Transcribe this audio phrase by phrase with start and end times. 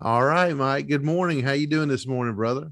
[0.00, 0.88] All right, Mike.
[0.88, 1.40] Good morning.
[1.42, 2.70] How you doing this morning, brother?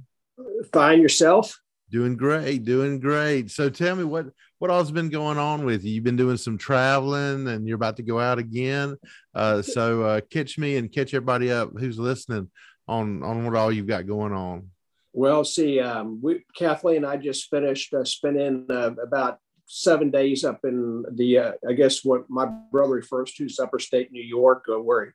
[0.73, 1.59] Fine yourself.
[1.89, 3.51] Doing great, doing great.
[3.51, 4.27] So tell me what
[4.59, 5.93] what all's been going on with you?
[5.93, 8.97] You've been doing some traveling, and you're about to go out again.
[9.35, 12.51] Uh, so uh, catch me and catch everybody up who's listening
[12.89, 14.71] on on what all you've got going on.
[15.13, 20.45] Well, see, um, we, Kathleen and I just finished uh, spending uh, about seven days
[20.45, 24.23] up in the, uh, I guess what my brother refers to as upper state New
[24.23, 25.15] York, uh, where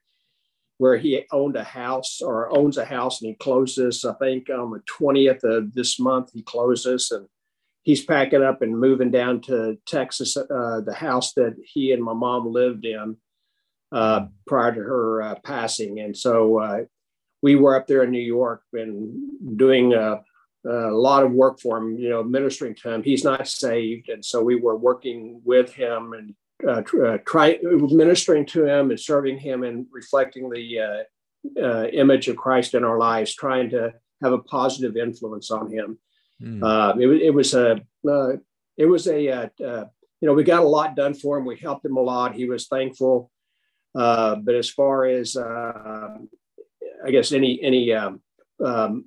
[0.77, 4.71] where he owned a house or owns a house and he closes, I think on
[4.71, 7.27] the 20th of this month, he closes and
[7.83, 12.13] he's packing up and moving down to Texas, uh, the house that he and my
[12.13, 13.17] mom lived in
[13.91, 15.99] uh, prior to her uh, passing.
[15.99, 16.79] And so uh,
[17.41, 20.17] we were up there in New York and doing uh,
[20.65, 23.03] a lot of work for him, you know, ministering to him.
[23.03, 24.09] He's not saved.
[24.09, 26.35] And so we were working with him and
[26.65, 32.27] uh, uh, try ministering to him and serving him and reflecting the uh, uh, image
[32.27, 35.99] of Christ in our lives, trying to have a positive influence on him.
[36.41, 36.99] Mm.
[36.99, 37.79] It, it, was a
[38.75, 41.45] it was a uh, you know we got a lot done for him.
[41.45, 42.35] We helped him a lot.
[42.35, 43.31] He was thankful.
[43.97, 46.17] Uh, but as far as uh,
[47.05, 48.21] I guess any any um,
[48.63, 49.05] um,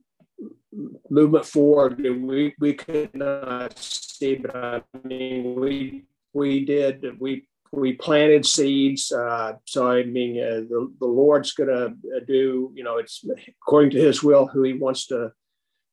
[1.08, 7.92] movement forward, we we could not see, but I mean we we did we we
[7.92, 9.12] planted seeds.
[9.12, 13.24] Uh, so I mean, uh, the, the Lord's going to do, you know, it's
[13.62, 15.32] according to His will, who He wants to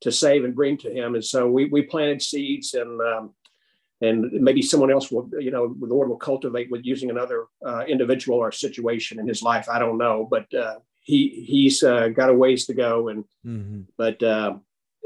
[0.01, 1.15] to save and bring to Him.
[1.15, 3.33] And so we we planted seeds, and um,
[4.01, 7.83] and maybe someone else will, you know, the Lord will cultivate with using another uh,
[7.87, 9.67] individual or situation in His life.
[9.69, 13.81] I don't know, but uh, he he's uh, got a ways to go, and mm-hmm.
[13.97, 14.57] but uh,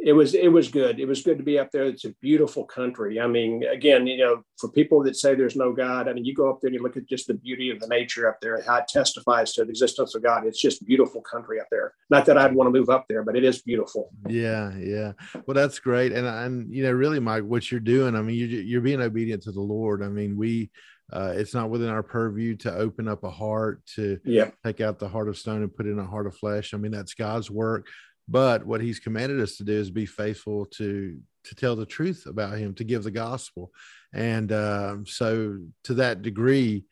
[0.04, 1.00] it was it was good.
[1.00, 1.86] It was good to be up there.
[1.86, 3.20] It's a beautiful country.
[3.20, 6.34] I mean, again, you know, for people that say there's no God, I mean, you
[6.34, 8.62] go up there and you look at just the beauty of the nature up there,
[8.62, 10.46] how it testifies to the existence of God.
[10.46, 11.94] It's just beautiful country up there.
[12.10, 14.10] Not that I'd want to move up there, but it is beautiful.
[14.28, 15.14] Yeah, yeah.
[15.46, 16.12] Well, that's great.
[16.14, 19.44] And and you know, really, Mike, what you're doing, I mean, you you're being obedient
[19.44, 20.02] to the Lord.
[20.02, 20.72] I mean, we
[21.14, 24.56] uh, it's not within our purview to open up a heart to yep.
[24.66, 26.74] take out the heart of stone and put in a heart of flesh.
[26.74, 27.88] I mean, that's God's work.
[28.28, 32.28] But what he's commanded us to do is be faithful to to tell the truth
[32.28, 33.72] about him, to give the gospel.
[34.14, 36.86] And um, so to that degree,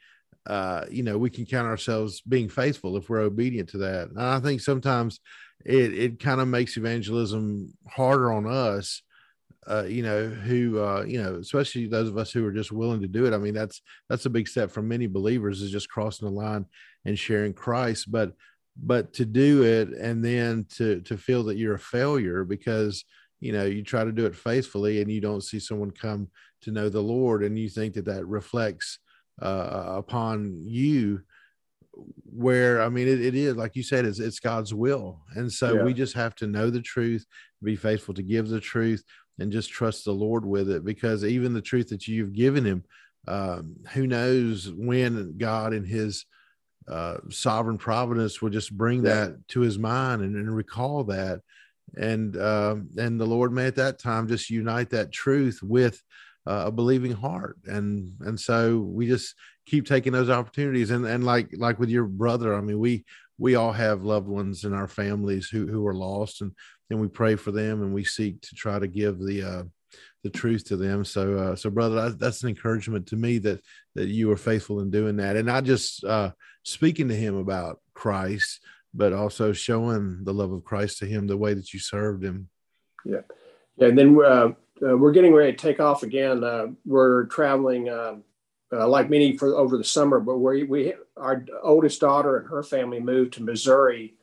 [0.47, 4.09] uh, you know, we can count ourselves being faithful if we're obedient to that.
[4.09, 5.19] And I think sometimes
[5.65, 9.01] it it kind of makes evangelism harder on us.
[9.67, 13.01] Uh, you know, who uh, you know, especially those of us who are just willing
[13.01, 13.33] to do it.
[13.33, 16.65] I mean, that's that's a big step for many believers is just crossing the line
[17.05, 18.11] and sharing Christ.
[18.11, 18.33] But
[18.83, 23.03] but to do it and then to to feel that you're a failure because
[23.39, 26.27] you know you try to do it faithfully and you don't see someone come
[26.61, 28.99] to know the lord and you think that that reflects
[29.41, 31.21] uh, upon you
[32.25, 35.75] where i mean it, it is like you said it's, it's god's will and so
[35.75, 35.83] yeah.
[35.83, 37.25] we just have to know the truth
[37.63, 39.03] be faithful to give the truth
[39.39, 42.83] and just trust the lord with it because even the truth that you've given him
[43.27, 46.25] um, who knows when god in his
[46.89, 51.41] uh, sovereign providence will just bring that to his mind and, and recall that.
[51.97, 56.01] And uh, and the lord may at that time just unite that truth with
[56.45, 57.57] uh, a believing heart.
[57.65, 59.35] And and so we just
[59.65, 60.91] keep taking those opportunities.
[60.91, 63.05] And and like like with your brother i mean we
[63.39, 66.51] we all have loved ones in our families who who are lost and
[66.89, 69.63] and we pray for them and we seek to try to give the uh
[70.23, 71.05] the truth to them.
[71.05, 73.61] So uh so brother that's an encouragement to me that
[73.95, 75.35] that you are faithful in doing that.
[75.35, 76.31] And i just uh
[76.63, 78.61] speaking to him about christ
[78.93, 82.49] but also showing the love of christ to him the way that you served him
[83.05, 83.21] yeah
[83.77, 84.49] yeah and then uh,
[84.87, 88.23] uh we're getting ready to take off again uh we're traveling um,
[88.71, 92.63] uh, like many for over the summer but we we our oldest daughter and her
[92.63, 94.13] family moved to missouri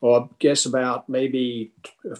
[0.00, 1.72] well, I guess about maybe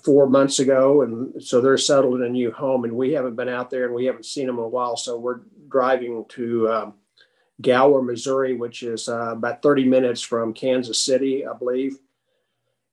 [0.04, 1.03] four months ago.
[1.03, 3.94] And so they're settled in a new home, and we haven't been out there and
[3.94, 4.97] we haven't seen them in a while.
[4.97, 6.94] So we're driving to um,
[7.60, 11.99] Gower, Missouri, which is uh, about 30 minutes from Kansas City, I believe.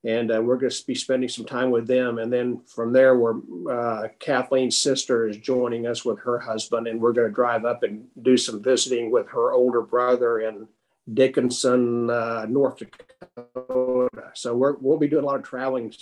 [0.04, 2.18] And uh, we're going to be spending some time with them.
[2.20, 3.38] And then from there, we're,
[3.70, 7.84] uh, Kathleen's sister is joining us with her husband, and we're going to drive up
[7.84, 10.68] and do some visiting with her older brother in
[11.14, 14.32] Dickinson, uh, North Dakota.
[14.34, 15.94] So we're, we'll be doing a lot of traveling.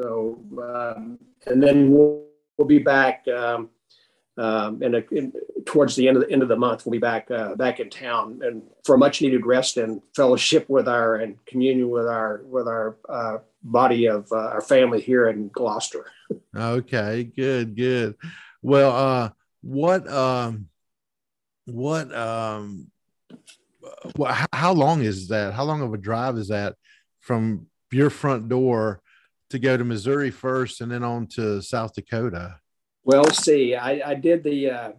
[0.00, 2.24] So, um, and then we'll,
[2.56, 3.70] we'll be back um,
[4.38, 5.32] um, in, a, in,
[5.66, 6.86] towards the end of the end of the month.
[6.86, 10.88] We'll be back uh, back in town and for much needed rest and fellowship with
[10.88, 15.48] our and communion with our with our uh, body of uh, our family here in
[15.48, 16.06] Gloucester.
[16.56, 18.14] Okay, good, good.
[18.62, 19.30] Well, uh,
[19.60, 20.68] what um,
[21.66, 22.90] what um
[24.52, 25.52] how long is that?
[25.52, 26.76] How long of a drive is that
[27.20, 29.02] from your front door
[29.50, 32.56] to go to Missouri first and then on to South Dakota?
[33.04, 34.92] Well, see, I, I did the, uh,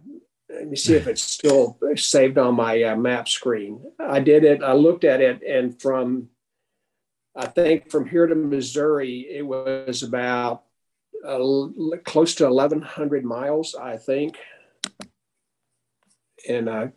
[0.50, 3.82] let me see if it's still saved on my uh, map screen.
[3.98, 6.28] I did it, I looked at it, and from,
[7.34, 10.64] I think from here to Missouri, it was about
[11.26, 11.38] uh,
[12.04, 14.36] close to 1,100 miles, I think.
[16.46, 16.92] And I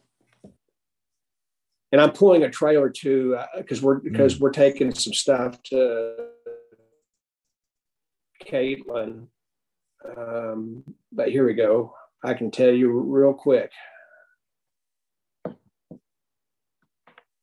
[1.92, 4.42] and I'm pulling a trailer too because uh, we're because mm.
[4.42, 6.15] we're taking some stuff to
[8.45, 9.27] Caitlin.
[10.15, 11.94] Um, but here we go.
[12.24, 13.71] I can tell you real quick.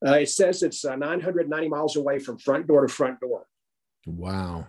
[0.06, 3.46] Uh, it says it's uh, 990 miles away from front door to front door.
[4.06, 4.66] Wow.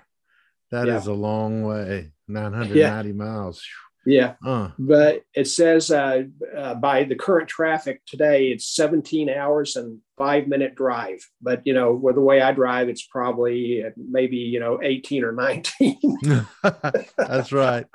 [0.71, 0.97] that yeah.
[0.97, 2.12] is a long way.
[2.27, 3.13] 990 yeah.
[3.13, 3.62] miles.
[4.06, 4.36] Yeah.
[4.45, 4.69] Uh.
[4.77, 6.24] But it says uh,
[6.56, 11.19] uh, by the current traffic today, it's 17 hours and five minute drive.
[11.41, 15.31] But, you know, with the way I drive, it's probably maybe, you know, 18 or
[15.31, 16.47] 19.
[17.17, 17.85] That's right.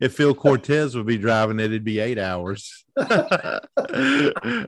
[0.00, 3.10] If Phil Cortez would be driving it, it'd be eight hours and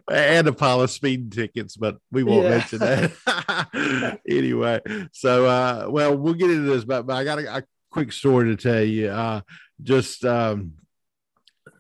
[0.09, 2.51] a pile of speeding tickets, but we won't yeah.
[2.51, 4.21] mention that.
[4.29, 4.81] anyway,
[5.13, 8.55] so, uh, well, we'll get into this, but, but I got a, a quick story
[8.55, 9.09] to tell you.
[9.09, 9.41] Uh,
[9.83, 10.75] just, um,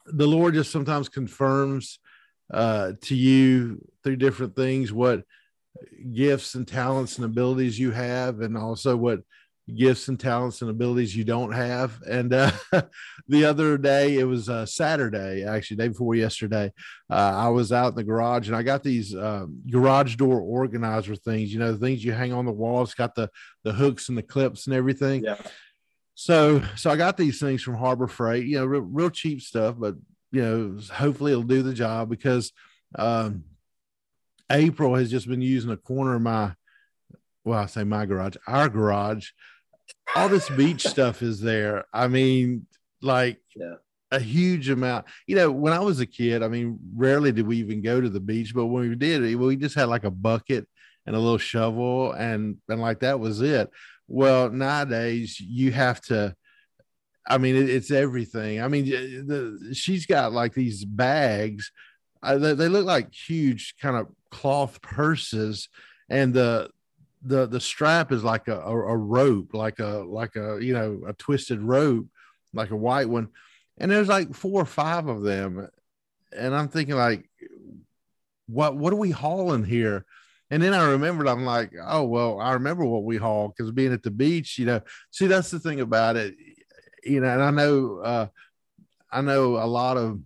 [0.06, 1.98] the Lord just sometimes confirms
[2.52, 5.22] uh, to you through different things what
[6.12, 9.20] gifts and talents and abilities you have, and also what
[9.74, 12.00] gifts and talents and abilities you don't have.
[12.08, 12.50] And uh,
[13.28, 16.72] the other day, it was uh, Saturday, actually, day before yesterday,
[17.10, 21.14] uh, I was out in the garage and I got these um, garage door organizer
[21.14, 23.30] things, you know, the things you hang on the walls, got the,
[23.64, 25.24] the hooks and the clips and everything.
[25.24, 25.40] Yeah.
[26.14, 29.76] So, so I got these things from Harbor Freight, you know, real, real cheap stuff,
[29.78, 29.94] but
[30.30, 32.52] you know, hopefully it'll do the job because
[32.96, 33.44] um,
[34.50, 36.52] April has just been using a corner of my,
[37.44, 39.30] well, I say my garage, our garage.
[40.14, 41.84] All this beach stuff is there.
[41.92, 42.66] I mean,
[43.02, 43.74] like yeah.
[44.10, 45.06] a huge amount.
[45.26, 48.08] You know, when I was a kid, I mean, rarely did we even go to
[48.08, 50.66] the beach, but when we did, we just had like a bucket
[51.06, 53.70] and a little shovel, and and like that was it.
[54.08, 56.34] Well, nowadays you have to.
[57.28, 58.62] I mean, it, it's everything.
[58.62, 61.70] I mean, the, she's got like these bags.
[62.22, 65.68] Uh, they, they look like huge kind of cloth purses,
[66.08, 66.70] and the
[67.22, 71.02] the the strap is like a, a, a, rope, like a like a you know
[71.06, 72.06] a twisted rope,
[72.54, 73.28] like a white one,
[73.76, 75.68] and there's like four or five of them,
[76.36, 77.28] and I'm thinking like,
[78.46, 80.06] what what are we hauling here?
[80.50, 83.92] And then I remembered, I'm like, oh, well, I remember what we hauled because being
[83.92, 84.80] at the beach, you know,
[85.10, 86.34] see, that's the thing about it,
[87.04, 88.26] you know, and I know, uh,
[89.10, 90.20] I know a lot of,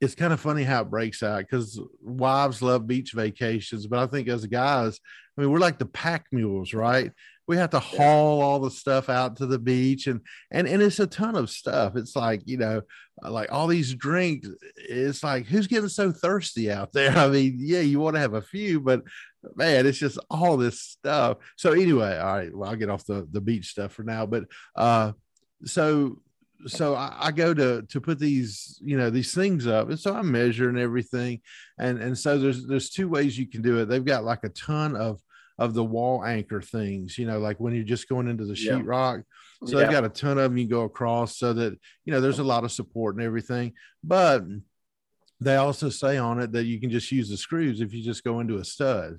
[0.00, 4.06] it's kind of funny how it breaks out because wives love beach vacations, but I
[4.06, 5.00] think as guys,
[5.36, 7.12] I mean, we're like the pack mules, right?
[7.46, 10.20] we have to haul all the stuff out to the beach and
[10.50, 11.96] and and it's a ton of stuff.
[11.96, 12.82] It's like you know
[13.22, 17.10] like all these drinks it's like who's getting so thirsty out there?
[17.16, 19.02] I mean yeah you want to have a few but
[19.54, 21.38] man it's just all this stuff.
[21.56, 24.44] So anyway all right well i'll get off the the beach stuff for now but
[24.74, 25.12] uh
[25.64, 26.20] so
[26.66, 30.14] so I, I, go to to put these you know these things up and so
[30.14, 31.40] i'm measuring everything
[31.78, 34.48] and and so there's there's two ways you can do it they've got like a
[34.48, 35.20] ton of
[35.58, 39.22] of the wall anchor things, you know, like when you're just going into the sheetrock.
[39.62, 39.68] Yeah.
[39.68, 39.84] So yeah.
[39.84, 42.44] they've got a ton of them you go across so that, you know, there's a
[42.44, 43.72] lot of support and everything.
[44.04, 44.44] But
[45.40, 48.24] they also say on it that you can just use the screws if you just
[48.24, 49.18] go into a stud.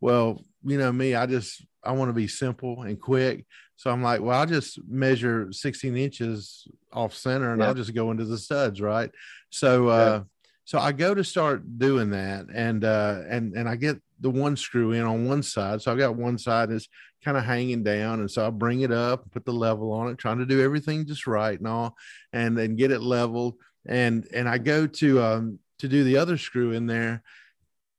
[0.00, 3.44] Well, you know, me, I just, I want to be simple and quick.
[3.76, 7.68] So I'm like, well, I'll just measure 16 inches off center and yeah.
[7.68, 8.80] I'll just go into the studs.
[8.80, 9.10] Right.
[9.50, 10.22] So, uh,
[10.64, 14.56] so I go to start doing that and, uh, and, and I get the one
[14.56, 15.82] screw in on one side.
[15.82, 16.88] So I've got one side is
[17.24, 18.20] kind of hanging down.
[18.20, 21.06] And so I bring it up, put the level on it, trying to do everything
[21.06, 21.96] just right and all,
[22.32, 23.56] and then get it leveled.
[23.86, 27.22] And and I go to um to do the other screw in there.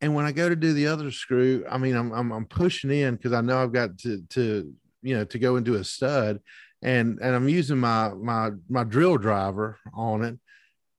[0.02, 2.92] And when I go to do the other screw, I mean I'm I'm, I'm pushing
[2.92, 6.40] in because I know I've got to to you know to go into a stud
[6.82, 10.40] and and I'm using my my my drill driver on it.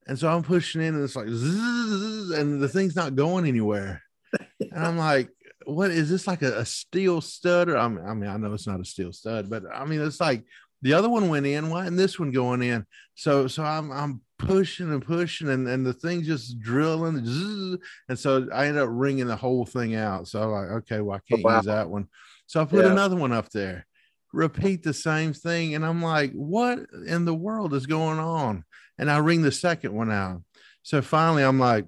[0.07, 4.02] And so I'm pushing in and it's like and the thing's not going anywhere
[4.61, 5.28] and I'm like,
[5.67, 7.69] what is this like a, a steel stud?
[7.69, 10.00] Or I mean, I mean, I know it's not a steel stud, but I mean,
[10.00, 10.45] it's like
[10.83, 11.71] the other one went in.
[11.71, 12.87] Why isn't this one going in?
[13.14, 17.78] So, so I'm, I'm pushing and pushing, and, and the thing just drilling,
[18.09, 20.28] and so I end up wringing the whole thing out.
[20.28, 21.57] So I'm like, okay, well, I can't oh, wow.
[21.57, 22.09] use that one.
[22.47, 22.92] So I put yeah.
[22.92, 23.87] another one up there,
[24.33, 28.64] repeat the same thing, and I'm like, what in the world is going on?
[28.99, 30.42] And I ring the second one out.
[30.83, 31.85] So finally, I'm like,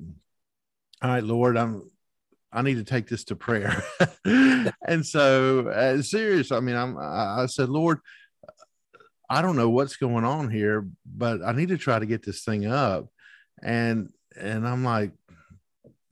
[1.02, 1.83] all right, Lord, I'm
[2.52, 3.83] I need to take this to prayer.
[4.25, 8.00] and so, uh, serious, I mean, I'm, I said, Lord,
[9.30, 12.42] I don't know what's going on here, but I need to try to get this
[12.42, 13.06] thing up.
[13.62, 15.12] And, and I'm like,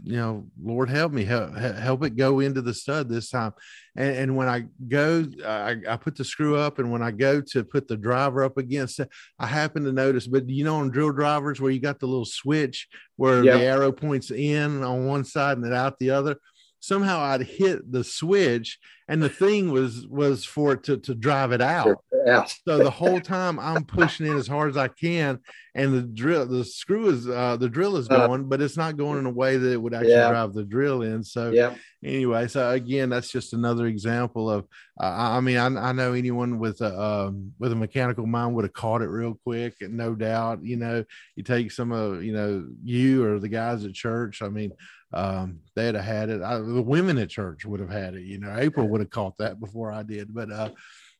[0.05, 3.53] you know, Lord help me, help, help it go into the stud this time.
[3.97, 7.41] And, and when I go, I, I, put the screw up, and when I go
[7.41, 9.09] to put the driver up against it,
[9.41, 10.29] I happen to notice.
[10.29, 13.59] But you know, on drill drivers where you got the little switch where yep.
[13.59, 16.37] the arrow points in on one side and then out the other,
[16.81, 21.53] somehow I'd hit the switch and the thing was was for it to, to drive
[21.53, 21.97] it out.
[22.27, 22.45] Yeah.
[22.45, 25.39] so the whole time I'm pushing in as hard as I can,
[25.75, 28.77] and the drill, the screw is, uh, the drill is uh, going, uh, but it's
[28.77, 30.29] not going in a way that it would actually yeah.
[30.29, 31.25] drive the drill in.
[31.25, 31.75] So yeah.
[32.05, 34.67] anyway, so again, that's just another example of.
[35.01, 38.65] Uh, I mean, I, I, know anyone with a um, with a mechanical mind would
[38.65, 41.05] have caught it real quick, and no doubt, you know,
[41.35, 44.43] you take some of you know you or the guys at church.
[44.43, 44.73] I mean,
[45.13, 46.43] um, they'd have had it.
[46.43, 48.23] I, the women at church would have had it.
[48.23, 50.35] You know, April would have caught that before I did.
[50.35, 50.71] But uh,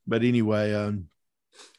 [0.07, 1.07] but anyway, um,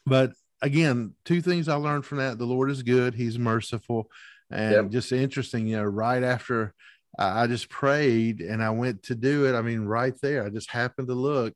[0.05, 4.09] but again, two things I learned from that: the Lord is good; He's merciful,
[4.49, 4.89] and yep.
[4.89, 5.67] just interesting.
[5.67, 6.73] You know, right after
[7.17, 9.55] I, I just prayed and I went to do it.
[9.55, 11.53] I mean, right there, I just happened to look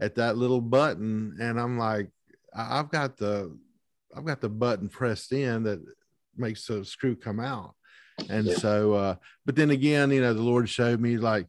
[0.00, 2.10] at that little button, and I'm like,
[2.54, 3.56] I've got the
[4.16, 5.84] I've got the button pressed in that
[6.36, 7.74] makes the screw come out
[8.28, 8.54] and yeah.
[8.54, 11.46] so, uh, but then again, you know, the Lord showed me like,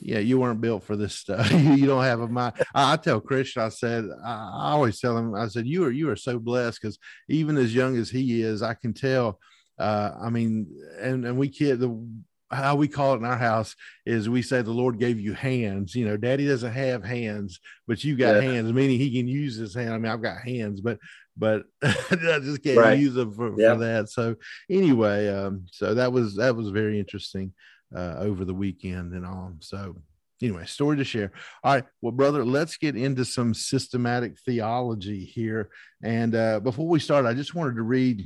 [0.00, 1.50] yeah, you weren't built for this stuff.
[1.52, 2.54] you don't have a mind.
[2.74, 5.90] I, I tell Christian, I said, I, I, always tell him, I said, you are,
[5.90, 6.98] you are so blessed because
[7.28, 9.38] even as young as he is, I can tell.
[9.78, 10.66] Uh, I mean,
[11.00, 12.06] and, and we kid the,
[12.50, 15.94] how we call it in our house is we say the Lord gave you hands.
[15.94, 18.50] You know, daddy doesn't have hands, but you got yeah.
[18.52, 19.92] hands, meaning he can use his hand.
[19.92, 20.98] I mean, I've got hands, but
[21.38, 22.98] but I just can't right.
[22.98, 24.08] use them for, for, that.
[24.10, 24.36] So
[24.68, 27.52] anyway, um, so that was that was very interesting
[27.96, 29.52] uh, over the weekend and all.
[29.60, 29.96] So
[30.42, 31.32] anyway, story to share.
[31.62, 35.70] All right, well, brother, let's get into some systematic theology here.
[36.02, 38.24] And uh, before we start, I just wanted to read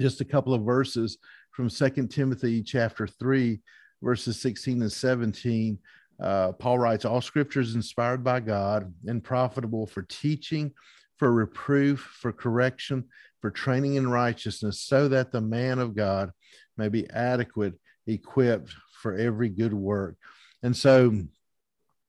[0.00, 1.18] just a couple of verses
[1.52, 3.60] from Second Timothy chapter three,
[4.02, 5.78] verses sixteen and seventeen.
[6.20, 10.72] Uh, Paul writes, All scripture is inspired by God and profitable for teaching,
[11.18, 13.04] for reproof, for correction,
[13.40, 16.30] for training in righteousness, so that the man of God
[16.76, 17.74] may be adequate,
[18.06, 20.16] equipped for every good work.
[20.62, 21.22] And so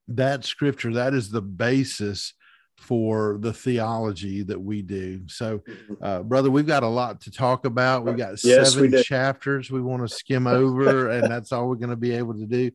[0.07, 2.33] that scripture, that is the basis
[2.77, 5.27] for the theology that we do.
[5.27, 5.93] So, mm-hmm.
[6.03, 8.05] uh, brother, we've got a lot to talk about.
[8.05, 11.75] We've got yes, seven we chapters we want to skim over, and that's all we're
[11.75, 12.71] going to be able to do.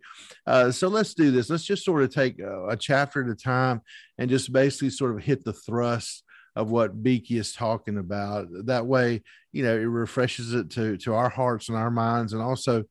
[0.46, 1.50] Uh, so, let's do this.
[1.50, 3.82] Let's just sort of take a, a, chapter at a time
[4.18, 6.24] and just basically sort of hit the thrust
[6.56, 8.48] of what Beeke is talking about.
[8.66, 12.42] That way, you know, it refreshes it to to our hearts and our minds, and
[12.42, 12.84] also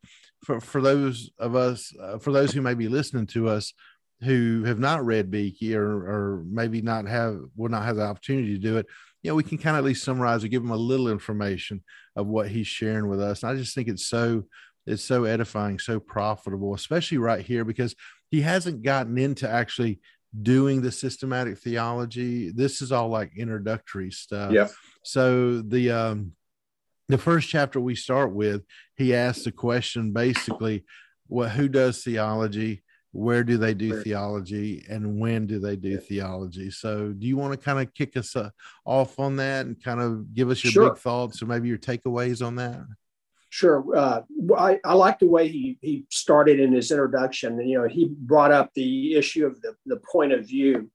[0.44, 3.74] for for those of us, uh, for those who may be listening to us
[4.21, 8.53] who have not read Beeke or, or maybe not have will not have the opportunity
[8.53, 8.85] to do it,
[9.21, 11.83] you know, we can kind of at least summarize or give them a little information
[12.15, 13.43] of what he's sharing with us.
[13.43, 14.45] And I just think it's so
[14.85, 17.95] it's so edifying, so profitable, especially right here because
[18.31, 19.99] he hasn't gotten into actually
[20.41, 22.51] doing the systematic theology.
[22.51, 24.51] This is all like introductory stuff.
[24.51, 24.67] Yeah.
[25.03, 26.33] So the um
[27.07, 28.63] the first chapter we start with,
[28.95, 30.85] he asks the question basically,
[31.27, 32.83] well, who does theology?
[33.12, 36.70] Where do they do theology and when do they do theology?
[36.70, 38.51] So do you want to kind of kick us uh,
[38.86, 40.89] off on that and kind of give us your sure.
[40.92, 42.86] big thoughts or maybe your takeaways on that?
[43.51, 44.22] Sure uh,
[44.56, 48.51] I, I like the way he, he started in his introduction you know he brought
[48.51, 50.92] up the issue of the, the point of view.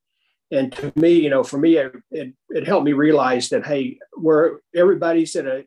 [0.52, 3.99] And to me you know for me it, it, it helped me realize that hey
[4.12, 5.64] where everybody's at a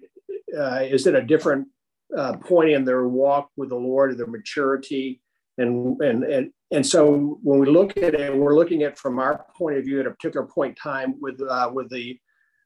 [0.58, 1.68] uh, is at a different
[2.16, 5.20] uh, point in their walk with the lord or their maturity
[5.58, 9.46] and, and, and, and so when we look at it, we're looking at from our
[9.58, 12.20] point of view at a particular point in time with, uh, with, the,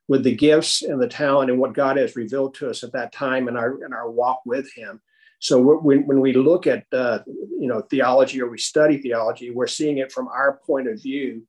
[0.07, 3.13] with the gifts and the talent and what God has revealed to us at that
[3.13, 5.01] time in our, in our walk with Him.
[5.41, 9.65] So when, when we look at uh, you know theology or we study theology, we're
[9.65, 11.47] seeing it from our point of view,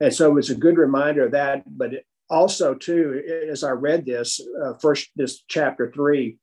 [0.00, 1.62] and so it's a good reminder of that.
[1.66, 6.38] But also too, as I read this uh, first, this chapter three,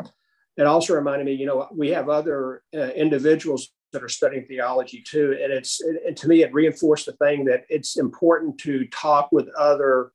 [0.58, 5.04] it also reminded me, you know, we have other uh, individuals that are studying theology
[5.06, 5.38] too.
[5.42, 9.50] And it's and to me, it reinforced the thing that it's important to talk with
[9.58, 10.12] other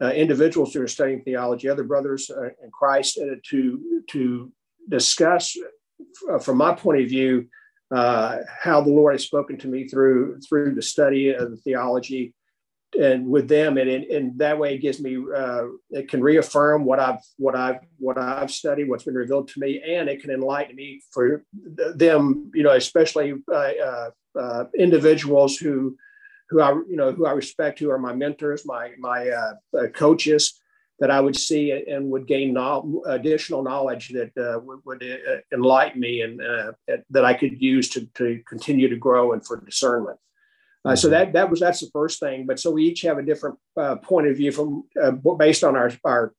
[0.00, 4.52] uh, individuals who are studying theology, other brothers uh, in Christ, uh, to to
[4.88, 5.56] discuss,
[6.30, 7.46] uh, from my point of view,
[7.90, 12.34] uh, how the Lord has spoken to me through through the study of the theology,
[12.98, 16.98] and with them and and that way it gives me uh, it can reaffirm what
[16.98, 20.74] i've what i've what i've studied what's been revealed to me and it can enlighten
[20.74, 21.44] me for
[21.94, 25.96] them you know especially uh, uh, uh individuals who
[26.48, 29.86] who i you know who i respect who are my mentors my my uh, uh,
[29.88, 30.58] coaches
[30.98, 34.32] that i would see and would gain no, additional knowledge that
[34.64, 35.04] would, would
[35.52, 36.40] enlighten me and
[37.10, 40.18] that i could use to, to continue to grow and for discernment
[40.88, 42.46] uh, so that that was that's the first thing.
[42.46, 45.76] But so we each have a different uh, point of view from uh, based on
[45.76, 46.32] our our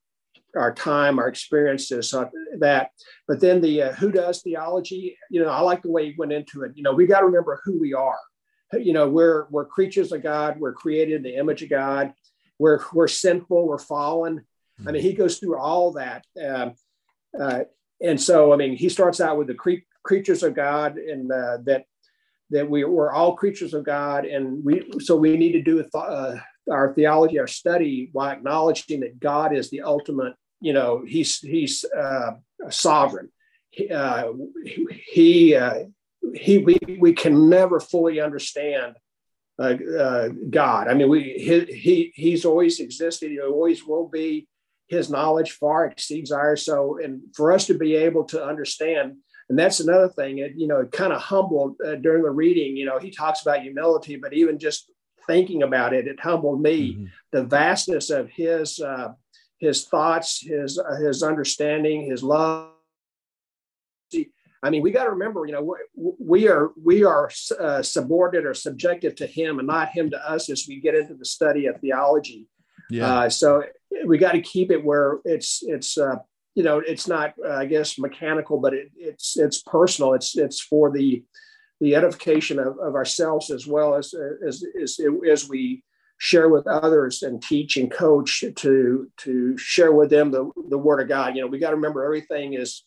[0.56, 2.26] our time, our experiences, uh,
[2.60, 2.92] that.
[3.28, 5.18] But then the uh, who does theology.
[5.30, 6.72] You know, I like the way he went into it.
[6.76, 8.20] You know, we got to remember who we are.
[8.74, 10.60] You know, we're we're creatures of God.
[10.60, 12.14] We're created in the image of God.
[12.58, 13.68] We're we're sinful.
[13.68, 14.46] We're fallen.
[14.88, 16.26] I mean, he goes through all that.
[16.42, 16.74] Um,
[17.38, 17.64] uh,
[18.02, 21.84] and so, I mean, he starts out with the cre- creatures of God, and that
[22.52, 26.36] that we, we're all creatures of God, and we so we need to do uh,
[26.72, 30.34] our theology, our study, while acknowledging that God is the ultimate.
[30.62, 32.32] You know, He's He's uh,
[32.70, 33.30] sovereign.
[33.70, 34.34] He uh,
[35.12, 35.84] he, uh,
[36.34, 38.96] he we we can never fully understand
[39.60, 40.88] uh, uh, God.
[40.88, 43.30] I mean, we he, he he's always existed.
[43.30, 44.48] He always will be.
[44.88, 46.66] His knowledge far exceeds ours.
[46.66, 49.18] So, and for us to be able to understand
[49.50, 52.86] and that's another thing it you know kind of humbled uh, during the reading you
[52.86, 54.92] know he talks about humility but even just
[55.28, 57.06] thinking about it it humbled me mm-hmm.
[57.32, 59.10] the vastness of his uh,
[59.60, 62.70] his thoughts his uh, his understanding his love
[64.62, 68.54] I mean, we got to remember, you know, we are we are uh, subordinate or
[68.54, 71.80] subjective to him, and not him to us as we get into the study of
[71.80, 72.48] theology.
[72.90, 73.20] Yeah.
[73.20, 73.64] Uh, so
[74.06, 76.18] we got to keep it where it's it's uh,
[76.56, 80.60] you know it's not uh, i guess mechanical but it, it's it's personal it's it's
[80.60, 81.24] for the
[81.80, 84.14] the edification of, of ourselves as well as,
[84.46, 85.84] as as as we
[86.18, 91.02] share with others and teach and coach to to share with them the, the word
[91.02, 92.84] of god you know we got to remember everything is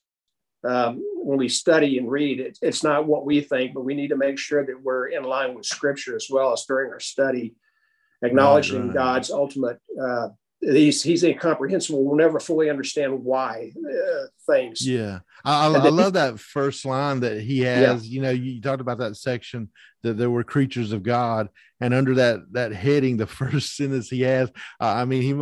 [0.64, 4.08] um, when we study and read it, it's not what we think but we need
[4.08, 7.54] to make sure that we're in line with scripture as well as during our study
[8.22, 8.94] acknowledging right, right.
[8.94, 10.28] god's ultimate uh,
[10.62, 12.04] he's he's incomprehensible.
[12.04, 14.86] We'll never fully understand why uh, things.
[14.86, 18.06] Yeah, I, I, I love that first line that he has.
[18.06, 18.14] Yeah.
[18.14, 19.68] You know, you talked about that section
[20.02, 21.48] that there were creatures of God,
[21.80, 24.50] and under that that heading, the first sentence he has.
[24.80, 25.32] Uh, I mean, he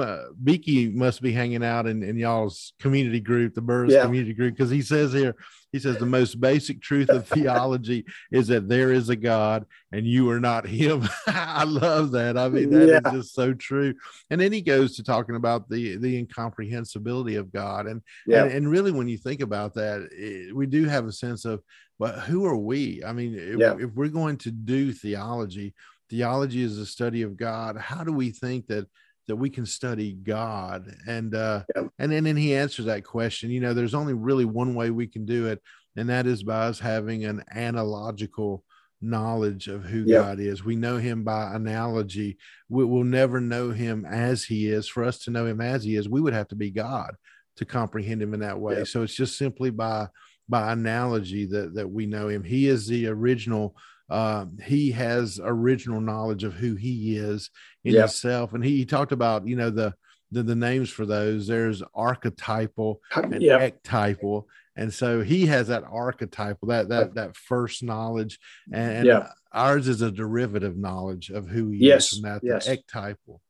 [0.42, 4.02] Beeke must be hanging out in, in y'all's community group, the Burris yeah.
[4.02, 5.36] community group, because he says here
[5.72, 10.06] he says the most basic truth of theology is that there is a God and
[10.06, 11.08] you are not him.
[11.26, 12.36] I love that.
[12.36, 13.10] I mean, that yeah.
[13.10, 13.94] is just so true.
[14.30, 17.86] And then he goes to talking about the the incomprehensibility of God.
[17.86, 18.44] And yeah.
[18.44, 21.62] and, and really when you think about that, it, we do have a sense of
[22.00, 23.04] but who are we?
[23.04, 23.76] I mean, if, yeah.
[23.78, 25.74] if we're going to do theology,
[26.08, 27.76] theology is a study of God.
[27.76, 28.88] How do we think that
[29.30, 30.92] that we can study God.
[31.06, 31.82] And uh, yeah.
[32.00, 33.50] and, and then he answers that question.
[33.50, 35.62] You know, there's only really one way we can do it,
[35.94, 38.64] and that is by us having an analogical
[39.00, 40.18] knowledge of who yeah.
[40.18, 40.64] God is.
[40.64, 42.38] We know him by analogy.
[42.68, 44.88] We will never know him as he is.
[44.88, 47.14] For us to know him as he is, we would have to be God
[47.56, 48.78] to comprehend him in that way.
[48.78, 48.84] Yeah.
[48.84, 50.08] So it's just simply by
[50.50, 52.44] by analogy that that we know him.
[52.44, 53.76] He is the original
[54.10, 57.48] uh, he has original knowledge of who he is
[57.84, 58.02] in yep.
[58.02, 58.52] himself.
[58.52, 59.94] And he, he, talked about, you know, the,
[60.32, 61.46] the, the names for those.
[61.46, 63.84] There's archetypal and yep.
[63.84, 64.46] ectypal.
[64.74, 68.38] And so he has that archetypal, that that that first knowledge,
[68.72, 72.12] and, and ours is a derivative knowledge of who he yes.
[72.12, 72.66] is, and that yes.
[72.66, 73.40] the ectypal.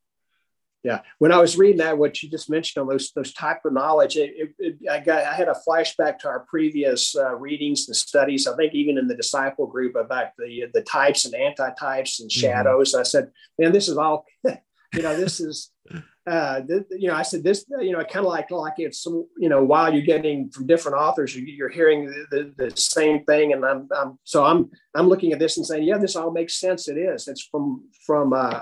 [0.82, 3.74] Yeah, when I was reading that, what you just mentioned on those those type of
[3.74, 7.86] knowledge, it, it, it, I got I had a flashback to our previous uh, readings
[7.86, 8.46] and studies.
[8.46, 12.40] I think even in the disciple group about the the types and antitypes and mm-hmm.
[12.40, 12.92] shadows.
[12.92, 13.00] Mm-hmm.
[13.00, 15.70] I said, man, this is all, you know, this is
[16.30, 19.48] uh, th- you know, I said this, you know, kind of like like it's you
[19.48, 23.64] know, while you're getting from different authors, you're hearing the, the, the, same thing, and
[23.64, 26.88] I'm, I'm so I'm I'm looking at this and saying, yeah, this all makes sense.
[26.88, 27.26] It is.
[27.26, 28.60] It's from from uh,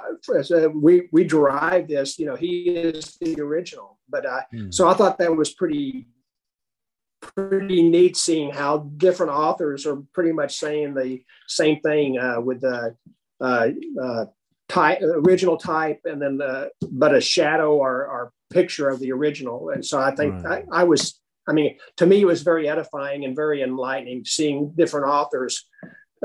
[0.74, 2.18] we we derive this.
[2.18, 4.72] You know, he is the original, but uh, mm.
[4.72, 6.08] so I thought that was pretty
[7.20, 12.60] pretty neat seeing how different authors are pretty much saying the same thing uh, with
[12.60, 12.96] the
[13.40, 13.68] uh,
[14.02, 14.24] uh,
[14.68, 19.70] type, original type, and then the, but a shadow or, or picture of the original.
[19.70, 20.64] And so I think right.
[20.72, 24.72] I, I, was, I mean, to me, it was very edifying and very enlightening seeing
[24.76, 25.66] different authors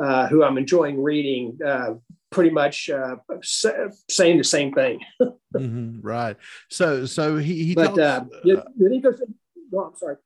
[0.01, 1.57] uh, who I'm enjoying reading.
[1.65, 1.95] Uh,
[2.31, 3.15] pretty much uh,
[4.09, 4.99] saying the same thing.
[5.21, 6.35] mm-hmm, right.
[6.69, 9.21] So, so he, he but talks, uh, then he goes.
[9.71, 10.17] No, I'm sorry.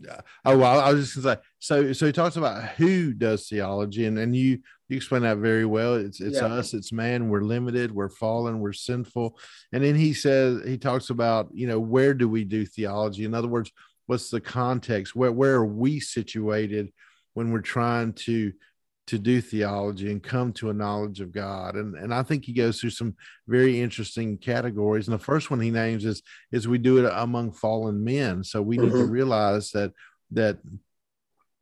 [0.00, 0.20] Yeah.
[0.44, 1.42] Oh well, I was just gonna say.
[1.58, 4.60] So, so he talks about who does theology, and and you
[4.90, 5.94] you explain that very well.
[5.94, 6.46] It's it's yeah.
[6.46, 7.28] us, it's man.
[7.28, 9.38] We're limited, we're fallen, we're sinful.
[9.72, 13.24] And then he says he talks about, you know, where do we do theology?
[13.24, 13.70] In other words,
[14.06, 15.14] what's the context?
[15.14, 16.92] Where where are we situated
[17.34, 18.52] when we're trying to
[19.06, 21.76] to do theology and come to a knowledge of God?
[21.76, 23.14] And and I think he goes through some
[23.46, 25.06] very interesting categories.
[25.06, 28.42] And the first one he names is is we do it among fallen men.
[28.42, 28.86] So we mm-hmm.
[28.86, 29.12] need to mm-hmm.
[29.12, 29.92] realize that
[30.32, 30.58] that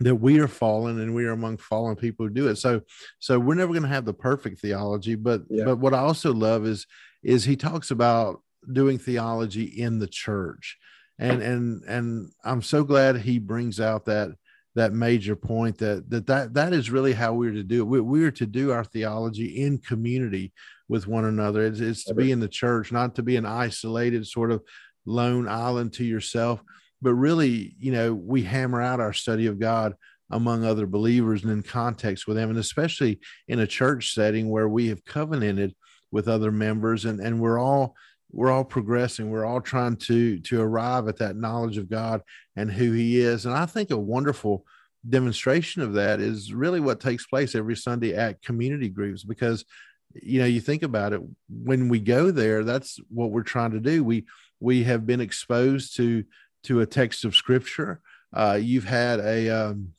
[0.01, 2.57] that we are fallen and we are among fallen people who do it.
[2.57, 2.83] So
[3.19, 5.65] so we're never going to have the perfect theology but yeah.
[5.65, 6.87] but what i also love is
[7.23, 10.79] is he talks about doing theology in the church.
[11.21, 14.31] And and and i'm so glad he brings out that
[14.77, 17.87] that major point that that that, that is really how we're to do it.
[17.87, 20.53] We, we're to do our theology in community
[20.89, 21.67] with one another.
[21.67, 24.63] It's, it's to be in the church not to be an isolated sort of
[25.05, 26.63] lone island to yourself
[27.01, 29.95] but really, you know, we hammer out our study of God
[30.31, 34.69] among other believers and in context with them, and especially in a church setting where
[34.69, 35.75] we have covenanted
[36.11, 37.95] with other members and, and we're all
[38.31, 39.31] we're all progressing.
[39.31, 42.23] We're all trying to to arrive at that knowledge of god
[42.57, 43.47] and who he is.
[43.47, 44.65] And i think a wonderful
[45.09, 49.65] demonstration of that is really what takes place every sunday at community groups because
[50.13, 53.81] you know you think about it when we go there that's what we're trying to
[53.81, 54.03] do.
[54.03, 54.27] We
[54.61, 56.25] we have been exposed to
[56.65, 58.01] to a text of scripture.
[58.33, 59.93] Uh, you've had a um,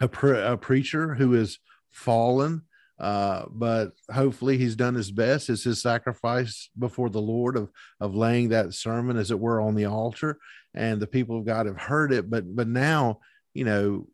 [0.00, 1.58] a, pre- a, preacher who is
[1.90, 2.62] fallen,
[2.98, 5.48] uh, but hopefully he's done his best.
[5.48, 9.74] It's his sacrifice before the Lord of of laying that sermon, as it were, on
[9.74, 10.38] the altar,
[10.74, 12.28] and the people of God have heard it.
[12.28, 13.20] But but now,
[13.54, 14.08] you know,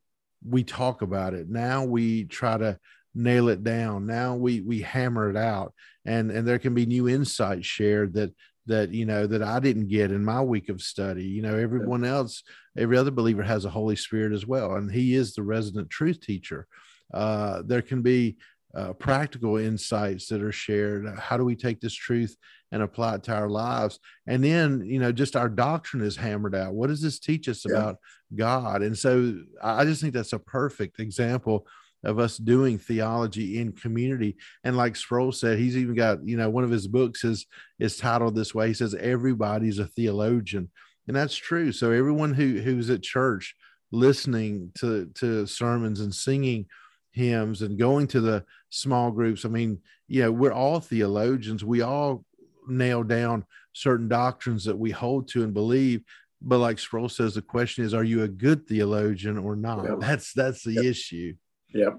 [0.47, 1.49] we talk about it.
[1.49, 2.79] Now we try to
[3.15, 4.07] nail it down.
[4.07, 5.75] Now we we hammer it out,
[6.05, 8.33] and and there can be new insights shared that
[8.67, 11.25] that you know that I didn't get in my week of study.
[11.25, 12.43] You know, everyone else,
[12.77, 16.21] every other believer has a Holy Spirit as well, and He is the resident truth
[16.21, 16.67] teacher.
[17.13, 18.37] Uh, there can be
[18.75, 21.07] uh, practical insights that are shared.
[21.19, 22.37] How do we take this truth
[22.73, 24.01] and apply it to our lives?
[24.27, 26.75] And then, you know, just our doctrine is hammered out.
[26.75, 27.77] What does this teach us yeah.
[27.77, 27.99] about
[28.35, 28.83] God?
[28.83, 31.69] And so, I just think that's a perfect example
[32.05, 34.37] of us doing theology in community.
[34.63, 37.47] And like Sproul said, he's even got, you know, one of his books is
[37.79, 38.69] is titled this way.
[38.69, 40.71] He says, Everybody's a theologian.
[41.07, 41.73] And that's true.
[41.73, 43.55] So everyone who who's at church
[43.93, 46.67] listening to to sermons and singing
[47.13, 51.65] hymns and going to the small groups, I mean, you know, we're all theologians.
[51.65, 52.25] We all
[52.67, 56.03] nail down certain doctrines that we hold to and believe
[56.47, 59.99] but like Sproul says, the question is, are you a good theologian or not?
[59.99, 60.85] That's that's the yep.
[60.85, 61.35] issue.
[61.75, 61.91] Yeah.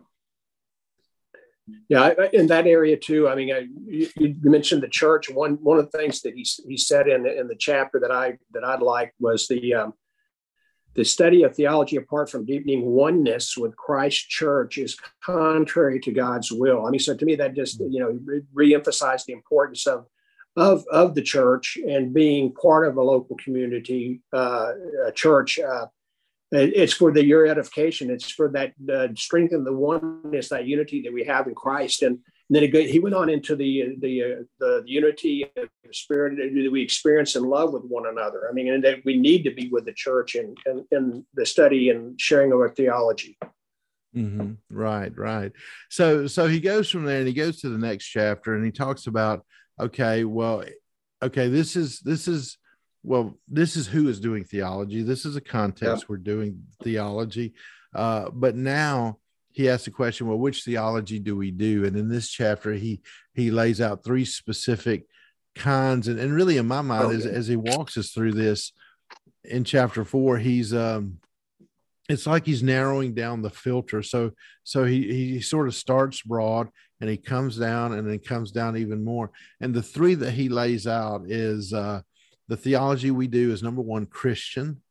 [1.89, 3.27] Yeah, in that area too.
[3.27, 5.31] I mean, I, you, mentioned the church.
[5.31, 8.37] One one of the things that he he said in in the chapter that I
[8.53, 9.93] that I'd like was the um,
[10.93, 16.51] the study of theology apart from deepening oneness with Christ's church is contrary to God's
[16.51, 16.85] will.
[16.85, 18.19] I mean, so to me that just you know
[18.53, 20.05] re- emphasized the importance of
[20.55, 24.71] of of the church and being part of a local community, uh,
[25.07, 25.57] a church.
[25.57, 25.87] Uh,
[26.55, 28.09] it's for the your edification.
[28.09, 32.03] It's for that uh, strength and the oneness, that unity that we have in Christ.
[32.03, 35.93] And, and then it, he went on into the the uh, the unity of the
[35.93, 38.47] spirit that we experience in love with one another.
[38.49, 40.57] I mean, and that we need to be with the church and
[40.91, 43.37] and, the study and sharing of our theology.
[44.15, 44.53] Mm-hmm.
[44.69, 45.51] Right, right.
[45.89, 48.71] So so he goes from there and he goes to the next chapter and he
[48.71, 49.45] talks about
[49.79, 50.63] okay, well,
[51.21, 52.57] okay, this is this is
[53.05, 55.03] well, this is who is doing theology.
[55.03, 56.05] This is a context Yeah.
[56.09, 57.53] We're doing theology.
[57.93, 59.19] Uh, but now
[59.51, 61.85] he asks the question, well, which theology do we do?
[61.85, 63.01] And in this chapter, he
[63.33, 65.05] he lays out three specific
[65.55, 66.07] kinds.
[66.07, 67.15] And, and really, in my mind, okay.
[67.15, 68.73] as, as he walks us through this
[69.43, 71.19] in chapter four, he's um
[72.09, 74.01] it's like he's narrowing down the filter.
[74.01, 74.31] So
[74.63, 78.77] so he he sort of starts broad and he comes down and then comes down
[78.77, 79.31] even more.
[79.61, 82.01] And the three that he lays out is uh
[82.47, 84.81] the theology we do is number one christian.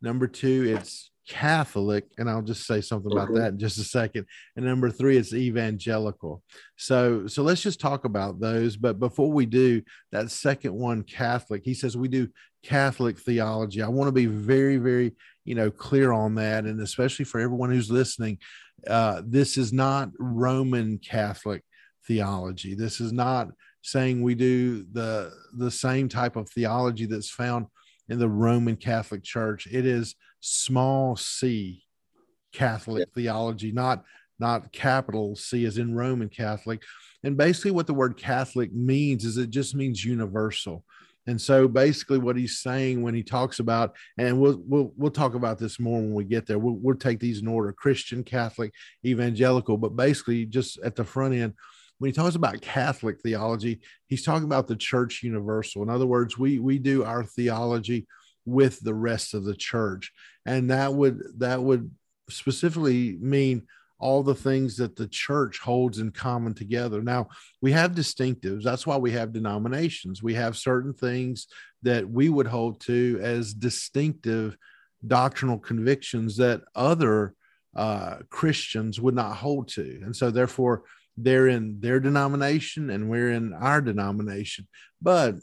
[0.00, 4.26] Number two it's catholic and i'll just say something about that in just a second.
[4.56, 6.42] And number three it's evangelical.
[6.76, 8.76] So so let's just talk about those.
[8.76, 12.28] But before we do that second one catholic he says we do
[12.64, 13.82] catholic theology.
[13.82, 17.70] I want to be very very you know clear on that and especially for everyone
[17.70, 18.38] who's listening
[18.86, 21.62] uh, this is not roman catholic
[22.06, 22.74] theology.
[22.74, 23.48] This is not
[23.82, 27.66] saying we do the the same type of theology that's found
[28.08, 29.66] in the Roman Catholic Church.
[29.70, 31.84] It is small c
[32.52, 33.14] Catholic yeah.
[33.14, 34.04] theology, not
[34.38, 36.82] not capital C as in Roman Catholic.
[37.22, 40.84] And basically what the word Catholic means is it just means universal.
[41.28, 45.34] And so basically what he's saying when he talks about, and we'll, we'll, we'll talk
[45.34, 46.58] about this more when we get there.
[46.58, 48.72] We'll, we'll take these in order, Christian, Catholic,
[49.06, 51.54] evangelical, but basically just at the front end,
[52.02, 55.84] when he talks about Catholic theology, he's talking about the church universal.
[55.84, 58.08] In other words, we, we do our theology
[58.44, 60.10] with the rest of the church.
[60.44, 61.92] And that would, that would
[62.28, 63.68] specifically mean
[64.00, 67.02] all the things that the church holds in common together.
[67.02, 67.28] Now,
[67.60, 68.64] we have distinctives.
[68.64, 70.24] That's why we have denominations.
[70.24, 71.46] We have certain things
[71.82, 74.56] that we would hold to as distinctive
[75.06, 77.36] doctrinal convictions that other
[77.76, 80.00] uh, Christians would not hold to.
[80.02, 80.82] And so, therefore,
[81.16, 84.66] they're in their denomination and we're in our denomination.
[85.00, 85.36] But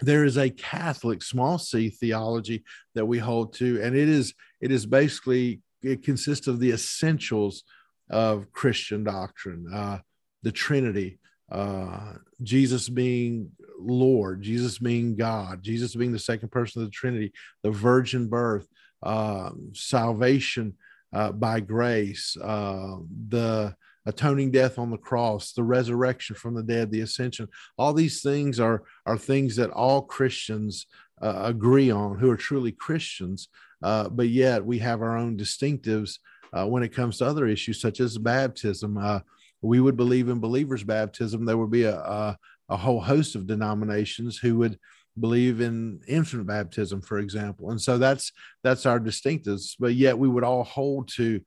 [0.00, 2.64] there is a Catholic small c theology
[2.94, 7.64] that we hold to, and it is it is basically it consists of the essentials
[8.10, 9.98] of Christian doctrine, uh,
[10.42, 11.18] the Trinity,
[11.50, 17.32] uh, Jesus being Lord, Jesus being God, Jesus being the second person of the Trinity,
[17.62, 18.66] the virgin birth,
[19.02, 20.74] uh, salvation
[21.12, 22.96] uh, by grace, uh,
[23.28, 23.74] the
[24.06, 27.48] atoning death on the cross, the resurrection from the dead, the ascension.
[27.76, 30.86] All these things are are things that all Christians
[31.20, 33.48] uh, agree on who are truly Christians.
[33.82, 36.18] Uh, but yet we have our own distinctives
[36.52, 38.96] uh, when it comes to other issues such as baptism.
[38.98, 39.20] Uh,
[39.60, 41.44] we would believe in believers' baptism.
[41.44, 44.78] There would be a, a, a whole host of denominations who would
[45.20, 47.70] believe in infant baptism, for example.
[47.70, 48.32] And so that's
[48.62, 49.74] that's our distinctives.
[49.78, 51.40] But yet we would all hold to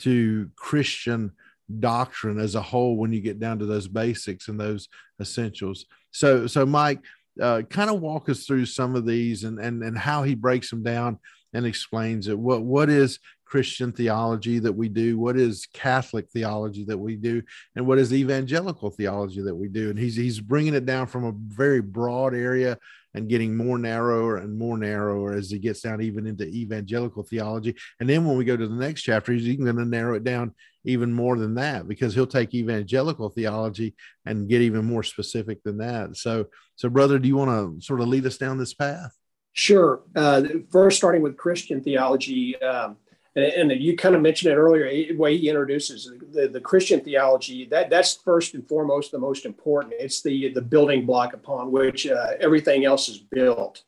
[0.00, 1.32] to Christian
[1.80, 4.88] doctrine as a whole when you get down to those basics and those
[5.20, 5.86] essentials.
[6.10, 7.00] So so Mike,
[7.40, 10.70] uh, kind of walk us through some of these and and and how he breaks
[10.70, 11.18] them down
[11.52, 12.38] and explains it.
[12.38, 15.18] What what is Christian theology that we do?
[15.18, 17.42] What is Catholic theology that we do?
[17.76, 19.90] And what is evangelical theology that we do?
[19.90, 22.78] And he's he's bringing it down from a very broad area
[23.18, 27.76] and getting more narrower and more narrower as he gets down even into evangelical theology.
[28.00, 30.24] And then when we go to the next chapter, he's even going to narrow it
[30.24, 30.54] down
[30.84, 35.78] even more than that because he'll take evangelical theology and get even more specific than
[35.78, 36.16] that.
[36.16, 37.50] So, so brother, do you want
[37.80, 39.12] to sort of lead us down this path?
[39.52, 40.02] Sure.
[40.14, 42.96] Uh, first, starting with Christian theology, um,
[43.36, 47.00] and, and, you kind of mentioned it earlier, the way he introduces the, the Christian
[47.00, 49.94] theology, that, that's first and foremost the most important.
[49.98, 53.84] It's the, the building block upon which uh, everything else is built.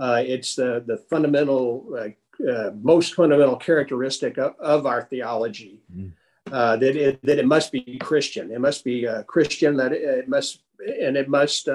[0.00, 5.80] Uh, it's the, the fundamental, uh, uh most fundamental characteristic of, of our theology.
[5.94, 6.12] Mm.
[6.46, 8.50] that it that it must be Christian.
[8.50, 9.76] It must be uh, Christian.
[9.76, 11.68] That it, it, must and it must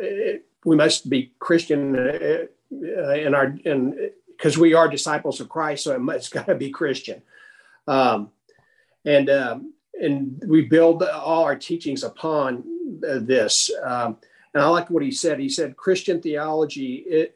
[0.00, 5.84] it, we must be Christian uh, in our in because we are disciples of Christ,
[5.84, 7.22] so it has got to be Christian.
[7.86, 8.30] Um,
[9.04, 12.64] and um, and we build all our teachings upon
[13.08, 13.70] uh, this.
[13.82, 14.18] Um,
[14.54, 15.38] and I like what he said.
[15.38, 17.28] He said Christian theology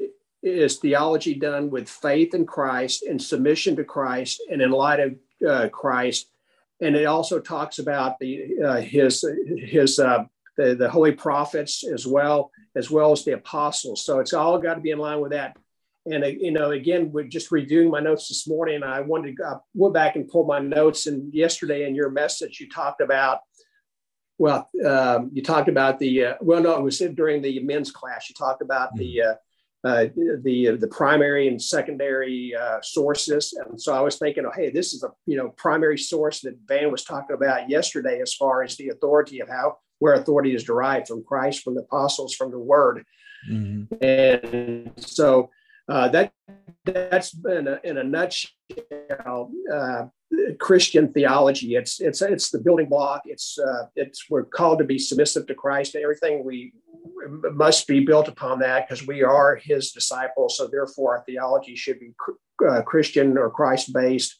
[0.43, 5.15] is theology done with faith in Christ and submission to Christ and in light of
[5.47, 6.29] uh, Christ.
[6.81, 9.25] And it also talks about the uh, his
[9.57, 10.25] his uh,
[10.57, 14.05] the, the holy prophets as well as well as the apostles.
[14.05, 15.57] So it's all got to be in line with that.
[16.11, 18.83] And uh, you know, again, we're just reviewing my notes this morning.
[18.83, 21.07] I wanted to uh, went back and pull my notes.
[21.07, 23.40] And yesterday, in your message, you talked about
[24.38, 28.29] well, um, you talked about the uh, well, no, it was during the men's class.
[28.29, 28.99] You talked about mm-hmm.
[28.99, 29.35] the uh,
[29.85, 30.07] uh,
[30.42, 34.92] the the primary and secondary uh, sources, and so I was thinking, oh, hey, this
[34.92, 38.77] is a you know primary source that Van was talking about yesterday, as far as
[38.77, 42.59] the authority of how where authority is derived from Christ, from the apostles, from the
[42.59, 43.05] Word,
[43.51, 44.05] mm-hmm.
[44.05, 45.51] and so
[45.88, 46.33] uh, that
[46.85, 50.07] that's in a, in a nutshell uh,
[50.59, 51.77] Christian theology.
[51.77, 53.22] It's it's it's the building block.
[53.25, 55.94] It's uh, it's we're called to be submissive to Christ.
[55.94, 56.72] And everything we
[57.53, 60.57] must be built upon that because we are His disciples.
[60.57, 62.12] So therefore, our theology should be
[62.68, 64.38] uh, Christian or Christ based.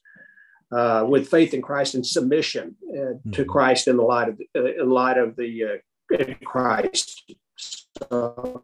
[0.73, 3.31] Uh, with faith in Christ and submission uh, mm-hmm.
[3.31, 5.81] to Christ in the light of in light of the
[6.45, 7.23] Christ
[7.99, 8.63] so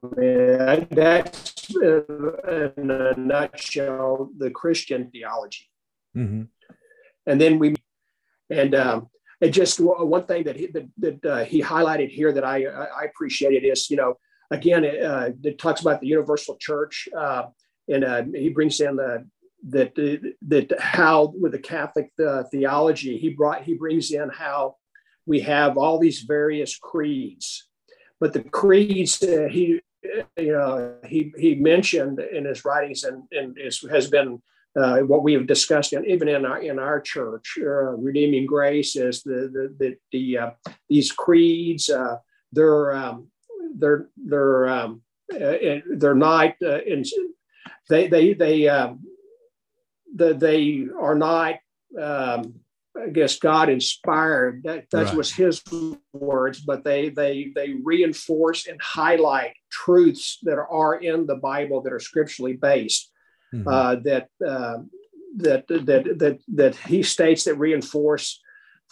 [0.90, 5.70] that's in a nutshell the Christian theology.
[6.16, 6.42] Mm-hmm.
[7.26, 7.74] And then we,
[8.50, 9.08] and um,
[9.40, 13.04] it just one thing that he, that, that uh, he highlighted here that I I
[13.04, 14.18] appreciated is you know
[14.50, 17.44] again it, uh, it talks about the universal church uh,
[17.88, 19.26] and uh, he brings in the
[19.68, 24.76] that that how with the Catholic uh, theology he brought he brings in how
[25.26, 27.68] we have all these various creeds
[28.22, 29.80] but the creeds uh, he
[30.38, 34.40] you know he he mentioned in his writings and, and is, has been
[34.80, 38.94] uh, what we have discussed and even in our in our church uh, redeeming grace
[38.94, 40.50] is the the the, the uh,
[40.88, 42.16] these creeds uh,
[42.52, 43.26] they're um,
[43.74, 47.02] they're they're um, they're not in,
[47.88, 49.00] they they they um,
[50.14, 51.56] the, they are not
[52.00, 52.61] um,
[52.96, 54.62] I guess God inspired.
[54.64, 55.14] That that right.
[55.14, 55.62] was His
[56.12, 61.92] words, but they they they reinforce and highlight truths that are in the Bible that
[61.92, 63.10] are scripturally based.
[63.54, 63.68] Mm-hmm.
[63.68, 64.78] Uh, that, uh,
[65.36, 68.40] that that that that He states that reinforce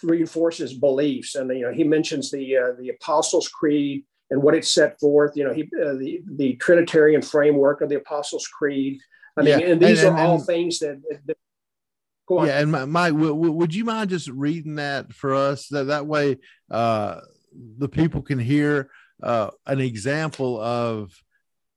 [0.02, 4.64] reinforces beliefs, and you know He mentions the uh, the Apostles' Creed and what it
[4.64, 5.36] set forth.
[5.36, 9.00] You know, He uh, the the Trinitarian framework of the Apostles' Creed.
[9.36, 9.66] I mean, yeah.
[9.66, 11.36] and these and, are all and, things that, that
[12.30, 15.68] yeah, and Mike, w- w- would you mind just reading that for us?
[15.68, 16.38] That that way,
[16.70, 17.20] uh,
[17.78, 18.90] the people can hear
[19.22, 21.12] uh, an example of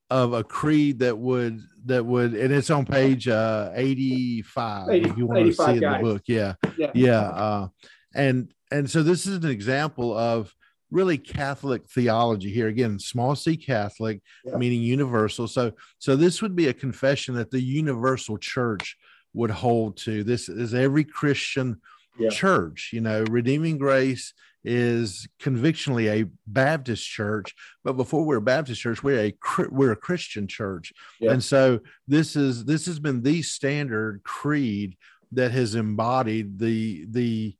[0.09, 4.89] of a creed that would that would, and it's on page uh, eighty five.
[4.89, 7.21] If you want to see it in the book, yeah, yeah, yeah.
[7.21, 7.67] Uh,
[8.13, 10.53] and and so this is an example of
[10.91, 12.67] really Catholic theology here.
[12.67, 14.55] Again, small c Catholic, yeah.
[14.55, 15.47] meaning universal.
[15.47, 18.95] So so this would be a confession that the universal church
[19.33, 20.23] would hold to.
[20.23, 21.81] This is every Christian
[22.17, 22.29] yeah.
[22.29, 22.91] church.
[22.93, 29.03] You know, Redeeming Grace is convictionally a Baptist church, but before we're a Baptist church,
[29.03, 29.33] we're a
[29.69, 31.31] we're a Christian church, yeah.
[31.31, 34.95] and so this is this has been the standard creed
[35.33, 37.55] that has embodied the the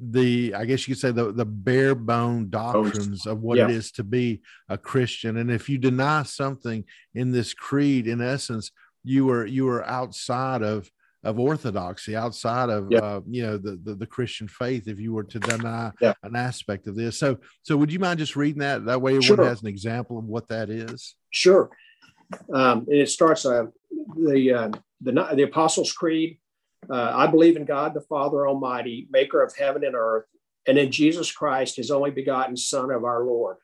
[0.00, 3.64] the I guess you could say the the bare bone doctrines of what yeah.
[3.64, 5.36] it is to be a Christian.
[5.36, 8.72] And if you deny something in this creed, in essence,
[9.04, 10.90] you are you are outside of
[11.24, 12.98] of orthodoxy outside of yeah.
[12.98, 16.14] uh, you know the, the, the Christian faith if you were to deny yeah.
[16.22, 17.18] an aspect of this.
[17.18, 19.44] So so would you mind just reading that that way everyone sure.
[19.44, 21.14] has an example of what that is?
[21.30, 21.70] Sure.
[22.52, 23.66] Um, and it starts uh,
[24.16, 26.38] the uh, the the Apostles' Creed.
[26.90, 30.24] Uh, I believe in God the Father Almighty, Maker of heaven and earth,
[30.66, 33.56] and in Jesus Christ, His only begotten Son of our Lord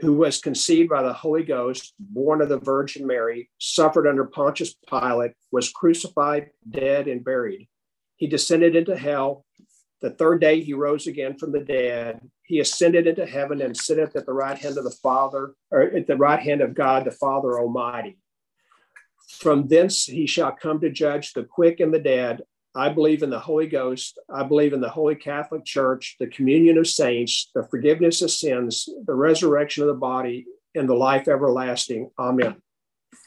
[0.00, 4.74] who was conceived by the Holy Ghost, born of the Virgin Mary, suffered under Pontius
[4.88, 7.68] Pilate, was crucified, dead, and buried.
[8.16, 9.44] He descended into hell.
[10.00, 12.20] The third day he rose again from the dead.
[12.42, 16.06] He ascended into heaven and sitteth at the right hand of the Father, or at
[16.06, 18.18] the right hand of God the Father Almighty.
[19.28, 22.42] From thence he shall come to judge the quick and the dead.
[22.74, 24.18] I believe in the Holy Ghost.
[24.32, 28.88] I believe in the Holy Catholic Church, the communion of saints, the forgiveness of sins,
[29.06, 32.10] the resurrection of the body, and the life everlasting.
[32.18, 32.56] Amen.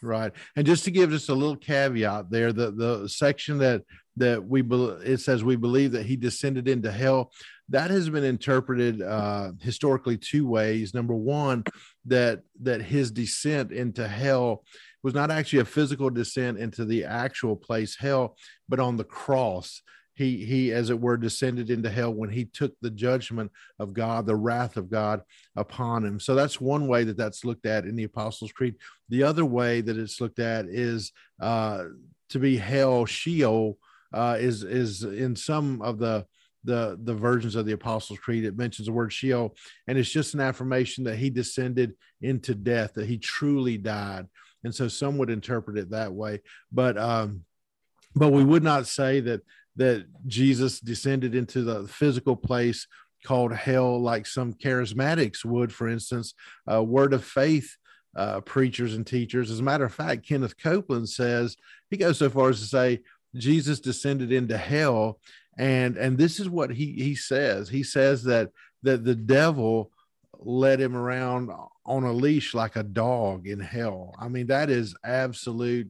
[0.01, 3.83] Right, and just to give just a little caveat there, the the section that
[4.17, 7.31] that we it says we believe that he descended into hell
[7.69, 10.93] that has been interpreted uh, historically two ways.
[10.93, 11.63] Number one,
[12.05, 14.63] that that his descent into hell
[15.03, 18.37] was not actually a physical descent into the actual place hell,
[18.69, 19.81] but on the cross.
[20.15, 24.25] He he, as it were, descended into hell when he took the judgment of God,
[24.25, 25.21] the wrath of God
[25.55, 26.19] upon him.
[26.19, 28.75] So that's one way that that's looked at in the Apostles' Creed.
[29.09, 31.11] The other way that it's looked at is
[31.41, 31.85] uh,
[32.29, 33.77] to be hell, Sheol,
[34.13, 36.27] uh, is is in some of the
[36.63, 38.45] the the versions of the Apostles' Creed.
[38.45, 39.55] It mentions the word Sheol,
[39.87, 44.27] and it's just an affirmation that he descended into death, that he truly died
[44.63, 46.41] and so some would interpret it that way.
[46.71, 47.41] But um
[48.15, 49.41] but we would not say that
[49.75, 52.85] that jesus descended into the physical place
[53.25, 56.35] called hell like some charismatics would for instance
[56.71, 57.75] uh, word of faith
[58.15, 59.49] uh, preachers and teachers.
[59.49, 61.55] As a matter of fact kenneth copeland says
[61.89, 63.01] he goes so far as to say
[63.35, 65.19] jesus descended into hell.
[65.57, 67.69] And and this is what he he says.
[67.69, 68.49] He says that
[68.83, 69.91] that the devil
[70.39, 71.51] led him around
[71.85, 74.15] on a leash like a dog in hell.
[74.19, 75.89] I mean, that is absolute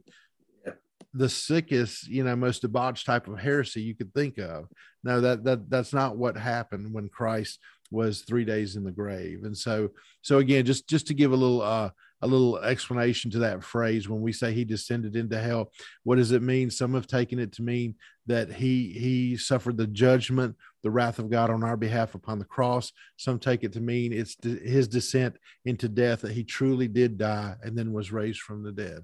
[1.13, 4.67] the sickest, you know, most debauched type of heresy you could think of.
[5.03, 7.59] No, that that that's not what happened when Christ
[7.91, 9.43] was three days in the grave.
[9.43, 11.91] And so, so again, just just to give a little uh,
[12.23, 15.71] a little explanation to that phrase when we say he descended into hell,
[16.03, 16.69] what does it mean?
[16.69, 17.95] Some have taken it to mean
[18.27, 22.45] that he he suffered the judgment, the wrath of God on our behalf upon the
[22.45, 22.93] cross.
[23.17, 27.55] Some take it to mean it's his descent into death that he truly did die
[27.61, 29.01] and then was raised from the dead.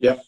[0.00, 0.22] Yep.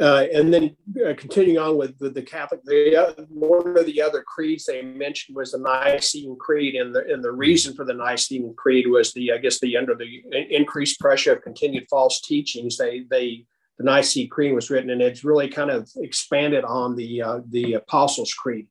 [0.00, 0.76] Uh, and then
[1.06, 4.82] uh, continuing on with, with the Catholic, the, uh, one of the other creeds they
[4.82, 9.12] mentioned was the Nicene Creed, and the and the reason for the Nicene Creed was
[9.12, 12.76] the I guess the under the increased pressure of continued false teachings.
[12.76, 13.46] They they
[13.78, 17.74] the Nicene Creed was written, and it's really kind of expanded on the uh, the
[17.74, 18.66] Apostles' Creed.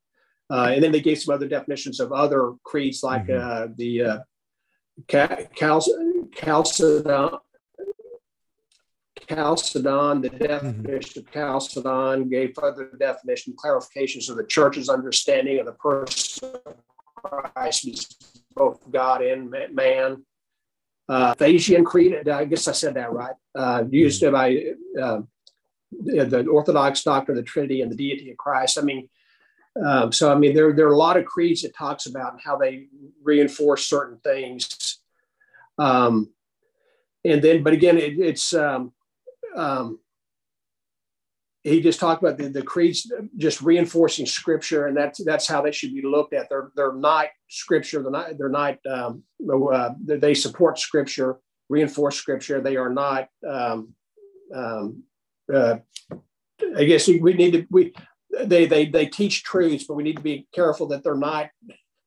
[0.50, 3.72] Uh, and then they gave some other definitions of other creeds like mm-hmm.
[3.72, 4.24] Uh, the
[5.08, 5.48] Cal-
[6.36, 7.40] Chalcedon,
[9.28, 10.38] Chalcedon, the mm-hmm.
[10.38, 11.28] definition mm-hmm.
[11.28, 16.76] of Chalcedon gave further definition, clarifications of the church's understanding of the person of
[17.16, 20.26] Christ, both God and man.
[21.10, 22.30] Uh, uh, Thasian Creed.
[22.30, 23.36] I guess I said that right.
[23.54, 25.22] Uh, used by uh,
[25.92, 28.78] the Orthodox doctrine of the Trinity and the deity of Christ.
[28.78, 29.10] I mean,
[29.84, 32.58] um, so I mean, there there are a lot of creeds that talks about how
[32.58, 32.88] they
[33.22, 35.00] reinforce certain things.
[35.78, 36.32] Um,
[37.26, 38.94] and then, but again, it, it's um,
[39.56, 40.00] um,
[41.64, 45.72] he just talked about the, the creeds just reinforcing scripture, and that's that's how they
[45.72, 46.50] should be looked at.
[46.50, 48.02] They're they're not scripture.
[48.02, 51.38] They're not they're not um, uh, they support scripture,
[51.70, 52.60] reinforce scripture.
[52.60, 53.30] They are not.
[53.50, 53.94] Um,
[54.54, 55.04] um,
[55.54, 55.78] uh,
[56.78, 57.94] I guess we need to we
[58.42, 61.50] they they they teach truths, but we need to be careful that they're not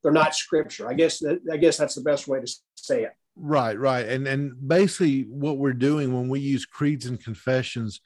[0.02, 0.88] they're not scripture.
[0.88, 3.12] I guess that, I guess that's the best way to say it.
[3.38, 8.00] Right, right, and and basically what we're doing when we use creeds and confessions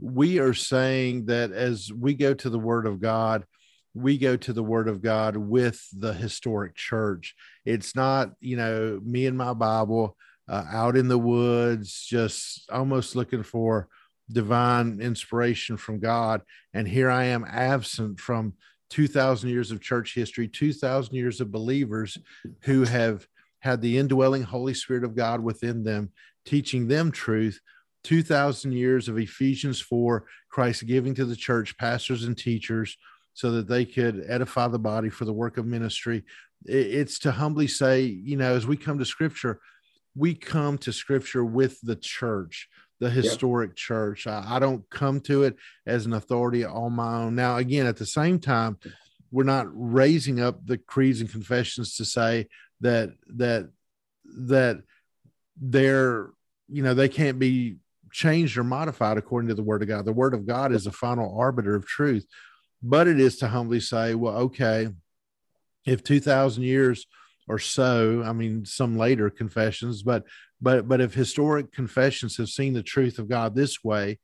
[0.00, 3.44] we are saying that as we go to the Word of God,
[3.94, 7.34] we go to the Word of God with the historic church.
[7.64, 10.16] It's not, you know, me and my Bible
[10.48, 13.88] uh, out in the woods, just almost looking for
[14.30, 16.42] divine inspiration from God.
[16.74, 18.52] And here I am absent from
[18.90, 22.18] 2,000 years of church history, 2,000 years of believers
[22.62, 23.26] who have
[23.66, 26.12] had the indwelling Holy Spirit of God within them,
[26.44, 27.60] teaching them truth
[28.04, 32.96] 2,000 years of Ephesians 4, Christ giving to the church pastors and teachers
[33.34, 36.22] so that they could edify the body for the work of ministry.
[36.64, 39.58] It's to humbly say, you know, as we come to scripture,
[40.14, 42.68] we come to scripture with the church,
[43.00, 43.76] the historic yep.
[43.76, 44.28] church.
[44.28, 47.34] I, I, don't come to it as an authority on my own.
[47.34, 48.78] Now, again, at the same time,
[49.32, 52.46] we're not raising up the creeds and confessions to say
[52.80, 53.70] that, that,
[54.24, 54.82] that
[55.60, 56.30] they're,
[56.68, 57.76] you know, they can't be
[58.12, 60.04] changed or modified according to the word of God.
[60.04, 62.26] The word of God is the final arbiter of truth,
[62.82, 64.88] but it is to humbly say, well, okay,
[65.84, 67.06] if 2000 years
[67.48, 70.24] or so, I mean, some later confessions, but,
[70.60, 74.18] but, but if historic confessions have seen the truth of God this way,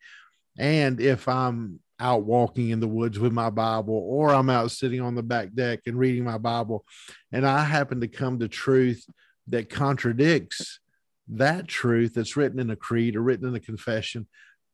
[0.58, 5.00] and if I'm out walking in the woods with my Bible, or I'm out sitting
[5.00, 6.84] on the back deck and reading my Bible,
[7.30, 9.06] and I happen to come to truth
[9.48, 10.80] that contradicts
[11.28, 14.26] that truth that's written in a creed or written in a confession,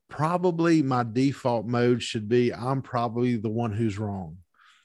[0.09, 4.39] probably my default mode should be I'm probably the one who's wrong.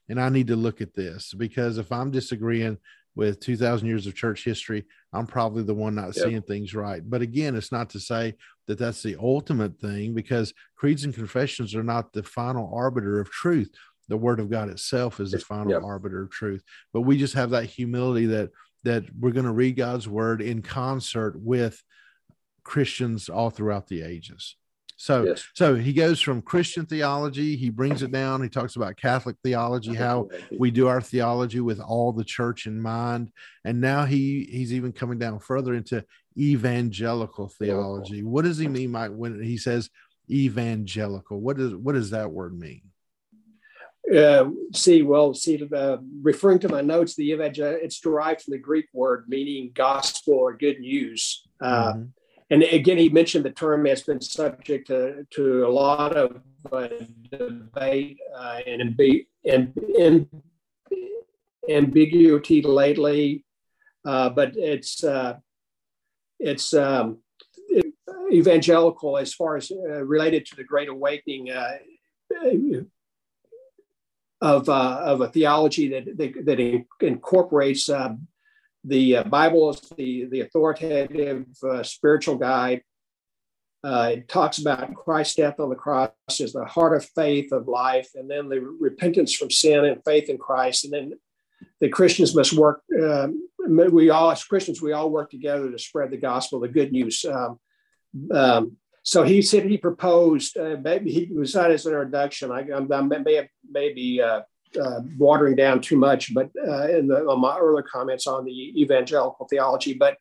[0.10, 2.78] And I need to look at this because if I'm disagreeing
[3.16, 6.26] with 2000 years of church history, I'm probably the one not yep.
[6.26, 7.02] seeing things right.
[7.08, 8.36] But again, it's not to say
[8.68, 13.30] that that's the ultimate thing because creeds and confessions are not the final arbiter of
[13.30, 13.70] truth.
[14.10, 15.84] The word of God itself is the final yep.
[15.84, 16.64] arbiter of truth.
[16.92, 18.52] But we just have that humility that
[18.84, 21.82] that we're going to read God's word in concert with
[22.64, 24.58] Christians all throughout the ages.
[25.04, 25.46] So, yes.
[25.54, 28.42] so he goes from Christian theology, he brings it down.
[28.42, 32.80] He talks about Catholic theology, how we do our theology with all the church in
[32.80, 33.30] mind,
[33.66, 36.06] and now he he's even coming down further into
[36.38, 38.24] evangelical theology.
[38.24, 39.90] What does he mean by when he says
[40.32, 41.38] evangelical?
[41.42, 42.84] What does what does that word mean?
[44.16, 48.58] Uh, see, well, see, uh, referring to my notes, the evangel it's derived from the
[48.58, 51.46] Greek word meaning gospel or good news.
[51.60, 52.04] Uh, mm-hmm.
[52.54, 56.40] And again, he mentioned the term has been subject to, to a lot of
[56.72, 56.88] uh,
[57.32, 58.96] debate uh, and,
[59.44, 60.28] and, and,
[61.68, 63.44] ambiguity lately,
[64.04, 65.04] but it's
[66.40, 67.18] it's um,
[68.32, 71.50] evangelical as far as related to the Great Awakening
[74.44, 76.60] of, uh, of a theology that, that, that
[77.00, 78.14] incorporates uh,
[78.84, 82.82] the uh, Bible is the, the authoritative uh, spiritual guide.
[83.84, 87.68] Uh, it talks about Christ's death on the cross as the heart of faith of
[87.68, 90.86] life, and then the repentance from sin and faith in Christ.
[90.86, 91.14] And then
[91.82, 92.82] the Christians must work.
[93.02, 96.92] Um, we all, as Christians, we all work together to spread the gospel, the good
[96.92, 97.26] news.
[97.26, 97.60] Um,
[98.32, 102.52] um, so he said he proposed, uh, maybe he was not his introduction.
[102.52, 104.22] I, I, I may have maybe
[104.82, 109.48] uh, watering down too much, but uh, in the, my earlier comments on the evangelical
[109.48, 110.18] theology, but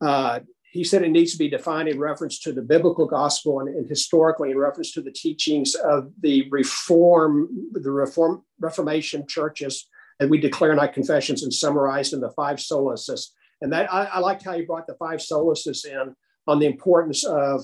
[0.00, 0.40] uh,
[0.70, 3.88] he said it needs to be defined in reference to the biblical gospel and, and,
[3.88, 9.88] historically in reference to the teachings of the reform, the reform Reformation churches
[10.20, 13.30] that we declare in our confessions and summarized in the five solaces.
[13.62, 16.14] And that I, I liked how you brought the five solaces in
[16.46, 17.62] on the importance of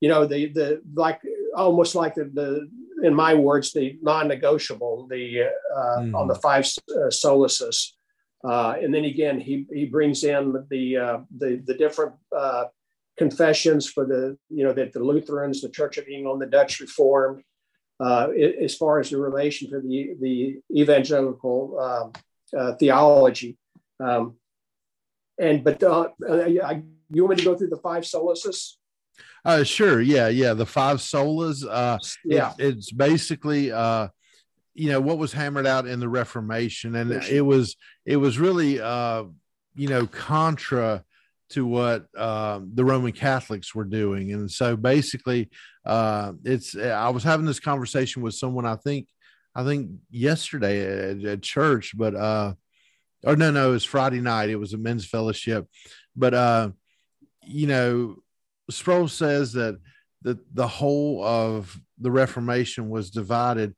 [0.00, 1.20] you know the the like
[1.54, 2.68] almost like the, the
[3.02, 6.14] in my words the non-negotiable the uh, mm.
[6.14, 7.92] on the five uh, solaces
[8.44, 12.64] uh, and then again he he brings in the uh, the the different uh,
[13.16, 17.42] confessions for the you know that the Lutherans the Church of England the Dutch Reformed
[18.00, 18.28] uh,
[18.62, 23.56] as far as the relation to the the evangelical um, theology
[24.00, 24.36] um,
[25.38, 28.74] and but I you want me to go through the five solaces?
[29.44, 30.00] Uh, sure.
[30.00, 30.28] Yeah.
[30.28, 30.54] Yeah.
[30.54, 31.64] The five solas.
[31.68, 32.52] Uh, yeah.
[32.58, 34.08] It, it's basically, uh,
[34.74, 37.76] you know, what was hammered out in the Reformation, and it was
[38.06, 39.24] it was really, uh,
[39.74, 41.02] you know, contra
[41.50, 45.50] to what uh, the Roman Catholics were doing, and so basically,
[45.84, 46.76] uh, it's.
[46.76, 48.66] I was having this conversation with someone.
[48.66, 49.08] I think,
[49.52, 52.54] I think yesterday at, at church, but uh,
[53.24, 54.48] or no, no, it was Friday night.
[54.48, 55.66] It was a men's fellowship,
[56.14, 56.70] but uh,
[57.44, 58.22] you know,
[58.70, 59.78] Sproul says that
[60.22, 63.74] the the whole of the Reformation was divided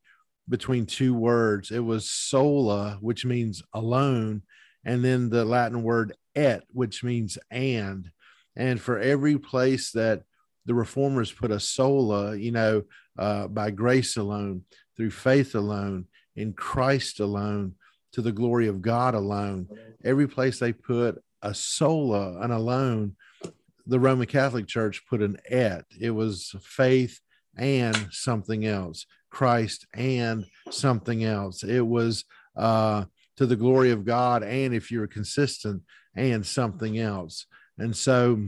[0.49, 1.71] between two words.
[1.71, 4.43] It was sola, which means alone,
[4.85, 8.11] and then the Latin word et, which means and.
[8.57, 10.23] And for every place that
[10.67, 12.83] the reformers put a sola, you know,
[13.19, 14.65] uh, by grace alone,
[14.97, 17.75] through faith alone, in Christ alone,
[18.13, 19.69] to the glory of God alone.
[20.05, 23.17] Every place they put a sola, an alone,
[23.91, 25.85] the Roman Catholic Church put an et.
[26.01, 27.21] It was faith
[27.57, 31.65] and something else, Christ and something else.
[31.65, 32.25] It was
[32.57, 35.83] uh, to the glory of God, and if you're consistent,
[36.15, 37.47] and something else.
[37.79, 38.41] And so,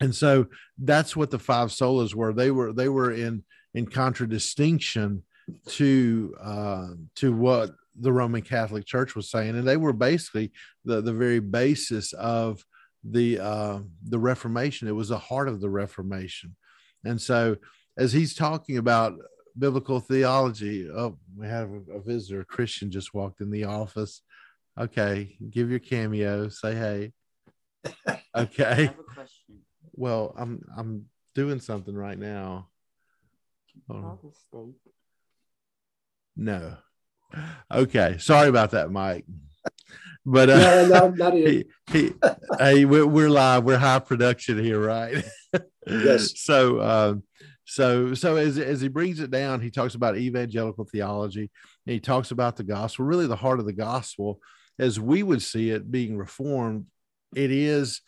[0.00, 0.46] and so
[0.76, 2.32] that's what the five solas were.
[2.32, 3.44] They were they were in
[3.74, 5.22] in contradistinction
[5.66, 10.50] to uh, to what the Roman Catholic Church was saying, and they were basically
[10.84, 12.64] the the very basis of
[13.04, 14.88] the uh, the Reformation.
[14.88, 16.56] It was the heart of the Reformation,
[17.04, 17.56] and so
[17.96, 19.14] as he's talking about
[19.58, 24.22] biblical theology, oh, we have a, a visitor, a Christian, just walked in the office.
[24.78, 26.48] Okay, give your cameo.
[26.48, 27.12] Say hey.
[28.36, 28.90] Okay.
[29.94, 32.68] Well, I'm I'm doing something right now.
[36.36, 36.76] No.
[37.72, 39.24] Okay, sorry about that, Mike.
[40.24, 42.12] But uh, no, no, he, he,
[42.58, 43.64] hey, we're, we're, live.
[43.64, 45.24] We're high production here, right?
[45.86, 46.38] yes.
[46.40, 47.22] so, um,
[47.64, 51.50] so, so as as he brings it down, he talks about evangelical theology.
[51.86, 53.04] And he talks about the gospel.
[53.04, 54.40] Really, the heart of the gospel,
[54.78, 56.86] as we would see it, being reformed.
[57.34, 58.00] It is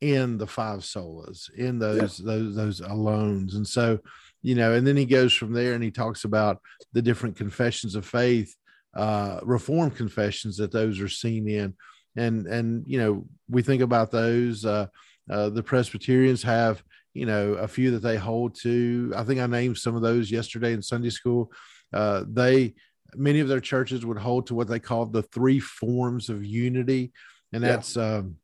[0.00, 2.26] in the five solas, in those yeah.
[2.26, 3.98] those those alones, and so
[4.42, 6.60] you know, and then he goes from there and he talks about
[6.92, 8.54] the different confessions of faith,
[8.96, 11.74] uh, reform confessions that those are seen in.
[12.16, 14.86] And, and, you know, we think about those, uh,
[15.30, 16.82] uh, the Presbyterians have,
[17.12, 19.12] you know, a few that they hold to.
[19.14, 21.52] I think I named some of those yesterday in Sunday school.
[21.92, 22.74] Uh, they,
[23.14, 27.12] many of their churches would hold to what they call the three forms of unity.
[27.52, 28.16] And that's, yeah.
[28.16, 28.36] um,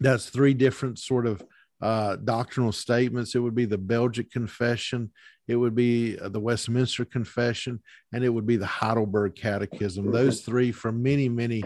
[0.00, 1.42] that's three different sort of
[1.80, 3.34] uh, doctrinal statements.
[3.34, 5.10] It would be the Belgic Confession,
[5.48, 7.80] it would be uh, the Westminster Confession,
[8.12, 10.10] and it would be the Heidelberg Catechism.
[10.10, 11.62] Those three, from many, many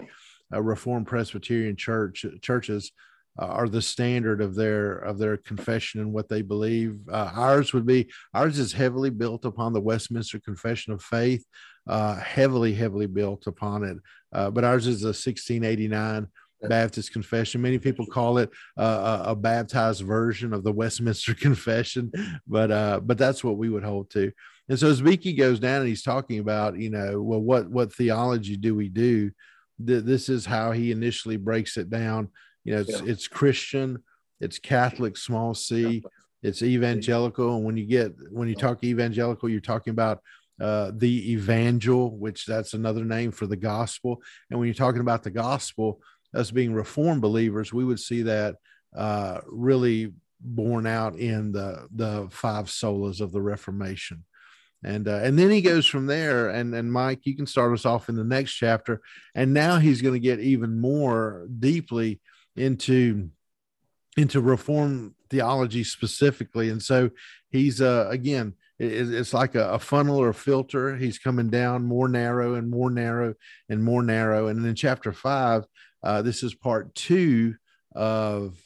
[0.53, 2.91] uh, Reformed Presbyterian church churches,
[3.41, 6.99] uh, are the standard of their of their confession and what they believe.
[7.09, 11.45] Uh, ours would be ours is heavily built upon the Westminster Confession of Faith,
[11.87, 13.97] uh, heavily, heavily built upon it.
[14.53, 16.27] but ours is a 1689
[16.69, 17.61] Baptist confession.
[17.61, 22.11] Many people call it uh, a, a, baptized version of the Westminster Confession,
[22.47, 24.31] but uh, but that's what we would hold to.
[24.69, 27.93] And so as Beeke goes down and he's talking about, you know, well, what what
[27.93, 29.31] theology do we do?
[29.79, 32.29] This is how he initially breaks it down.
[32.63, 33.11] You know, it's, yeah.
[33.11, 34.03] it's Christian,
[34.39, 36.03] it's Catholic, small c,
[36.43, 40.21] it's evangelical, and when you get when you talk evangelical, you're talking about
[40.61, 44.21] uh, the evangel, which that's another name for the gospel.
[44.49, 46.01] And when you're talking about the gospel,
[46.33, 48.55] us being reformed believers, we would see that
[48.95, 54.23] uh, really borne out in the the five solas of the Reformation.
[54.83, 56.49] And uh, and then he goes from there.
[56.49, 59.01] And and Mike, you can start us off in the next chapter.
[59.35, 62.19] And now he's going to get even more deeply
[62.55, 63.29] into
[64.17, 66.69] into reform theology specifically.
[66.69, 67.11] And so
[67.49, 70.95] he's uh, again, it's like a, funnel or a filter.
[70.95, 73.35] He's coming down more narrow and more narrow
[73.69, 74.47] and more narrow.
[74.47, 75.65] And in chapter five,
[76.03, 77.55] uh, this is part two
[77.93, 78.57] of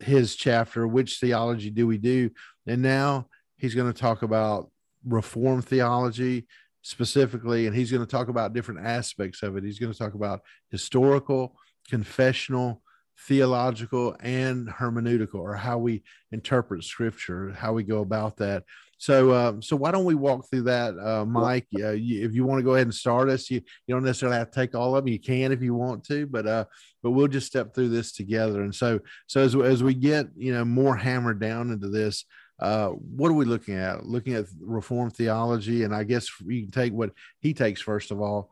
[0.00, 2.30] his chapter, Which Theology Do We Do?
[2.66, 4.70] And now he's going to talk about
[5.04, 6.46] Reform theology
[6.82, 9.64] specifically, and he's going to talk about different aspects of it.
[9.64, 10.40] He's going to talk about
[10.70, 11.56] historical,
[11.88, 12.82] confessional,
[13.26, 16.02] theological, and hermeneutical, or how we
[16.32, 18.64] interpret scripture, how we go about that.
[18.98, 21.66] So, uh, so why don't we walk through that, uh, Mike?
[21.78, 24.36] Uh, you, if you want to go ahead and start us, you, you don't necessarily
[24.36, 25.12] have to take all of them.
[25.12, 26.64] You can if you want to, but uh,
[27.02, 28.62] but we'll just step through this together.
[28.62, 32.24] And so, so as as we get you know more hammered down into this,
[32.58, 34.04] uh, what are we looking at?
[34.04, 38.20] Looking at reform theology, and I guess you can take what he takes first of
[38.20, 38.50] all.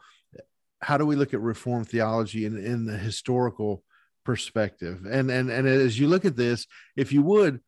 [0.81, 3.83] How do we look at reform theology in in the historical
[4.27, 5.07] perspective.
[5.11, 6.67] And and and as you look at this,
[6.97, 7.61] if you would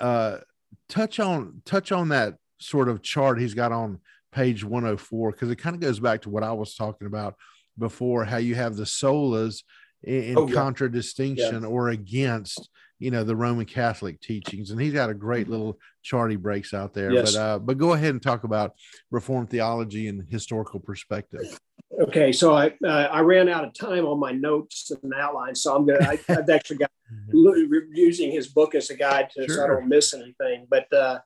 [0.00, 0.38] uh,
[0.88, 3.98] touch on touch on that sort of chart he's got on
[4.32, 7.34] page 104 because it kind of goes back to what I was talking about
[7.78, 9.62] before how you have the solas
[10.02, 10.54] in, in oh, yeah.
[10.54, 11.68] contradistinction yeah.
[11.68, 12.68] or against
[12.98, 16.72] you know the Roman Catholic teachings, and he's got a great little chart he breaks
[16.72, 17.12] out there.
[17.12, 17.34] Yes.
[17.34, 18.74] But uh, but go ahead and talk about
[19.10, 21.58] Reformed theology and historical perspective.
[22.00, 25.74] Okay, so I uh, I ran out of time on my notes and outlines, so
[25.74, 26.90] I'm gonna I, have actually got
[27.32, 29.56] using his book as a guide to sure.
[29.56, 30.66] so I don't miss anything.
[30.68, 31.18] But uh,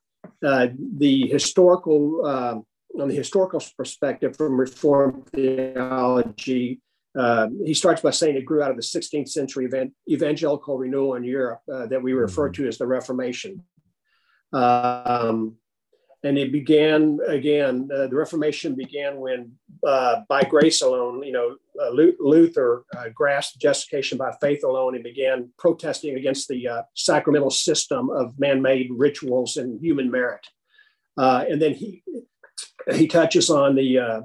[0.45, 2.65] uh, the historical um,
[3.01, 6.81] on the historical perspective from Reformed theology,
[7.19, 11.15] uh, he starts by saying it grew out of the 16th century event, evangelical renewal
[11.15, 12.63] in Europe uh, that we refer mm-hmm.
[12.63, 13.65] to as the Reformation.
[14.53, 15.57] Um,
[16.25, 19.53] and it began again, uh, the Reformation began when,
[19.87, 21.57] uh, by grace alone, you know,
[22.21, 28.39] Luther uh, grasped justification by faith alone and began protesting against the sacramental system of
[28.39, 30.47] man made rituals and human merit.
[31.17, 32.03] and then he,
[32.95, 34.21] he touches on the uh,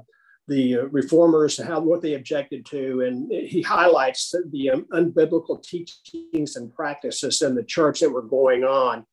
[0.46, 6.74] the reformers how what they objected to, and he highlights the um, unbiblical teachings and
[6.74, 9.06] practices in the church that were going on.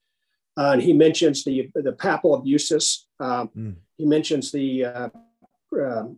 [0.57, 3.07] Uh, and he mentions the the papal abuses.
[3.21, 3.75] mm.
[3.97, 5.09] He mentions the uh,
[5.81, 6.17] um,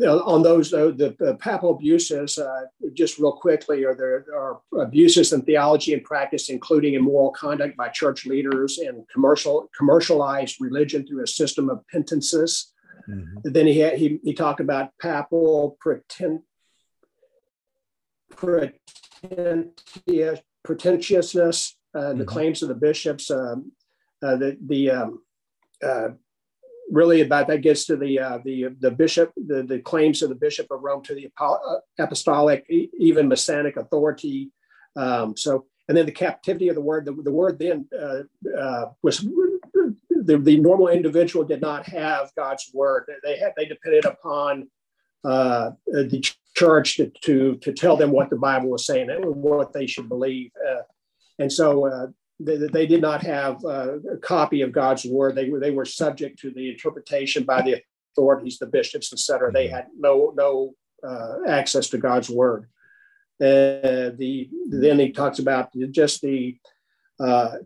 [0.00, 2.62] on those the, the papal abuses uh,
[2.94, 7.88] just real quickly are there are abuses in theology and practice including immoral conduct by
[7.88, 12.72] church leaders and commercial commercialized religion through a system of penances
[13.08, 13.36] mm-hmm.
[13.44, 16.40] then he, had, he he talked about papal pretend,
[20.64, 22.18] pretentiousness uh, mm-hmm.
[22.18, 23.72] the claims of the bishops um,
[24.22, 25.22] uh, the the um,
[25.84, 26.08] uh,
[26.90, 30.34] really about that gets to the uh, the the bishop the, the claims of the
[30.34, 31.56] bishop of Rome to the uh,
[31.98, 34.50] apostolic even messianic authority.
[34.96, 38.22] Um, so and then the captivity of the word the, the word then uh,
[38.58, 43.10] uh, was the, the normal individual did not have God's word.
[43.24, 44.68] They had they depended upon
[45.24, 46.24] uh, the
[46.54, 50.08] church to, to to tell them what the Bible was saying and what they should
[50.08, 50.50] believe.
[50.68, 50.82] Uh,
[51.38, 55.34] and so they, they did not have uh, a copy of God's word.
[55.34, 59.52] They were they were subject to the interpretation by the authorities, the bishops, etc.
[59.52, 60.74] They had no no
[61.06, 62.68] uh, access to God's word.
[63.40, 66.56] Uh, the then he talks about just the
[67.18, 67.56] uh,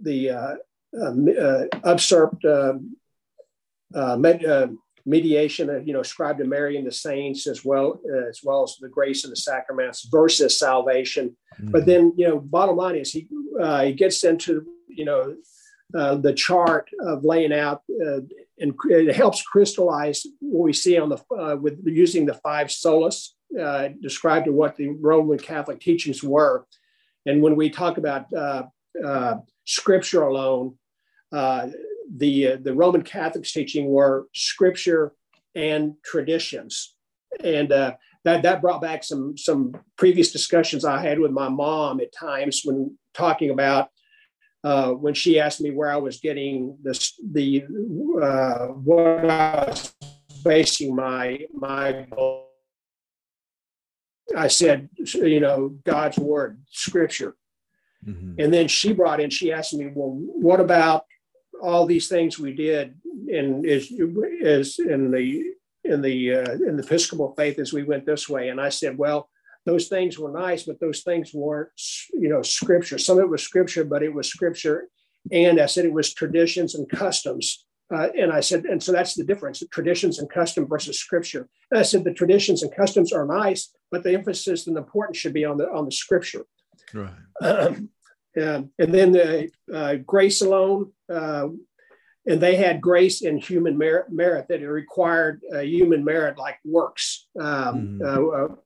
[0.00, 0.54] the uh,
[1.00, 4.44] uh, usurped med,
[5.06, 8.88] mediation, you know, ascribed to Mary and the saints, as well as well as the
[8.88, 11.36] grace of the sacraments versus salvation.
[11.60, 11.70] Mm-hmm.
[11.70, 13.28] But then, you know, bottom line is he
[13.60, 15.36] uh, he gets into you know
[15.94, 18.20] uh, the chart of laying out, uh,
[18.58, 23.30] and it helps crystallize what we see on the uh, with using the five solas
[23.60, 26.66] uh, described to what the Roman Catholic teachings were.
[27.26, 28.64] And when we talk about uh,
[29.66, 30.76] Scripture alone
[32.16, 35.12] the uh, the Roman Catholics teaching were scripture
[35.54, 36.94] and traditions,
[37.42, 37.94] and uh,
[38.24, 42.62] that that brought back some some previous discussions I had with my mom at times
[42.64, 43.88] when talking about
[44.64, 47.64] uh, when she asked me where I was getting this the
[48.20, 49.94] uh, what I was
[50.44, 52.06] basing my my
[54.36, 57.36] I said you know God's word scripture.
[58.06, 58.40] Mm-hmm.
[58.40, 61.04] And then she brought in, she asked me, well, what about
[61.62, 62.94] all these things we did
[63.28, 63.92] in is
[64.40, 65.44] is in the
[65.84, 68.48] in the uh, in the Episcopal faith as we went this way.
[68.48, 69.28] And I said, well,
[69.66, 71.70] those things were nice, but those things weren't
[72.12, 72.98] you know scripture.
[72.98, 74.88] Some of it was scripture, but it was scripture,
[75.30, 77.64] and I said it was traditions and customs.
[77.92, 81.48] Uh, and I said, and so that's the difference: traditions and custom versus scripture.
[81.70, 85.18] And I said the traditions and customs are nice, but the emphasis and the importance
[85.18, 86.44] should be on the on the scripture.
[86.94, 87.12] Right.
[87.42, 87.90] Um,
[88.40, 91.48] um, and then the uh, grace alone, uh,
[92.26, 96.58] and they had grace and human merit, merit that it required uh, human merit like
[96.64, 97.26] works.
[97.38, 98.56] Um, mm.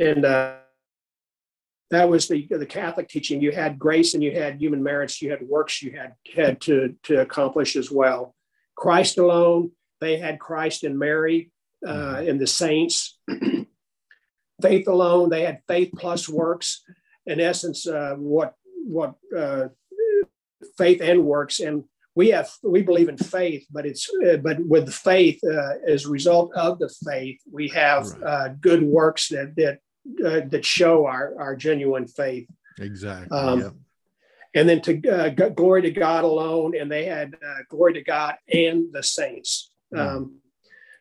[0.00, 0.24] and
[1.90, 3.40] that was the the Catholic teaching.
[3.40, 5.20] You had grace and you had human merits.
[5.20, 8.34] You had works you had had to to accomplish as well.
[8.76, 9.70] Christ alone.
[10.00, 11.52] They had Christ and Mary
[11.86, 12.28] uh, mm.
[12.28, 13.18] and the saints.
[14.62, 15.30] faith alone.
[15.30, 16.82] They had faith plus works.
[17.26, 18.54] In essence, uh, what
[18.86, 19.68] what uh,
[20.76, 21.84] faith and works and
[22.14, 26.04] we have we believe in faith but it's uh, but with the faith uh, as
[26.04, 28.22] a result of the faith we have right.
[28.22, 29.78] uh, good works that that
[30.24, 32.48] uh, that show our our genuine faith
[32.78, 33.72] exactly um, yep.
[34.54, 38.36] and then to uh, glory to god alone and they had uh, glory to god
[38.52, 39.98] and the saints mm.
[39.98, 40.38] um,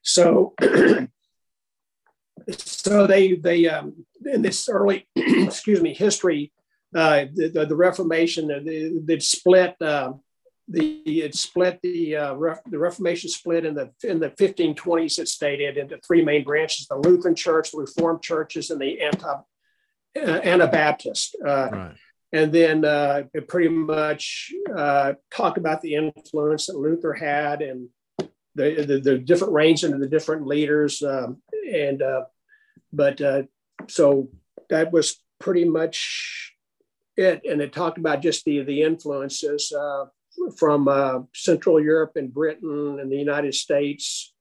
[0.01, 0.53] so
[2.57, 6.51] so they they um, in this early excuse me history
[6.95, 8.47] uh, the, the, the Reformation
[9.05, 10.13] they, split uh,
[10.67, 15.27] the it split the uh, Re- the Reformation split in the in the 1520s it
[15.27, 20.19] stated into three main branches the Lutheran Church the Reformed churches and the anti uh,
[20.19, 21.95] Anabaptist uh, right.
[22.31, 24.53] and then uh, it pretty much
[25.31, 27.89] talked about the influence that Luther had and
[28.55, 31.41] the, the, the different reigns and the different leaders um,
[31.71, 32.03] and
[32.93, 33.19] but
[33.87, 34.29] so
[34.69, 36.52] that was pretty much
[37.15, 40.05] it and it talked about just the the influences uh,
[40.57, 44.33] from uh, Central Europe and Britain and the United States,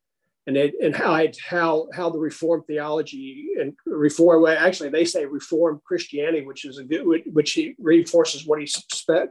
[0.47, 5.27] and it, and how it, how how the Reformed theology and Reform actually they say
[5.27, 8.69] Reformed Christianity, which is a good which he reinforces what he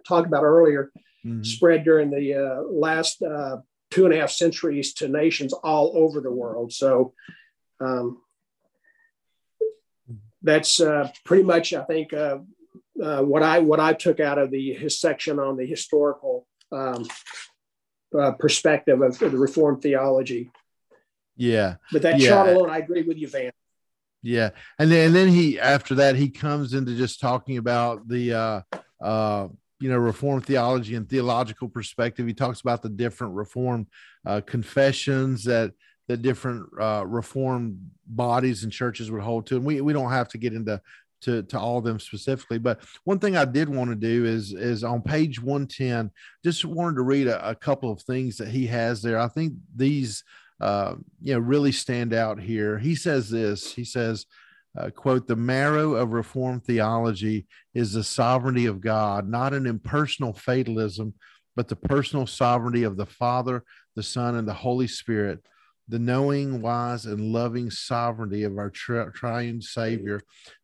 [0.05, 0.91] talked about earlier,
[1.25, 1.43] mm-hmm.
[1.43, 3.57] spread during the uh, last uh,
[3.89, 6.73] two and a half centuries to nations all over the world.
[6.73, 7.13] So.
[7.79, 8.21] Um,
[10.43, 12.13] that's uh, pretty much, I think,
[13.01, 17.07] uh, what I what I took out of the his section on the historical um,
[18.17, 20.51] uh, perspective of the Reformed theology.
[21.37, 22.29] Yeah, but that yeah.
[22.29, 23.51] chart alone, I agree with you, Van.
[24.21, 28.33] Yeah, and then and then he after that he comes into just talking about the
[28.33, 28.61] uh,
[29.01, 29.47] uh,
[29.79, 32.27] you know Reformed theology and theological perspective.
[32.27, 33.87] He talks about the different Reformed
[34.25, 35.71] uh, confessions that
[36.07, 40.27] the different uh, Reformed bodies and churches would hold to, and we we don't have
[40.29, 40.79] to get into
[41.21, 42.57] to to all of them specifically.
[42.57, 46.11] But one thing I did want to do is is on page 110,
[46.43, 49.19] just wanted to read a, a couple of things that he has there.
[49.19, 50.23] I think these
[50.59, 52.77] uh, you know really stand out here.
[52.77, 53.73] He says this.
[53.73, 54.25] He says.
[54.73, 60.31] Uh, quote the marrow of reformed theology is the sovereignty of god not an impersonal
[60.31, 61.13] fatalism
[61.57, 63.65] but the personal sovereignty of the father
[63.97, 65.43] the son and the holy spirit
[65.91, 70.21] the knowing, wise, and loving sovereignty of our tri- triune Savior.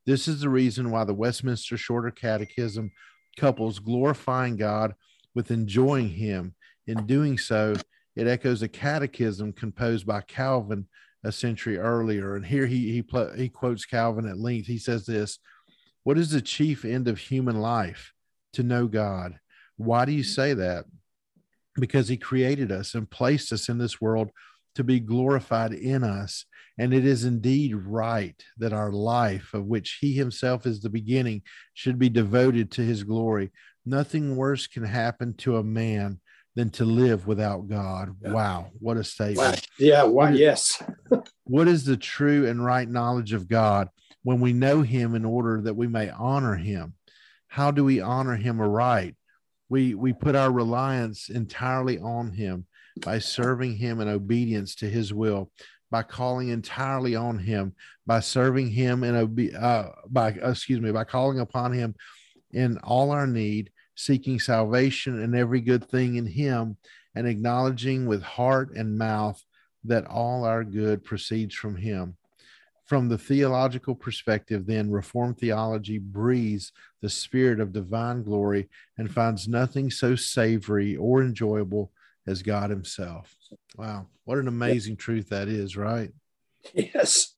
[0.08, 2.92] This is the reason why the Westminster Shorter Catechism
[3.38, 4.96] couples glorifying God
[5.36, 6.56] with enjoying Him.
[6.88, 7.76] In doing so,
[8.16, 10.88] it echoes a catechism composed by Calvin
[11.26, 12.38] a century earlier.
[12.38, 13.04] And here he he,
[13.36, 14.68] he quotes Calvin at length.
[14.68, 15.40] He says this:
[16.04, 18.14] "What is the chief end of human life?
[18.54, 19.38] To know God.
[19.76, 20.86] Why do you say that?
[21.76, 24.32] Because He created us and placed us in this world."
[24.78, 26.46] to be glorified in us.
[26.78, 31.42] And it is indeed right that our life, of which He Himself is the beginning,
[31.74, 33.52] should be devoted to His glory.
[33.86, 36.20] Nothing worse can happen to a man
[36.56, 38.16] than to live without God.
[38.22, 38.32] Yeah.
[38.32, 39.56] Wow, what a statement.
[39.56, 39.62] Wow.
[39.80, 40.82] Yeah, why, yes.
[41.46, 43.90] what is the true and right knowledge of God
[44.24, 46.94] when we know Him in order that we may honor Him?
[47.48, 49.16] How do we honor Him aright?
[49.70, 52.66] We, we put our reliance entirely on Him
[53.02, 55.52] by serving him in obedience to his will,
[55.90, 57.74] by calling entirely on him,
[58.06, 61.96] by serving him in obe- uh, by excuse me, by calling upon him
[62.52, 66.78] in all our need, seeking salvation and every good thing in him,
[67.16, 69.42] and acknowledging with heart and mouth
[69.84, 72.16] that all our good proceeds from him.
[72.86, 76.72] From the theological perspective, then, Reformed theology breathes
[77.02, 81.92] the spirit of divine glory and finds nothing so savory or enjoyable
[82.28, 83.36] as God Himself.
[83.76, 85.00] Wow, what an amazing yep.
[85.00, 86.12] truth that is, right?
[86.74, 87.34] Yes.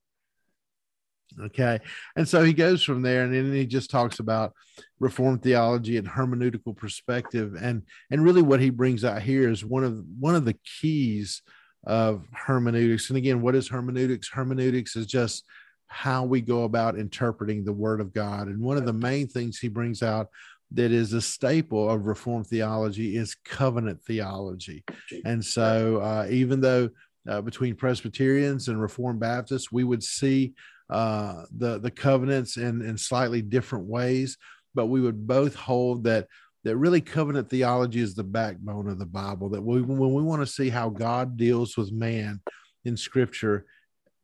[1.38, 1.78] Okay.
[2.16, 4.52] And so he goes from there and then he just talks about
[4.98, 7.54] reformed theology and hermeneutical perspective.
[7.60, 11.42] And and really what he brings out here is one of one of the keys
[11.84, 13.08] of hermeneutics.
[13.08, 14.28] And again, what is hermeneutics?
[14.28, 15.44] Hermeneutics is just
[15.86, 18.48] how we go about interpreting the word of God.
[18.48, 20.28] And one of the main things he brings out
[20.72, 24.84] that is a staple of Reformed theology is covenant theology.
[25.24, 26.90] And so, uh, even though
[27.28, 30.54] uh, between Presbyterians and Reformed Baptists, we would see
[30.88, 34.36] uh, the the covenants in in slightly different ways,
[34.74, 36.28] but we would both hold that
[36.64, 39.48] that really covenant theology is the backbone of the Bible.
[39.48, 42.40] That we, when we want to see how God deals with man
[42.84, 43.66] in Scripture,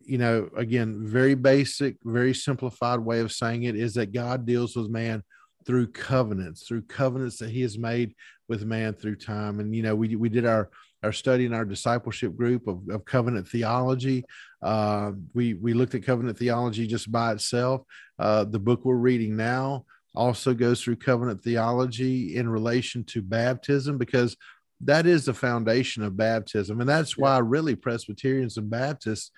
[0.01, 4.77] you know, again, very basic, very simplified way of saying it is that God deals
[4.77, 5.23] with man
[5.67, 8.15] through covenants, through covenants that he has made
[8.49, 9.61] with man through time.
[9.61, 10.71] And, you know, we, we did our,
[11.03, 14.25] our study in our discipleship group of, of covenant theology.
[14.63, 17.83] Uh, we, we looked at covenant theology just by itself.
[18.19, 23.99] Uh, the book we're reading now also goes through covenant theology in relation to baptism
[23.99, 24.37] because
[24.81, 26.81] that is the foundation of baptism.
[26.81, 29.31] And that's why really Presbyterians and Baptists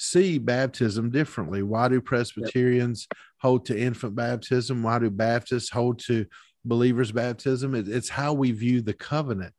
[0.00, 1.62] see baptism differently.
[1.62, 3.18] Why do Presbyterians yep.
[3.38, 4.82] hold to infant baptism?
[4.82, 6.26] Why do Baptists hold to
[6.64, 7.74] believers' baptism?
[7.74, 9.54] It, it's how we view the covenant.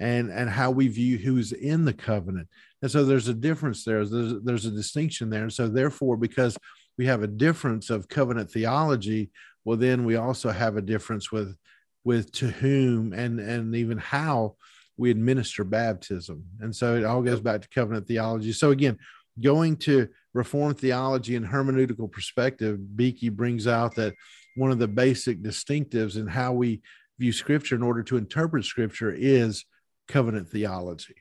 [0.00, 2.48] and and how we view who's in the covenant
[2.82, 6.58] and so there's a difference there there's, there's a distinction there and so therefore because
[6.98, 9.30] we have a difference of covenant theology
[9.64, 11.56] well then we also have a difference with
[12.02, 14.56] with to whom and and even how
[14.96, 18.98] we administer baptism and so it all goes back to covenant theology so again
[19.40, 24.14] going to reformed theology and hermeneutical perspective beeke brings out that
[24.56, 26.80] one of the basic distinctives in how we
[27.18, 29.64] view scripture in order to interpret scripture is
[30.08, 31.14] covenant theology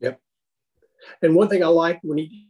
[0.00, 0.20] yep
[1.22, 2.48] and one thing i like when he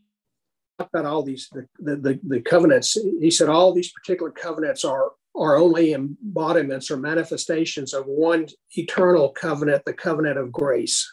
[0.78, 5.12] talked about all these the, the, the covenants he said all these particular covenants are
[5.34, 11.12] are only embodiments or manifestations of one eternal covenant, the covenant of grace.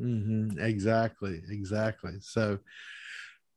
[0.00, 0.58] Mm-hmm.
[0.58, 2.14] Exactly, exactly.
[2.20, 2.58] So,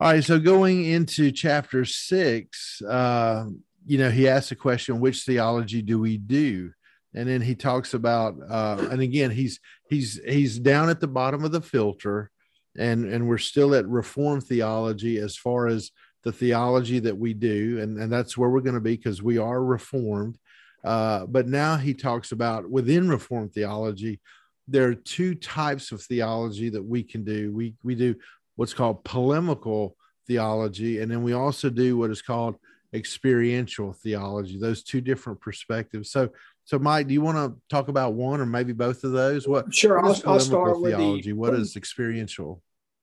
[0.04, 0.22] all right.
[0.22, 3.46] So going into chapter six, uh,
[3.86, 6.74] you know, he asks the question, "Which theology do we do?"
[7.14, 11.46] And then he talks about, uh, and again, he's he's he's down at the bottom
[11.46, 12.32] of the filter,
[12.78, 15.92] and and we're still at Reformed theology as far as
[16.24, 19.38] the theology that we do, and, and that's where we're going to be because we
[19.38, 20.38] are reformed.
[20.84, 24.20] Uh, but now he talks about within reformed theology,
[24.68, 27.54] there are two types of theology that we can do.
[27.54, 28.16] We we do
[28.56, 29.96] what's called polemical
[30.28, 32.56] theology, and then we also do what is called
[32.94, 34.60] experiential theology.
[34.60, 36.12] Those two different perspectives.
[36.12, 36.30] So
[36.66, 39.48] so Mike, do you want to talk about one or maybe both of those?
[39.48, 41.16] What sure, what I'll, I'll start theology?
[41.16, 42.62] with the, what is experiential?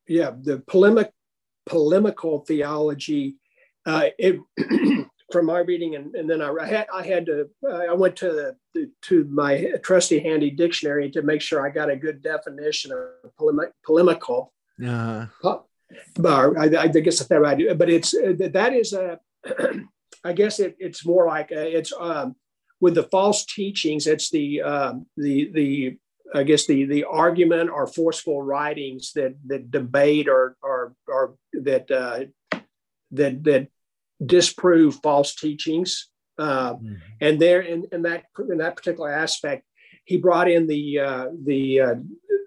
[0.09, 1.13] Yeah, the polemic
[1.67, 3.37] polemical theology.
[3.87, 4.39] Uh, it,
[5.33, 8.17] from my reading, and, and then I, I, had I had to uh, I went
[8.17, 12.93] to the, to my trusty handy dictionary to make sure I got a good definition
[12.93, 14.53] of polemic, polemical.
[14.85, 15.59] Uh-huh.
[16.17, 17.79] But I, I guess that's right.
[17.79, 19.19] But it's that is a
[20.25, 22.37] I guess it, it's more like a, it's um,
[22.81, 24.07] with the false teachings.
[24.07, 25.99] It's the um, the the
[26.35, 31.91] I guess the the argument or forceful writings that that debate or or, or that
[31.91, 32.59] uh,
[33.13, 33.69] that that
[34.25, 36.09] disprove false teachings.
[36.39, 36.95] Uh, mm-hmm.
[37.21, 39.65] And there, in, in that in that particular aspect,
[40.05, 41.95] he brought in the uh, the uh,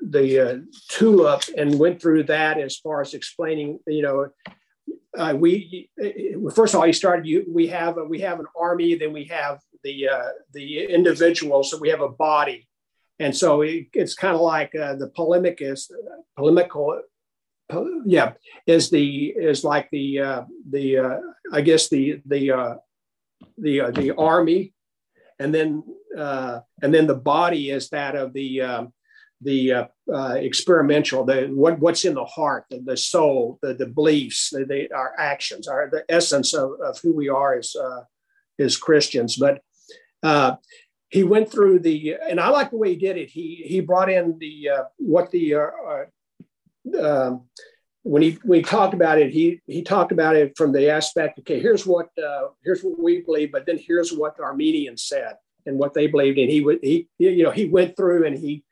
[0.10, 0.58] the uh,
[0.90, 3.80] tulip and went through that as far as explaining.
[3.88, 4.28] You know,
[5.18, 5.90] uh, we
[6.54, 7.26] first of all he started.
[7.26, 10.08] You, we have we have an army, then we have the
[10.54, 12.68] the individuals, so we have a body
[13.20, 15.92] and so it, it's kind of like uh, the polemic is
[16.36, 17.02] polemical
[18.06, 18.34] yeah
[18.68, 21.18] is the is like the uh, the uh,
[21.52, 22.76] i guess the the uh,
[23.58, 24.74] the uh, the army
[25.40, 25.84] and then
[26.18, 28.94] uh, and then the body is that of the um,
[29.44, 33.86] the uh, uh, experimental, the what, what's in the heart, the, the soul, the, the
[33.86, 38.02] beliefs, the, the, our actions, our the essence of, of who we are as uh,
[38.60, 39.36] as Christians.
[39.36, 39.62] But
[40.22, 40.56] uh,
[41.10, 43.30] he went through the, and I like the way he did it.
[43.30, 47.44] He he brought in the uh, what the uh, uh, um,
[48.04, 51.40] when he when he talked about it, he he talked about it from the aspect.
[51.40, 52.10] Okay, here's what
[52.64, 55.36] here's what we believe, but then here's what the Arminians said
[55.66, 56.38] and what they believed.
[56.38, 58.64] And he would he you know he went through and he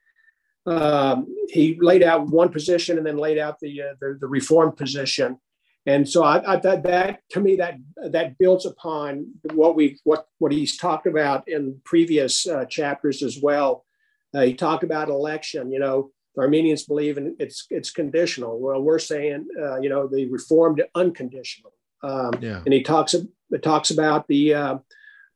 [0.65, 4.71] um, he laid out one position and then laid out the uh, the, the reform
[4.71, 5.39] position
[5.85, 7.75] and so I, I thought that to me that
[8.11, 13.39] that builds upon what we what what he's talked about in previous uh, chapters as
[13.41, 13.85] well.
[14.33, 15.71] Uh, he talked about election.
[15.71, 18.59] You know, the Arminians believe in it's it's conditional.
[18.59, 21.73] Well, we're saying uh, you know the Reformed unconditional.
[22.03, 22.61] Um, yeah.
[22.63, 24.77] And he talks it talks about the uh,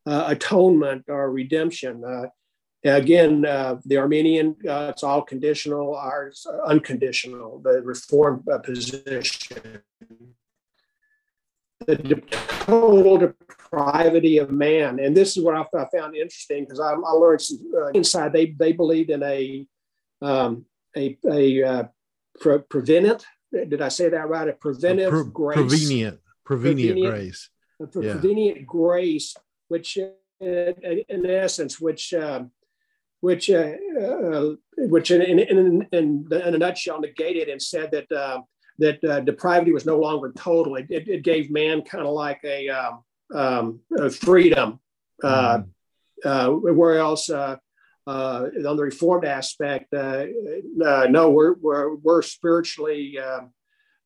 [0.05, 2.03] uh, atonement or redemption.
[2.85, 5.95] Uh, again, the Arminian it's all conditional.
[5.95, 7.59] Ours unconditional.
[7.59, 9.81] The Reformed position
[11.87, 12.21] the
[12.65, 14.99] total depravity of man.
[14.99, 18.33] And this is what I, I found interesting because I, I, learned some, uh, inside
[18.33, 19.67] they they believed in a
[20.21, 20.65] um,
[20.95, 21.83] a a uh,
[22.39, 23.25] pre- prevenient.
[23.51, 24.49] Did I say that right?
[24.49, 25.57] A preventive a pre- grace.
[25.57, 27.49] Prevenient, prevenient, prevenient grace.
[27.81, 28.11] A pre- yeah.
[28.13, 29.35] prevenient grace,
[29.67, 30.05] which uh,
[30.41, 32.51] in essence, which um,
[33.25, 38.11] which uh, uh, which in in, in, in, in, a nutshell negated and said that
[38.11, 38.39] uh,
[38.77, 40.75] that uh, depravity was no longer total.
[40.75, 43.03] It, it, it gave man kind of like a, um,
[43.33, 44.79] um, a freedom.
[45.23, 45.67] Uh, mm.
[46.25, 47.55] uh, where else uh,
[48.05, 50.25] uh, on the reformed aspect, uh,
[50.75, 53.51] no, we're, we're, we're spiritually, um,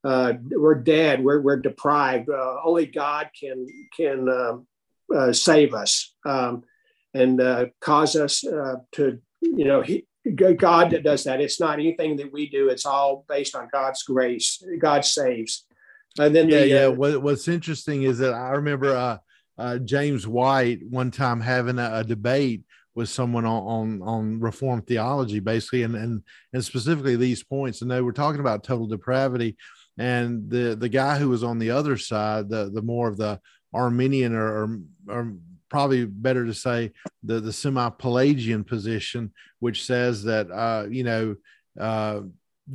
[0.03, 1.23] we're dead.
[1.23, 2.29] We're, we're deprived.
[2.63, 3.65] only God can,
[3.97, 6.63] can um, save us um,
[7.13, 10.05] and cause us to, you know, he,
[10.35, 11.41] God that does that.
[11.41, 12.69] It's not anything that we do.
[12.69, 14.61] It's all based on God's grace.
[14.79, 15.65] God saves.
[16.17, 16.85] And then yeah, the, yeah.
[16.85, 19.17] Uh, what, what's interesting is that I remember uh,
[19.57, 22.63] uh, James White one time having a, a, debate
[22.95, 27.89] with someone on on, on reformed theology basically and and and specifically these points and
[27.89, 29.55] they were talking about total depravity
[29.97, 33.39] and the the guy who was on the other side the the more of the
[33.73, 35.33] arminian or, or, or
[35.69, 36.91] probably better to say
[37.23, 41.35] the the semi pelagian position which says that uh you know
[41.79, 42.21] uh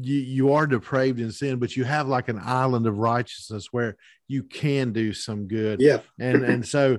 [0.01, 3.97] you, you are depraved in sin, but you have like an island of righteousness where
[4.29, 5.81] you can do some good.
[5.81, 6.01] Yeah.
[6.19, 6.99] And and so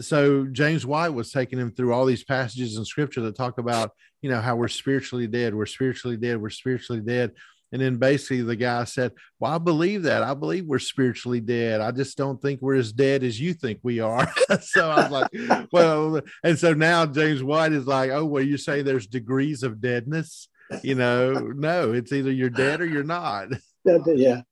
[0.00, 3.92] so James White was taking him through all these passages in scripture that talk about,
[4.20, 7.32] you know, how we're spiritually dead, we're spiritually dead, we're spiritually dead.
[7.72, 10.22] And then basically the guy said, Well, I believe that.
[10.22, 11.80] I believe we're spiritually dead.
[11.80, 14.32] I just don't think we're as dead as you think we are.
[14.60, 18.56] so I was like, Well, and so now James White is like, Oh, well, you
[18.56, 20.48] say there's degrees of deadness.
[20.82, 23.48] You know, no, it's either you're dead or you're not.
[23.84, 24.42] yeah.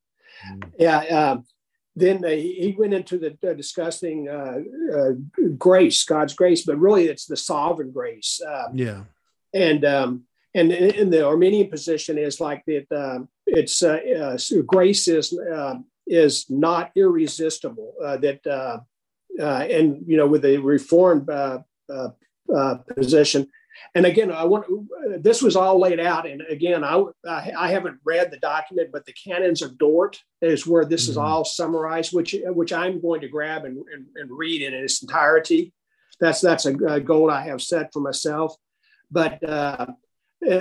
[0.50, 0.70] Mm.
[0.78, 0.98] Yeah.
[0.98, 1.44] Um,
[1.98, 4.60] then he went into the uh, discussing uh,
[4.96, 5.10] uh,
[5.56, 8.40] grace, God's grace, but really it's the sovereign grace.
[8.46, 9.02] Um, yeah.
[9.52, 12.86] And um, and in the Arminian position is like that.
[12.92, 15.38] Um, it's uh, uh, grace is
[16.06, 17.94] is not irresistible.
[18.00, 18.84] that
[19.38, 21.28] and you know with the Reformed
[22.96, 23.48] position,
[23.94, 24.66] and again, I want
[25.22, 26.26] this was all laid out.
[26.26, 30.84] And again, I, I haven't read the document, but the canons of Dort is where
[30.84, 31.12] this mm-hmm.
[31.12, 35.02] is all summarized, which which I'm going to grab and, and, and read in its
[35.02, 35.72] entirety.
[36.20, 38.54] That's that's a, a, goal I have set for myself.
[39.10, 39.86] But uh,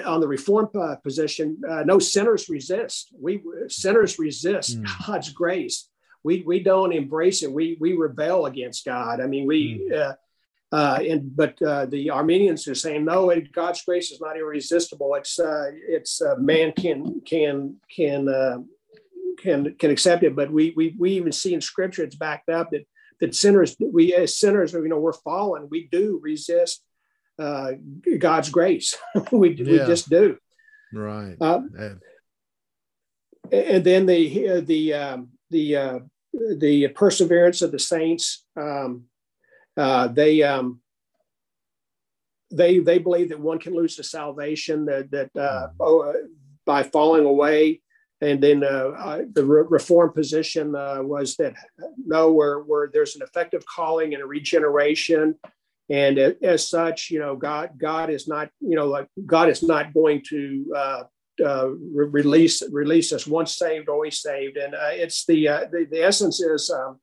[0.06, 3.14] on the reform uh, position, uh, no sinners resist.
[3.20, 5.06] We sinners resist mm.
[5.06, 5.90] God's grace.
[6.24, 7.52] We we don't embrace it.
[7.52, 9.22] We we rebel against God.
[9.22, 9.90] I mean, we.
[9.92, 10.16] Mm
[10.72, 15.16] uh, and but uh, the Arminians are saying no, God's grace is not irresistible.
[15.16, 18.58] It's uh, it's uh, man can can can uh,
[19.38, 22.72] can can accept it, but we we we even see in Scripture it's backed up
[22.72, 22.86] that
[23.22, 25.70] that sinners we as sinners you know we're fallen.
[25.72, 26.84] We do resist
[27.40, 27.72] uh,
[28.18, 28.96] God's grace.
[29.32, 29.72] we yeah.
[29.72, 30.38] we just do.
[30.94, 31.36] Right.
[33.52, 36.02] and then the the um, the
[36.58, 38.46] the perseverance of the saints.
[38.56, 39.06] Um,
[39.76, 40.82] uh, they um,
[42.52, 45.76] they they believe that one can lose the salvation that that uh, mm-hmm.
[45.80, 46.14] oh, uh,
[46.66, 47.82] by falling away,
[48.22, 51.56] and then uh, the re- reform position uh, was that
[52.06, 55.36] no, where where there's an effective calling and a regeneration,
[55.90, 59.94] and as such, you know, God God is not you know like God is not
[59.94, 61.04] going to uh,
[61.44, 65.88] uh, re- release release us once saved always saved and uh, it's the, uh, the,
[65.92, 67.00] the essence is um,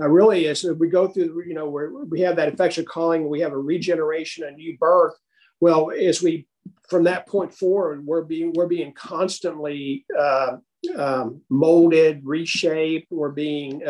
[0.00, 1.68] uh, really is we go through, you know,
[2.08, 5.14] we have that effectual calling, we have a regeneration, a new birth.
[5.60, 6.46] Well, as we
[6.88, 10.56] from that point forward, we're being we're being constantly uh,
[10.96, 13.08] um, molded, reshaped.
[13.10, 13.82] We're being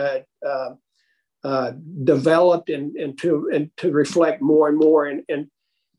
[1.45, 1.73] uh, uh, uh
[2.05, 5.49] developed and, and to and to reflect more and more and, and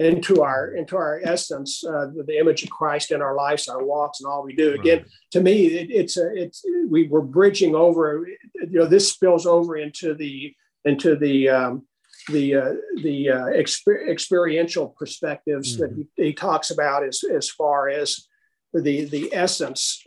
[0.02, 3.84] into our into our essence, uh, the, the, image of Christ in our lives, our
[3.84, 4.74] walks, and all we do.
[4.74, 5.08] Again, right.
[5.32, 8.28] to me, it, it's a, it's we we're bridging over.
[8.56, 11.88] You know, this spills over into the into the um,
[12.30, 12.74] the uh,
[13.04, 15.82] the uh, exper- experiential perspectives mm-hmm.
[15.82, 18.28] that he, he, talks about as as far as
[18.74, 20.02] the the essence.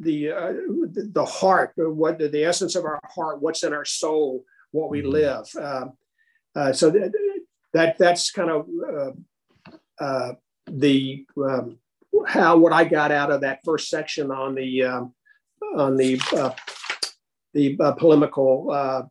[0.00, 0.52] Uh, the uh,
[1.12, 5.10] the heart, what the, essence of our heart, what's in our soul, what we mm-hmm.
[5.10, 5.46] live.
[5.60, 5.92] Um,
[6.56, 7.12] uh, so th-
[7.72, 10.32] that that's kind of uh, uh,
[10.66, 11.78] the um,
[12.26, 15.14] how what I got out of that first section on the um,
[15.76, 16.50] on the uh,
[17.52, 19.02] the uh, polemical uh,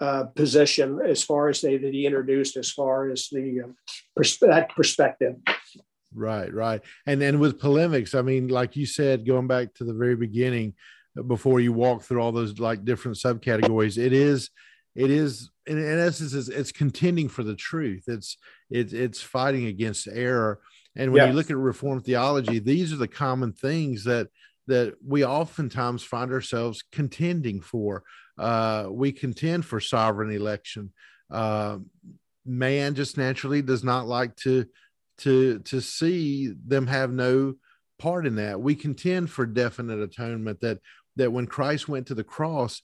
[0.00, 3.74] uh, position as far as they that he introduced as far as the
[4.16, 5.36] pers- that perspective.
[6.14, 9.94] Right, right, and and with polemics, I mean, like you said, going back to the
[9.94, 10.74] very beginning,
[11.26, 14.50] before you walk through all those like different subcategories, it is
[14.94, 18.04] it is in, in essence it's, it's, contending for the truth.
[18.06, 18.36] It's
[18.70, 20.60] it's it's fighting against error.
[20.96, 24.28] And when you look at reformed theology these are the common things that
[24.66, 28.02] that we oftentimes find ourselves contending for.
[28.38, 30.92] Uh, we contend for sovereign election.
[31.30, 31.78] Uh,
[32.46, 34.66] man just naturally does not like to
[35.20, 37.54] to to see them have no
[37.98, 40.78] part in that we contend for definite atonement that
[41.16, 42.80] that when christ went to the cross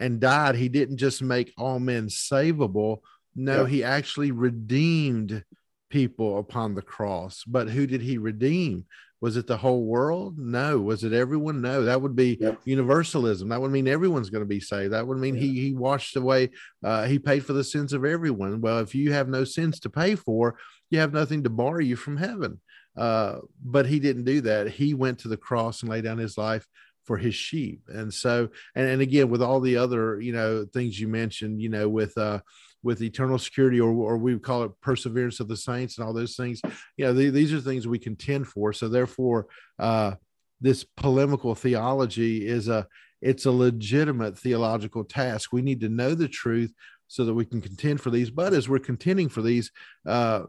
[0.00, 3.00] and died, he didn't just make all men savable.
[3.36, 3.68] No, yeah.
[3.68, 5.44] he actually redeemed
[5.90, 7.44] people upon the cross.
[7.46, 8.86] But who did he redeem?
[9.20, 10.38] Was it the whole world?
[10.38, 10.78] No.
[10.78, 11.60] Was it everyone?
[11.60, 11.84] No.
[11.84, 12.60] That would be yep.
[12.64, 13.50] universalism.
[13.50, 14.94] That would mean everyone's going to be saved.
[14.94, 15.42] That would mean yeah.
[15.42, 16.50] he he washed away.
[16.82, 18.62] Uh, he paid for the sins of everyone.
[18.62, 20.56] Well, if you have no sins to pay for,
[20.90, 22.60] you have nothing to bar you from heaven.
[22.96, 24.68] Uh, but he didn't do that.
[24.68, 26.66] He went to the cross and laid down his life
[27.04, 31.00] for his sheep and so and, and again with all the other you know things
[31.00, 32.38] you mentioned you know with uh
[32.82, 36.36] with eternal security or, or we call it perseverance of the saints and all those
[36.36, 36.60] things
[36.96, 39.46] you know the, these are things we contend for so therefore
[39.78, 40.12] uh
[40.60, 42.86] this polemical theology is a
[43.22, 46.72] it's a legitimate theological task we need to know the truth
[47.08, 49.72] so that we can contend for these but as we're contending for these
[50.06, 50.42] uh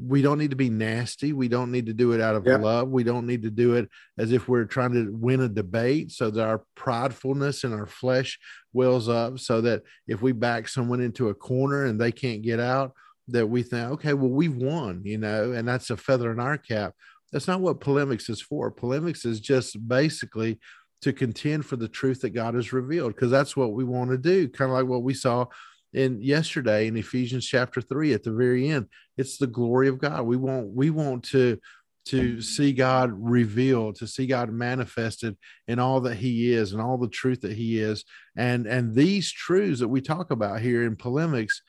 [0.00, 1.32] we don't need to be nasty.
[1.32, 2.60] We don't need to do it out of yep.
[2.60, 2.88] love.
[2.88, 3.88] We don't need to do it
[4.18, 8.38] as if we're trying to win a debate so that our pridefulness and our flesh
[8.72, 12.60] wells up so that if we back someone into a corner and they can't get
[12.60, 12.92] out,
[13.28, 16.58] that we think, okay, well, we've won, you know, and that's a feather in our
[16.58, 16.92] cap.
[17.32, 18.70] That's not what polemics is for.
[18.70, 20.58] Polemics is just basically
[21.02, 24.18] to contend for the truth that God has revealed, because that's what we want to
[24.18, 25.46] do, kind of like what we saw
[25.92, 30.22] in yesterday in Ephesians chapter 3 at the very end it's the glory of God.
[30.22, 31.58] We want we want to
[32.06, 35.38] to see God revealed to see God manifested
[35.68, 38.04] in all that he is and all the truth that he is.
[38.36, 41.62] And and these truths that we talk about here in polemics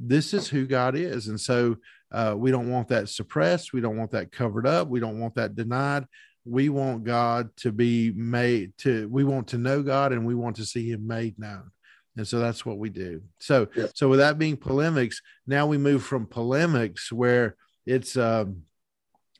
[0.00, 1.28] this is who God is.
[1.28, 1.76] And so
[2.10, 3.72] uh, we don't want that suppressed.
[3.72, 4.88] We don't want that covered up.
[4.88, 6.06] We don't want that denied.
[6.46, 10.56] We want God to be made to we want to know God and we want
[10.56, 11.70] to see him made known
[12.16, 13.22] and so that's what we do.
[13.38, 13.86] So yeah.
[13.94, 17.56] so with that being polemics now we move from polemics where
[17.86, 18.62] it's um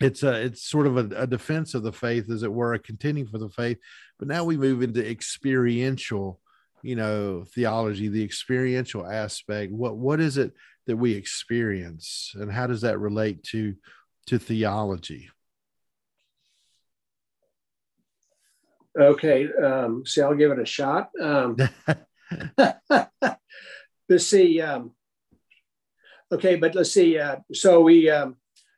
[0.00, 2.78] it's a it's sort of a, a, defense of the faith as it were a
[2.78, 3.78] contending for the faith.
[4.18, 6.40] But now we move into experiential
[6.82, 9.72] you know theology the experiential aspect.
[9.72, 10.52] What what is it
[10.86, 13.74] that we experience and how does that relate to
[14.26, 15.28] to theology?
[18.98, 21.10] Okay um see i'll give it a shot.
[21.20, 21.56] Um
[24.08, 24.60] let's see.
[24.60, 24.92] Um,
[26.32, 27.18] okay, but let's see.
[27.18, 28.36] Uh, so we, um,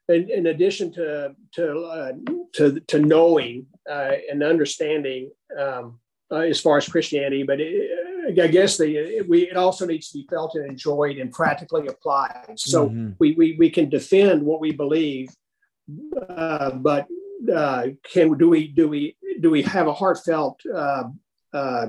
[0.09, 2.13] in, in, addition to to uh,
[2.55, 6.01] to, to knowing uh, and understanding um,
[6.31, 7.91] uh, as far as Christianity, but it,
[8.41, 11.87] I guess the it, we it also needs to be felt and enjoyed and practically
[11.87, 12.55] applied.
[12.57, 13.11] So mm-hmm.
[13.19, 15.31] we, we we can defend what we believe,
[16.29, 17.07] uh, but
[17.53, 20.61] uh, can do we do we do we have a heartfelt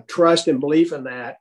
[0.08, 1.38] trust and belief in that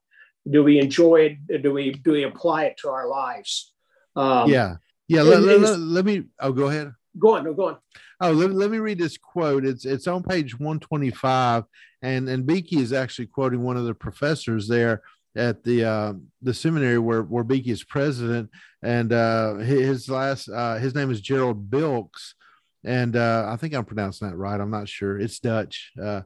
[0.51, 1.63] do we enjoy it?
[1.63, 3.73] Do we do we apply it to our lives?
[4.17, 4.77] Um, yeah.
[5.09, 6.93] Yeah let, let, let, let, me oh go ahead.
[7.19, 7.79] Go on no go on.
[8.21, 9.65] Oh let, let me read this quote.
[9.65, 11.65] It's it's on page 125
[12.03, 15.03] and and Beeke is actually quoting one of the professors there
[15.37, 16.13] at the uh,
[16.43, 18.51] the seminary where where Beeke is president
[18.83, 22.35] and uh, his last uh, his name is Gerald Bilkes
[22.85, 24.61] and uh, I think I'm pronouncing that right.
[24.61, 25.19] I'm not sure.
[25.19, 25.93] It's Dutch.
[26.03, 26.23] Uh,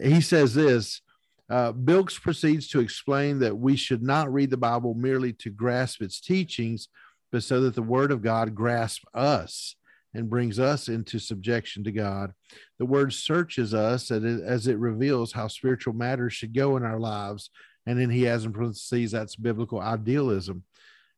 [0.00, 1.02] he says this
[1.50, 6.00] uh, Bilkes proceeds to explain that we should not read the Bible merely to grasp
[6.00, 6.88] its teachings,
[7.32, 9.74] but so that the Word of God grasps us
[10.14, 12.32] and brings us into subjection to God.
[12.78, 17.50] The Word searches us as it reveals how spiritual matters should go in our lives.
[17.86, 20.64] And then he has in parentheses that's biblical idealism.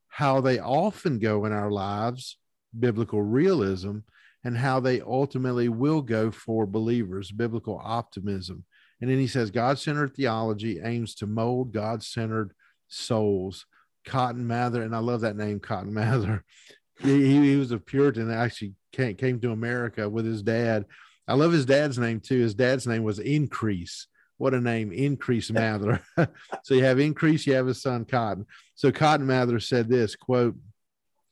[0.08, 2.38] How they often go in our lives,
[2.78, 3.98] biblical realism,
[4.44, 8.64] and how they ultimately will go for believers, biblical optimism.
[9.02, 12.52] And then he says God centered theology aims to mold God centered
[12.86, 13.66] souls.
[14.04, 16.44] Cotton Mather, and I love that name, Cotton Mather.
[17.00, 20.84] He, he was a Puritan that actually came, came to America with his dad.
[21.26, 22.38] I love his dad's name too.
[22.38, 24.06] His dad's name was Increase.
[24.38, 26.00] What a name, Increase Mather.
[26.62, 28.46] so you have Increase, you have his son Cotton.
[28.76, 30.54] So Cotton Mather said this quote,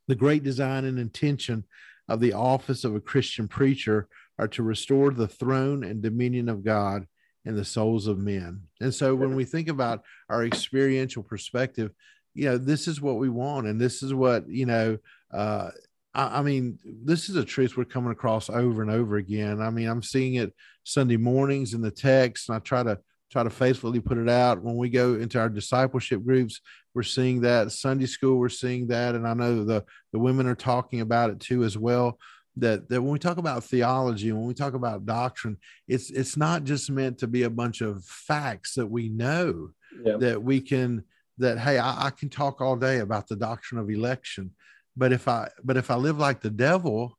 [0.09, 1.65] the great design and intention
[2.09, 4.09] of the office of a Christian preacher
[4.41, 7.07] are to restore the throne and dominion of God
[7.45, 8.63] in the souls of men.
[8.81, 11.91] And so when we think about our experiential perspective,
[12.35, 13.67] you know, this is what we want.
[13.67, 14.99] And this is what, you know,
[15.33, 15.71] uh,
[16.15, 19.61] I, I mean, this is a truth we're coming across over and over again.
[19.61, 22.99] I mean, I'm seeing it Sunday mornings in the text, and I try to
[23.31, 24.63] try to faithfully put it out.
[24.63, 26.61] When we go into our discipleship groups,
[26.95, 27.71] we're seeing that.
[27.71, 29.15] Sunday school, we're seeing that.
[29.15, 32.19] And I know the, the women are talking about it too as well
[32.57, 35.57] that that when we talk about theology when we talk about doctrine
[35.87, 39.71] it's it's not just meant to be a bunch of facts that we know
[40.05, 40.17] yeah.
[40.17, 41.05] that we can
[41.39, 44.51] that hey I, I, can talk all day about the doctrine of election
[44.97, 47.17] but if i but if i live like the devil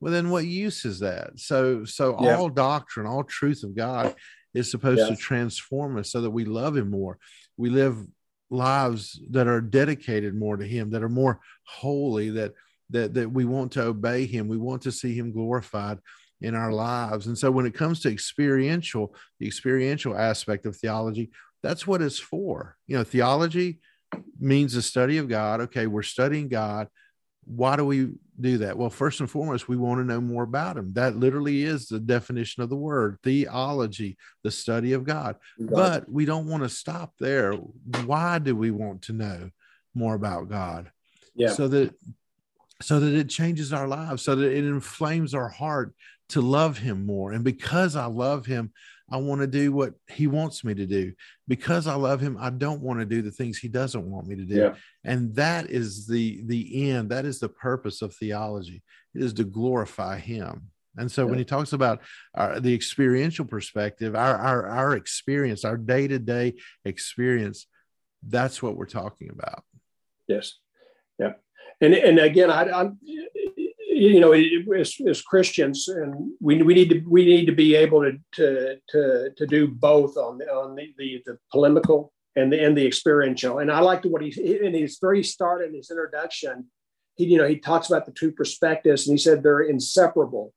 [0.00, 2.36] well then what use is that so so yeah.
[2.36, 4.14] all doctrine all truth of god
[4.52, 5.08] is supposed yes.
[5.08, 7.18] to transform us so that we love him more
[7.56, 8.04] we live
[8.50, 12.52] lives that are dedicated more to him that are more holy that
[12.90, 15.98] that that we want to obey him we want to see him glorified
[16.40, 21.30] in our lives and so when it comes to experiential the experiential aspect of theology
[21.62, 23.80] that's what it's for you know theology
[24.38, 26.88] means the study of god okay we're studying god
[27.46, 28.08] why do we
[28.40, 28.76] do that?
[28.76, 30.92] Well, first and foremost, we want to know more about him.
[30.94, 35.36] That literally is the definition of the word theology, the study of God.
[35.58, 37.52] But we don't want to stop there.
[37.52, 39.50] Why do we want to know
[39.94, 40.90] more about God?
[41.34, 41.50] Yeah.
[41.50, 41.94] So that
[42.82, 45.94] so that it changes our lives, so that it inflames our heart
[46.30, 47.32] to love him more.
[47.32, 48.72] And because I love him,
[49.10, 51.12] I want to do what he wants me to do.
[51.46, 54.36] Because I love him, I don't want to do the things he doesn't want me
[54.36, 54.56] to do.
[54.56, 54.74] Yeah.
[55.04, 57.10] And that is the the end.
[57.10, 58.82] That is the purpose of theology.
[59.14, 60.70] It is to glorify him.
[60.96, 61.30] And so yeah.
[61.30, 62.00] when he talks about
[62.34, 67.66] our, the experiential perspective, our our our experience, our day-to-day experience,
[68.26, 69.64] that's what we're talking about.
[70.26, 70.54] Yes.
[71.18, 71.34] Yeah.
[71.84, 72.98] And and again, I, I'm
[73.94, 78.02] you know, as, as Christians, and we, we need to we need to be able
[78.02, 82.62] to to to, to do both on the on the, the, the polemical and the
[82.62, 83.58] and the experiential.
[83.60, 84.30] And I liked what he
[84.64, 86.66] in his very start in his introduction,
[87.14, 90.52] he you know he talks about the two perspectives, and he said they're inseparable.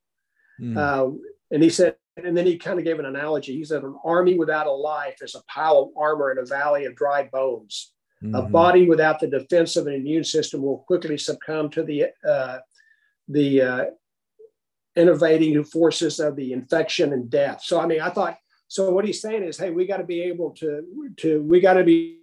[0.60, 0.76] Mm.
[0.76, 1.16] Uh,
[1.50, 3.56] and he said, and then he kind of gave an analogy.
[3.56, 6.84] He said, an army without a life is a pile of armor in a valley
[6.84, 7.92] of dry bones.
[8.22, 8.34] Mm-hmm.
[8.34, 12.58] A body without the defense of an immune system will quickly succumb to the uh,
[13.28, 13.84] the uh,
[14.96, 17.62] innovating forces of the infection and death.
[17.62, 18.36] So I mean, I thought
[18.66, 18.90] so.
[18.90, 21.84] What he's saying is, hey, we got to be able to to we got to
[21.84, 22.18] be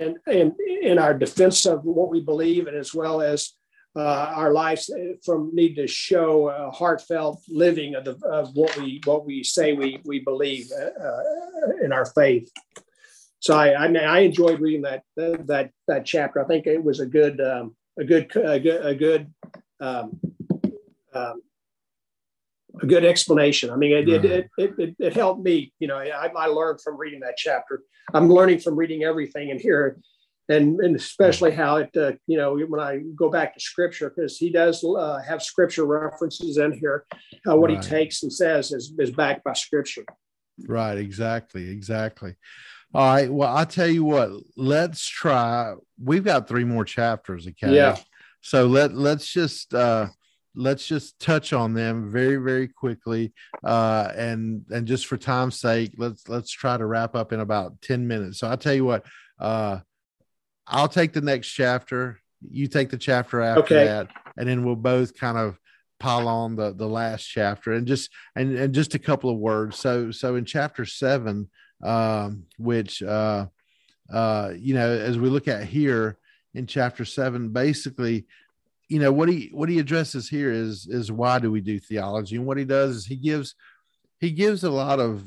[0.00, 3.52] and in, in our defense of what we believe, and as well as
[3.96, 4.90] uh, our lives
[5.24, 9.72] from need to show a heartfelt living of, the, of what we what we say
[9.72, 12.50] we we believe uh, uh in our faith.
[13.40, 16.42] So I, I, I enjoyed reading that that that chapter.
[16.42, 19.32] I think it was a good um, a good a good a good
[19.80, 20.20] um,
[21.14, 21.42] um,
[22.82, 23.70] a good explanation.
[23.70, 25.72] I mean, it, it, it, it, it, helped me.
[25.80, 27.82] You know, I, I learned from reading that chapter.
[28.14, 29.98] I'm learning from reading everything in here,
[30.48, 34.36] and, and especially how it, uh, you know, when I go back to scripture, because
[34.36, 37.06] he does uh, have scripture references in here.
[37.48, 37.82] Uh, what right.
[37.82, 40.04] he takes and says is, is backed by scripture.
[40.66, 40.98] Right.
[40.98, 41.70] Exactly.
[41.70, 42.34] Exactly.
[42.92, 43.32] All right.
[43.32, 45.74] Well, I'll tell you what, let's try.
[46.02, 47.74] We've got three more chapters, okay?
[47.74, 47.96] Yeah.
[48.40, 50.08] So let let's just uh
[50.56, 53.32] let's just touch on them very, very quickly.
[53.62, 57.80] Uh and and just for time's sake, let's let's try to wrap up in about
[57.82, 58.38] 10 minutes.
[58.38, 59.06] So I'll tell you what,
[59.38, 59.80] uh
[60.66, 63.84] I'll take the next chapter, you take the chapter after okay.
[63.84, 65.58] that, and then we'll both kind of
[66.00, 69.78] pile on the the last chapter and just and and just a couple of words.
[69.78, 71.50] So so in chapter seven
[71.82, 73.46] um, which uh,
[74.12, 76.18] uh, you know, as we look at here
[76.54, 78.26] in chapter seven, basically,
[78.88, 82.36] you know, what he what he addresses here is is why do we do theology,
[82.36, 83.54] and what he does is he gives
[84.18, 85.24] he gives a lot of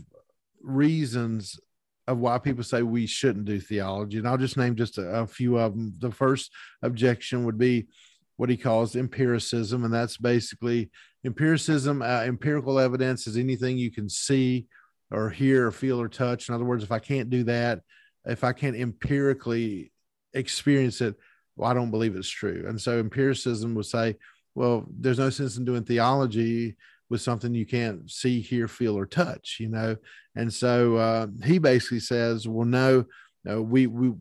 [0.62, 1.60] reasons
[2.08, 5.28] of why people say we shouldn't do theology, and I'll just name just a, a
[5.28, 5.94] few of them.
[6.00, 6.52] The first
[6.82, 7.88] objection would be
[8.36, 10.90] what he calls empiricism, and that's basically
[11.24, 12.02] empiricism.
[12.02, 14.68] Uh, empirical evidence is anything you can see
[15.14, 16.50] or hear or feel or touch.
[16.50, 17.82] In other words, if I can't do that,
[18.26, 19.92] if I can't empirically
[20.34, 21.16] experience it,
[21.56, 22.66] well, I don't believe it's true.
[22.68, 24.16] And so empiricism would say,
[24.56, 26.76] well, there's no sense in doing theology
[27.10, 29.96] with something you can't see, hear, feel, or touch, you know?
[30.36, 33.06] And so uh, he basically says, well, no,
[33.44, 34.14] no, we, we,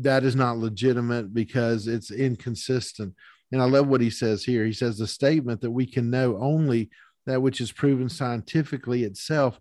[0.00, 3.14] that is not legitimate because it's inconsistent.
[3.50, 4.64] And I love what he says here.
[4.64, 6.90] He says the statement that we can know only
[7.26, 9.58] that which is proven scientifically itself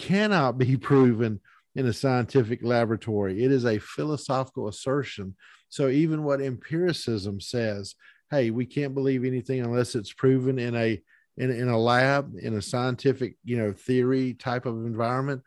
[0.00, 1.40] cannot be proven
[1.76, 3.44] in a scientific laboratory.
[3.44, 5.36] It is a philosophical assertion.
[5.68, 7.94] So even what empiricism says,
[8.30, 11.00] hey, we can't believe anything unless it's proven in a
[11.36, 15.42] in, in a lab, in a scientific, you know, theory type of environment.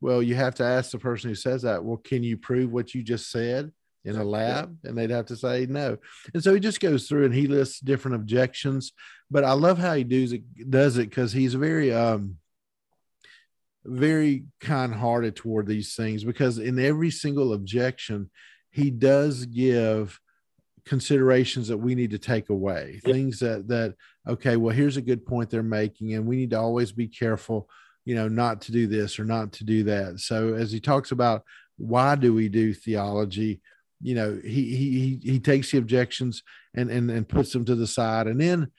[0.00, 2.94] Well, you have to ask the person who says that, well, can you prove what
[2.94, 3.72] you just said
[4.04, 4.76] in a lab?
[4.84, 5.96] And they'd have to say no.
[6.34, 8.92] And so he just goes through and he lists different objections.
[9.30, 12.36] But I love how he does it does it because he's very um
[13.84, 18.30] very kind hearted toward these things because in every single objection,
[18.70, 20.18] he does give
[20.84, 23.00] considerations that we need to take away.
[23.04, 23.14] Yep.
[23.14, 23.94] things that that
[24.28, 27.68] okay well here's a good point they're making and we need to always be careful
[28.04, 30.20] you know not to do this or not to do that.
[30.20, 31.42] So as he talks about
[31.76, 33.60] why do we do theology
[34.00, 36.42] you know he he he takes the objections
[36.74, 38.26] and and and puts them to the side.
[38.26, 38.70] And then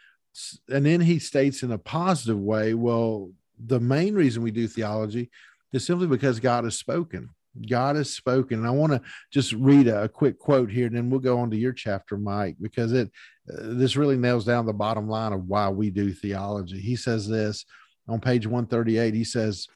[0.70, 3.32] and then he states in a positive way well
[3.64, 5.30] the main reason we do theology
[5.74, 7.30] is simply because God has spoken.
[7.70, 8.60] God has spoken.
[8.60, 9.02] And I want to
[9.32, 12.18] just read a, a, quick quote here, and then we'll go on to your chapter,
[12.18, 13.12] Mike, because it
[13.50, 16.80] uh, this really nails down the bottom line of why we do theology.
[16.80, 17.66] He says this
[18.08, 19.14] on page 138.
[19.14, 19.68] He says,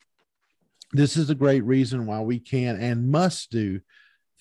[0.91, 3.81] This is the great reason why we can and must do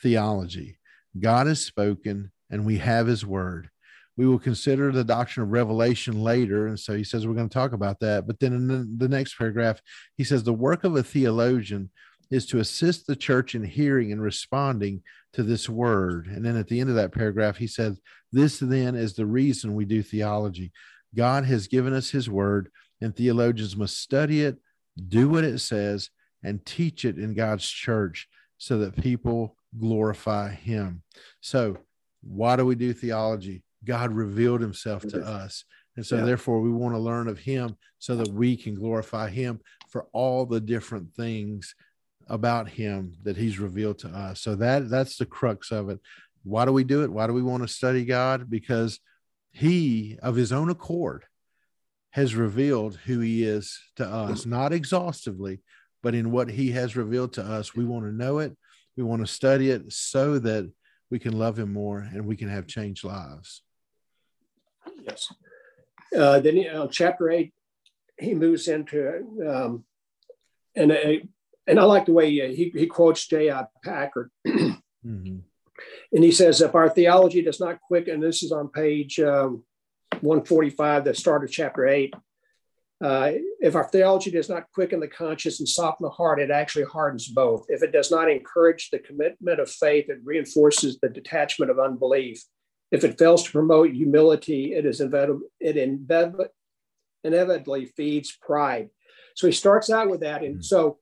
[0.03, 0.79] theology.
[1.19, 3.71] God has spoken, and we have his word.
[4.19, 6.67] We will consider the doctrine of revelation later.
[6.67, 8.27] And so he says we're going to talk about that.
[8.27, 9.81] But then in the, next paragraph,
[10.17, 11.91] he says the work of a theologian
[12.29, 15.05] is to assist the church in hearing and responding
[15.35, 16.27] to this word.
[16.27, 18.01] And then at the end of that paragraph, he says,
[18.33, 20.73] This then is the reason we do theology.
[21.15, 22.71] God has given us his word,
[23.01, 24.59] and theologians must study it,
[25.07, 26.11] do what it says,
[26.43, 28.29] and teach it in God's church
[28.59, 31.03] so that people glorify him.
[31.41, 31.79] So,
[32.21, 33.63] why do we do theology?
[33.85, 35.65] God revealed himself to us.
[35.97, 36.25] And so, yeah.
[36.25, 40.47] therefore, we want to learn of him so that we can glorify him for all
[40.47, 41.75] the different things
[42.29, 44.41] about him that he's revealed to us.
[44.41, 45.99] So that that's the crux of it.
[46.45, 47.13] Why do we do it?
[47.13, 48.49] Why do we want to study God?
[48.49, 49.01] Because
[49.51, 51.25] he of his own accord
[52.11, 54.47] has revealed who he is to us, mm.
[54.47, 55.61] not exhaustively,
[56.03, 57.75] but in what he has revealed to us.
[57.75, 58.57] We want to know it.
[58.97, 60.71] We want to study it so that
[61.11, 63.63] we can love him more and we can have changed lives.
[65.03, 65.33] Yes.
[66.17, 67.53] Uh, then, you know, chapter eight,
[68.19, 69.85] he moves into um,
[70.75, 71.23] and a,
[71.67, 73.67] and I like the way he, he quotes J.I.
[73.85, 74.31] Packer.
[74.47, 75.39] mm-hmm.
[76.13, 79.65] And he says, if our theology does not quicken, this is on page um,
[80.21, 82.15] 145, the start of chapter 8.
[83.01, 86.85] Uh, if our theology does not quicken the conscience and soften the heart, it actually
[86.85, 87.67] hardens both.
[87.69, 92.43] If it does not encourage the commitment of faith, it reinforces the detachment of unbelief.
[92.91, 96.53] If it fails to promote humility, it is it
[97.25, 98.91] inevitably feeds pride.
[99.35, 100.43] So he starts out with that.
[100.43, 100.63] And mm-hmm.
[100.63, 100.99] so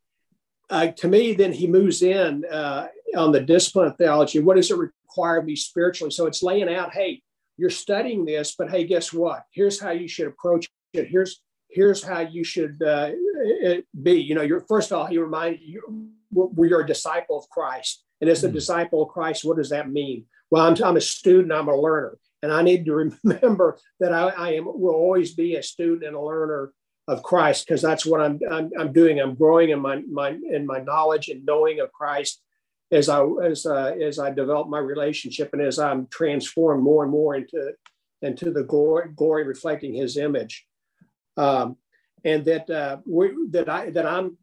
[0.69, 4.41] uh, to me, then he moves in uh, on the discipline of theology.
[4.41, 6.11] What does it require of me spiritually?
[6.11, 7.23] So it's laying out, hey,
[7.57, 9.45] you're studying this, but hey, guess what?
[9.53, 11.09] Here's how you should approach it.
[11.09, 13.11] Here's here's how you should uh,
[14.03, 14.21] be.
[14.21, 18.05] You know, you're first of all, he reminded you we are a disciple of Christ,
[18.21, 18.55] and as a mm-hmm.
[18.55, 20.27] disciple of Christ, what does that mean?
[20.51, 22.95] Well, I'm, I'm a student, I'm a learner, and I need to
[23.25, 26.73] remember that I, I am will always be a student and a learner
[27.09, 29.21] of Christ because that's what I'm, I'm, I'm doing.
[29.21, 32.43] I'm growing in my my in my knowledge and knowing of Christ
[32.91, 37.13] as I as uh, as I develop my relationship and as I'm transformed more and
[37.13, 37.73] more into
[38.23, 40.67] into the glory, glory reflecting His image,
[41.37, 41.77] um,
[42.25, 44.37] and that uh, we, that I that I'm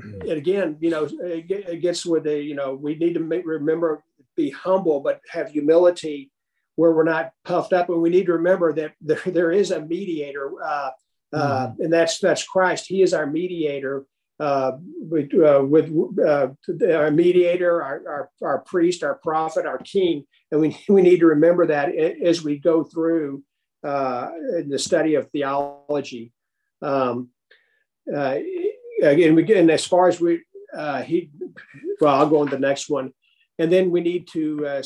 [0.00, 4.02] and again, you know, it gets with the you know we need to make, remember
[4.40, 6.30] be humble but have humility
[6.76, 9.80] where we're not puffed up and we need to remember that there, there is a
[9.80, 10.90] mediator uh,
[11.32, 11.82] uh, mm-hmm.
[11.82, 12.86] and that's that's Christ.
[12.86, 14.04] He is our mediator.
[14.38, 16.48] Uh, with, uh, with uh,
[16.94, 21.26] our mediator, our, our, our, priest, our prophet, our king, and we, we need to
[21.26, 23.44] remember that as we go through
[23.84, 24.30] uh,
[24.66, 26.32] the study of theology.
[26.80, 27.28] Um,
[28.10, 28.38] uh,
[29.02, 30.40] again, and as far as we,
[31.04, 31.30] he,
[32.00, 33.12] well, I'll go on to the next one,
[33.60, 34.82] and then we need to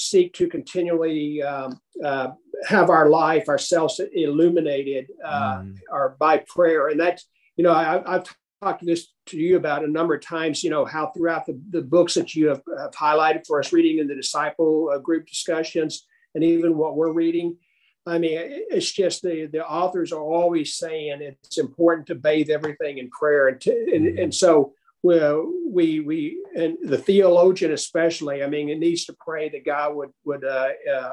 [0.00, 2.28] seek to continually um, uh,
[2.66, 5.78] have our life, ourselves illuminated uh, mm.
[5.90, 6.88] or by prayer.
[6.88, 7.26] And that's,
[7.56, 8.26] you know, I, have
[8.62, 11.82] talked this to you about a number of times, you know, how throughout the, the
[11.82, 16.06] books that you have, have highlighted for us, reading in the disciple uh, group discussions,
[16.34, 17.56] and even what we're reading.
[18.06, 22.98] I mean, it's just the, the authors are always saying it's important to bathe everything
[22.98, 23.48] in prayer.
[23.48, 24.22] And, to, and, mm.
[24.22, 28.42] and so, well, we we and the theologian especially.
[28.42, 31.12] I mean, it needs to pray that God would would uh, uh,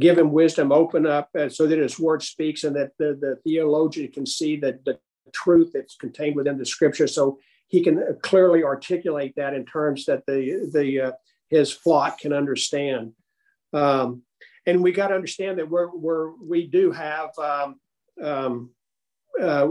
[0.00, 3.38] give him wisdom, open up, uh, so that His Word speaks, and that the, the
[3.44, 4.98] theologian can see that the
[5.32, 7.38] truth that's contained within the Scripture, so
[7.68, 11.12] he can clearly articulate that in terms that the the uh,
[11.48, 13.12] his flock can understand.
[13.72, 14.22] Um,
[14.66, 17.80] and we got to understand that we're, we're we do have um,
[18.22, 18.70] um,
[19.40, 19.68] uh,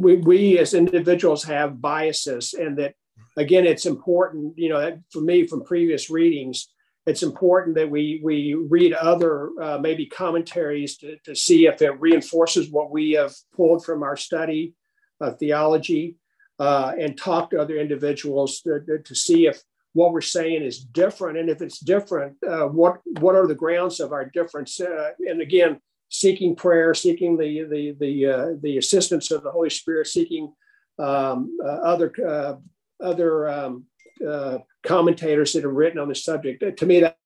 [0.00, 2.94] we, we as individuals have biases and that
[3.36, 6.68] again it's important you know for me from previous readings
[7.06, 12.00] it's important that we we read other uh, maybe commentaries to, to see if it
[12.00, 14.74] reinforces what we have pulled from our study
[15.20, 16.16] of theology
[16.58, 19.62] uh, and talk to other individuals to, to, see if
[19.94, 21.38] what we're saying is different.
[21.38, 24.80] And if it's different uh, what what are the grounds of our difference?
[24.80, 25.80] Uh, and again
[26.10, 30.52] seeking prayer, seeking the the the uh, the assistance of the Holy Spirit, seeking
[30.98, 32.54] um, uh, other uh,
[33.02, 33.84] other um,
[34.28, 36.62] uh, commentators that have written on the subject.
[36.76, 37.16] To me, that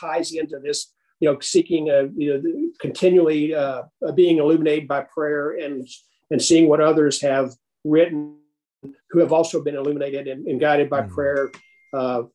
[0.00, 0.92] ties into this.
[1.18, 3.84] You know, seeking, a, you know, continually uh,
[4.14, 5.88] being illuminated by prayer and
[6.30, 7.54] and seeing what others have
[7.84, 8.36] written,
[9.10, 11.14] who have also been illuminated and, and guided by mm-hmm.
[11.14, 11.50] prayer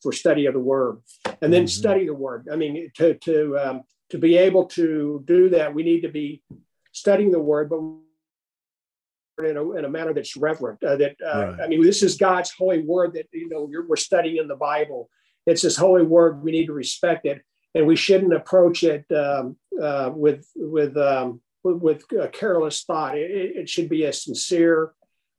[0.01, 0.97] for study of the Word,
[1.43, 1.67] and then mm-hmm.
[1.67, 2.47] study the Word.
[2.51, 3.81] I mean, to to um,
[4.11, 6.43] to be able to do that, we need to be
[6.91, 7.79] studying the word, but
[9.45, 10.83] in a, in a manner that's reverent.
[10.83, 11.61] Uh, that uh, right.
[11.61, 15.09] I mean, this is God's holy word that you know we're studying in the Bible.
[15.45, 16.43] It's His holy word.
[16.43, 17.41] We need to respect it,
[17.73, 23.17] and we shouldn't approach it um, uh, with with um, with, a careless thought.
[23.17, 24.93] It, it, should be a sincere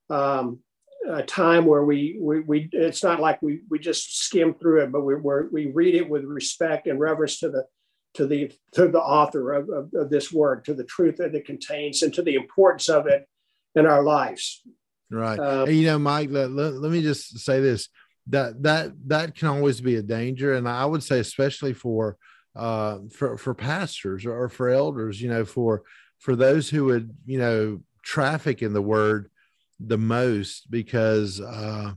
[0.09, 0.61] um,
[1.09, 4.93] a time where we, we we it's not like we we just skim through it,
[4.93, 7.66] but we we read it with respect and reverence to the
[8.15, 11.47] to the to the author of, of, of this work, to the truth that it
[11.47, 13.27] contains, and to the importance of it
[13.75, 14.63] in our lives.
[15.11, 15.39] Right.
[15.39, 17.89] Um, you know, Mike, let, let, let me just say this
[18.29, 22.17] that that that can always be a danger and i would say especially for
[22.55, 25.83] uh for for pastors or for elders you know for
[26.19, 29.29] for those who would you know traffic in the word
[29.81, 31.93] the most because uh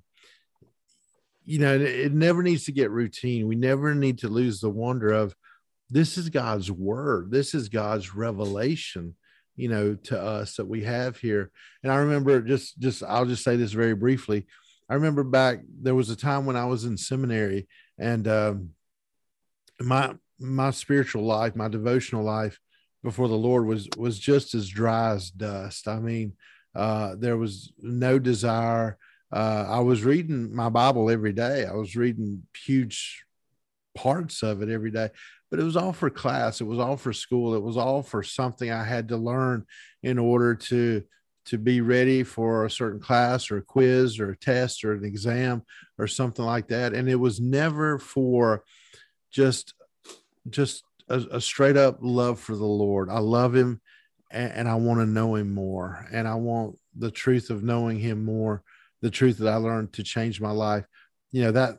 [1.43, 5.11] you know it never needs to get routine we never need to lose the wonder
[5.11, 5.35] of
[5.89, 9.15] this is god's word this is god's revelation
[9.55, 11.51] you know to us that we have here
[11.83, 14.45] and i remember just just i'll just say this very briefly
[14.89, 17.67] I remember back there was a time when I was in seminary
[17.97, 18.69] and um,
[19.79, 22.59] my my spiritual life, my devotional life
[23.03, 25.87] before the Lord was was just as dry as dust.
[25.87, 26.33] I mean,
[26.75, 28.97] uh, there was no desire.
[29.31, 31.65] Uh, I was reading my Bible every day.
[31.65, 33.23] I was reading huge
[33.95, 35.09] parts of it every day,
[35.55, 36.59] but it was all for class.
[36.59, 37.55] It was all for school.
[37.55, 39.65] It was all for something I had to learn
[40.03, 41.01] in order to
[41.45, 45.05] to be ready for a certain class or a quiz or a test or an
[45.05, 45.63] exam
[45.97, 48.63] or something like that and it was never for
[49.31, 49.75] just
[50.49, 53.79] just a, a straight up love for the lord i love him
[54.31, 57.99] and, and i want to know him more and i want the truth of knowing
[57.99, 58.63] him more
[59.03, 60.85] the truth that i learned to change my life
[61.31, 61.77] you know that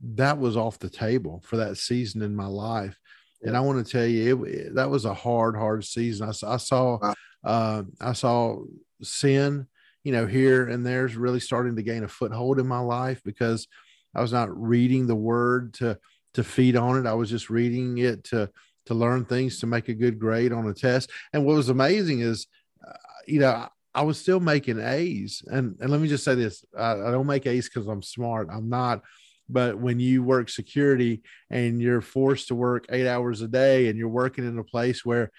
[0.00, 2.98] that was off the table for that season in my life
[3.42, 6.56] and i want to tell you it, that was a hard hard season i, I
[6.56, 6.98] saw
[7.44, 8.58] uh, i saw
[9.04, 9.66] sin,
[10.04, 13.68] you know, here and there's really starting to gain a foothold in my life because
[14.14, 15.98] I was not reading the word to
[16.34, 17.08] to feed on it.
[17.08, 18.50] I was just reading it to
[18.86, 21.10] to learn things to make a good grade on a test.
[21.32, 22.48] And what was amazing is,
[22.86, 22.92] uh,
[23.26, 25.42] you know, I was still making A's.
[25.46, 28.48] And and let me just say this: I, I don't make A's because I'm smart.
[28.50, 29.02] I'm not.
[29.48, 33.98] But when you work security and you're forced to work eight hours a day and
[33.98, 35.30] you're working in a place where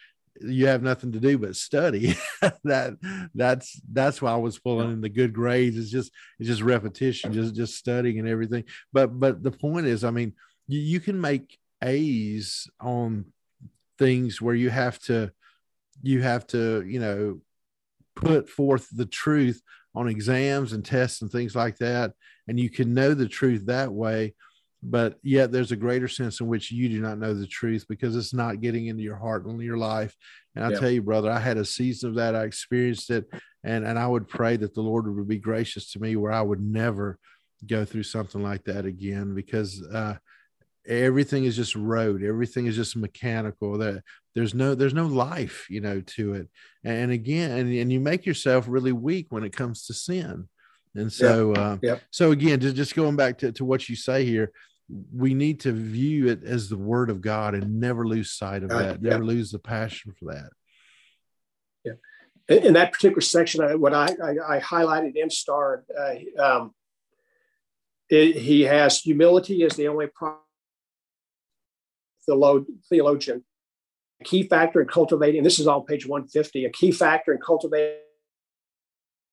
[0.42, 2.16] you have nothing to do but study
[2.64, 2.94] that
[3.36, 5.78] that's that's why i was pulling in the good grades.
[5.78, 8.64] It's just it's just repetition just just studying and everything.
[8.92, 10.34] But but the point is i mean
[10.68, 13.26] you, you can make a's on
[14.00, 15.32] things where you have to
[16.02, 17.40] you have to you know
[18.16, 19.62] put forth the truth
[19.96, 22.14] on exams and tests and things like that
[22.48, 24.34] and you can know the truth that way
[24.86, 28.18] but yet there's a greater sense in which you do not know the truth because
[28.18, 30.14] it's not getting into your heart and your life.
[30.56, 30.80] And I yeah.
[30.80, 32.36] tell you, brother, I had a season of that.
[32.36, 33.26] I experienced it,
[33.64, 36.42] and and I would pray that the Lord would be gracious to me where I
[36.42, 37.18] would never
[37.66, 40.16] go through something like that again because uh,
[40.88, 44.04] everything is just road everything is just mechanical that
[44.36, 46.50] there's no there's no life you know to it
[46.84, 50.48] and again and, and you make yourself really weak when it comes to sin
[50.96, 52.02] and so uh, yep.
[52.12, 54.52] so again just, just going back to, to what you say here
[55.14, 58.72] we need to view it as the word of God and never lose sight of
[58.72, 59.30] uh, that, never yeah.
[59.30, 60.50] lose the passion for that.
[61.86, 62.56] Yeah.
[62.58, 66.74] In, that particular section, what I, I, I highlighted in Star, uh, um,
[68.10, 70.38] it, he has humility as the only pro-
[72.26, 73.44] theologian.
[74.22, 77.98] A key factor in cultivating, this is on page 150, a key factor in cultivating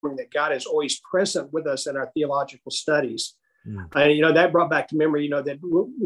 [0.02, 3.34] that God is always present with us in our theological studies.
[3.66, 3.94] Mm.
[3.94, 5.58] And you know that brought back to memory, you know, that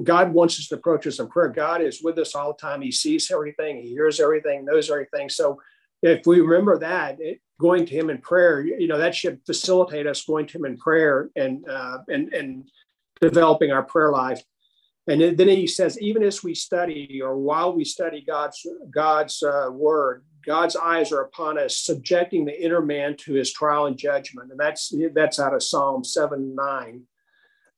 [0.02, 1.48] God wants us to approach us in prayer.
[1.48, 2.82] God is with us all the time.
[2.82, 5.28] He sees everything, He hears everything, knows everything.
[5.28, 5.60] So
[6.02, 10.06] if we remember that, it, going to Him in prayer, you know, that should facilitate
[10.06, 12.68] us going to Him in prayer and uh, and and
[13.20, 14.42] developing our prayer life.
[15.06, 19.68] And then He says, even as we study or while we study God's God's uh,
[19.70, 24.50] word, God's eyes are upon us, subjecting the inner man to His trial and judgment.
[24.50, 27.02] And that's that's out of Psalm seven nine.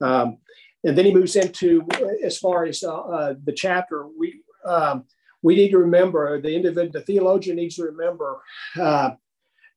[0.01, 0.39] Um,
[0.85, 1.87] and then he moves into
[2.25, 4.07] as far as uh, uh, the chapter.
[4.07, 5.05] We um,
[5.43, 8.41] we need to remember the individual, the theologian needs to remember
[8.81, 9.11] uh,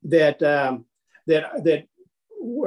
[0.03, 0.85] that um,
[1.25, 1.87] that that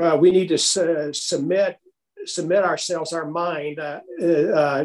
[0.03, 1.79] uh, we need to su- submit
[2.27, 4.85] submit ourselves, our mind, uh, uh,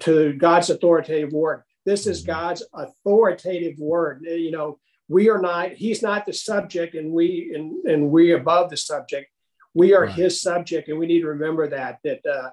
[0.00, 1.62] to God's authoritative word.
[1.84, 4.24] This is God's authoritative word.
[4.24, 4.78] You know,
[5.08, 5.72] we are not.
[5.72, 9.28] He's not the subject, and we and, and we above the subject
[9.74, 10.14] we are right.
[10.14, 12.50] his subject and we need to remember that that uh,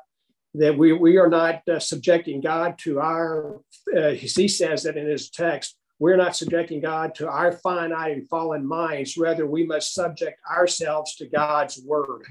[0.55, 3.61] that we, we are not uh, subjecting god to our
[3.95, 8.29] uh, he says that in his text we're not subjecting god to our finite and
[8.29, 12.25] fallen minds rather we must subject ourselves to god's word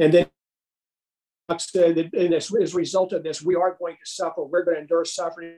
[0.00, 0.26] and then
[1.48, 4.44] and as, as a result of this, we are going to suffer.
[4.44, 5.54] We're going to endure suffering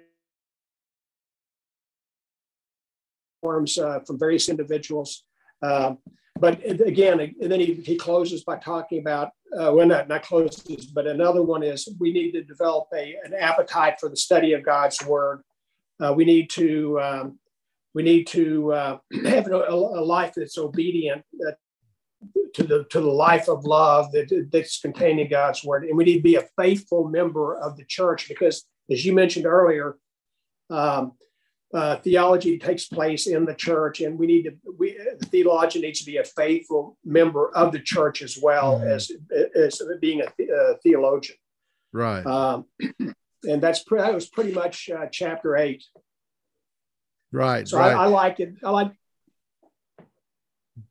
[3.42, 5.24] forms uh, from various individuals.
[5.62, 5.94] Uh,
[6.38, 10.86] but again, and then he, he closes by talking about, uh, well, not, not closes,
[10.86, 14.64] but another one is we need to develop a, an appetite for the study of
[14.64, 15.42] God's word.
[16.00, 17.38] Uh, we need to um,
[17.94, 21.22] we need to uh, have a, a, life that's obedient
[22.54, 26.04] to the to the life of love that, that's contained in God's word, and we
[26.04, 29.96] need to be a faithful member of the church because, as you mentioned earlier,
[30.70, 31.12] um,
[31.74, 34.52] uh, theology takes place in the church, and we need to.
[34.78, 38.88] We the theologian needs to be a faithful member of the church as well mm-hmm.
[38.88, 39.10] as
[39.54, 41.36] as being a, a theologian.
[41.92, 42.24] Right.
[42.26, 42.66] Um,
[43.44, 45.84] and that's that was pretty much uh, chapter eight.
[47.32, 47.66] Right.
[47.66, 47.94] So right.
[47.94, 48.54] I, I like it.
[48.62, 48.92] I like.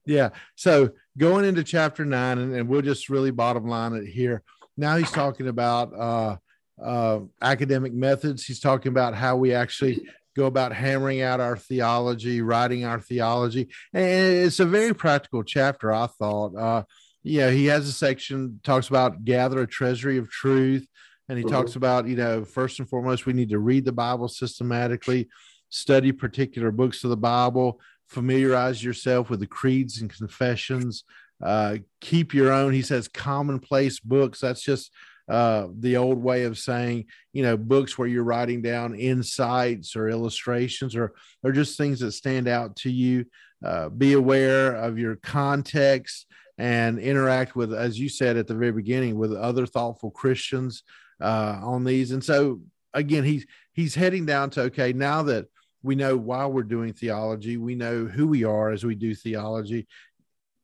[0.05, 0.29] Yeah.
[0.55, 4.43] So going into chapter nine, and, and we'll just really bottom line it here.
[4.77, 6.37] Now he's talking about uh,
[6.81, 8.45] uh, academic methods.
[8.45, 10.01] He's talking about how we actually
[10.35, 13.67] go about hammering out our theology, writing our theology.
[13.93, 16.55] And it's a very practical chapter, I thought.
[16.55, 16.83] Uh,
[17.23, 20.87] yeah, he has a section talks about gather a treasury of truth,
[21.29, 21.53] and he mm-hmm.
[21.53, 25.29] talks about you know first and foremost we need to read the Bible systematically,
[25.69, 27.79] study particular books of the Bible,
[28.11, 31.05] familiarize yourself with the creeds and confessions.
[31.41, 34.41] Uh, keep your own, he says, commonplace books.
[34.41, 34.91] That's just
[35.29, 40.09] uh, the old way of saying, you know, books where you're writing down insights or
[40.09, 43.25] illustrations or or just things that stand out to you.
[43.65, 46.25] Uh, be aware of your context
[46.57, 50.83] and interact with, as you said at the very beginning, with other thoughtful Christians
[51.21, 52.11] uh, on these.
[52.11, 52.59] And so,
[52.93, 55.45] again, he's he's heading down to okay, now that
[55.83, 59.87] we know why we're doing theology, we know who we are as we do theology.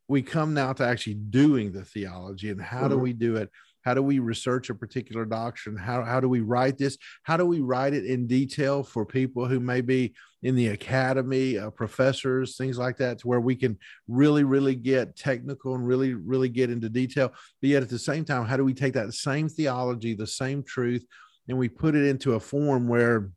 [0.07, 2.89] We come now to actually doing the theology and how mm-hmm.
[2.89, 3.49] do we do it?
[3.87, 5.77] How do we research a particular doctrine?
[5.77, 6.97] How, how do we write this?
[7.23, 10.13] How do we write it in detail for people who may be
[10.43, 13.77] in the academy, uh, professors, things like that, to where we can
[14.09, 17.29] really, really get technical and really, really get into detail.
[17.61, 20.63] But yet at the same time, how do we take that same theology, the same
[20.63, 21.05] truth,
[21.47, 23.31] and we put it into a form where,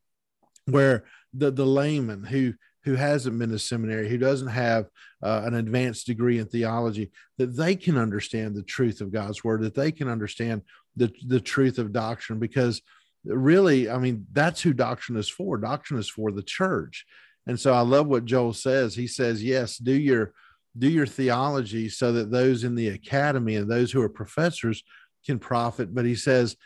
[0.66, 2.54] where the the layman who
[2.84, 4.86] who hasn't been to seminary, who doesn't have
[5.22, 9.62] uh, an advanced degree in theology, that they can understand the truth of God's word,
[9.62, 10.62] that they can understand
[10.96, 12.80] the, the truth of doctrine, because
[13.24, 15.58] really, I mean, that's who doctrine is for.
[15.58, 17.04] Doctrine is for the church.
[17.46, 18.94] And so I love what Joel says.
[18.94, 20.32] He says, yes, do your
[20.78, 24.84] do your theology so that those in the academy and those who are professors
[25.26, 25.94] can profit.
[25.94, 26.56] But he says,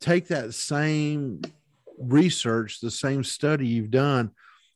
[0.00, 1.40] take that same
[1.98, 4.30] research, the same study you've done,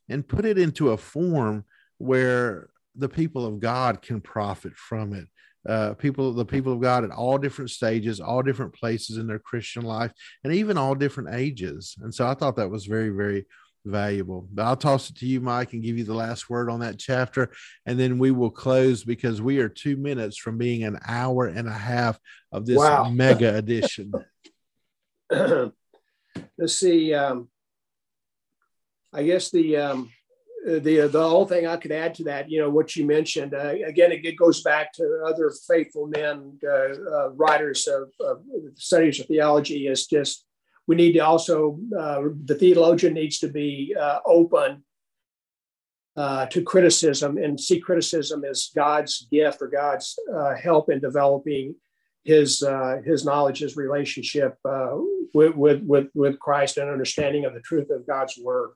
[0.09, 1.65] and put it into a form
[1.97, 5.27] where the people of God can profit from it.
[5.67, 9.39] Uh, people, the people of God at all different stages, all different places in their
[9.39, 10.11] Christian life,
[10.43, 11.95] and even all different ages.
[12.01, 13.45] And so I thought that was very, very
[13.85, 14.47] valuable.
[14.51, 16.97] But I'll toss it to you, Mike, and give you the last word on that
[16.97, 17.51] chapter.
[17.85, 21.67] And then we will close because we are two minutes from being an hour and
[21.67, 22.17] a half
[22.51, 23.09] of this wow.
[23.09, 24.11] mega edition.
[26.57, 27.13] Let's see.
[27.13, 27.49] Um,
[29.13, 30.11] I guess the um,
[30.65, 33.73] the the whole thing I could add to that, you know, what you mentioned uh,
[33.85, 38.43] again, it, it, goes back to other faithful men, uh, uh, writers of, of,
[38.75, 39.87] studies of theology.
[39.87, 40.45] Is just
[40.87, 44.83] we need to also uh, the theologian needs to be uh, open
[46.15, 50.19] uh, to criticism and see criticism as God's gift or God's
[50.61, 51.75] help in developing
[52.29, 52.63] his
[53.05, 54.57] his knowledge, his relationship
[55.33, 58.71] with, with with with Christ and understanding of the truth of God's word.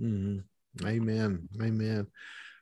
[0.00, 0.86] Mm-hmm.
[0.86, 1.48] Amen.
[1.60, 2.06] Amen.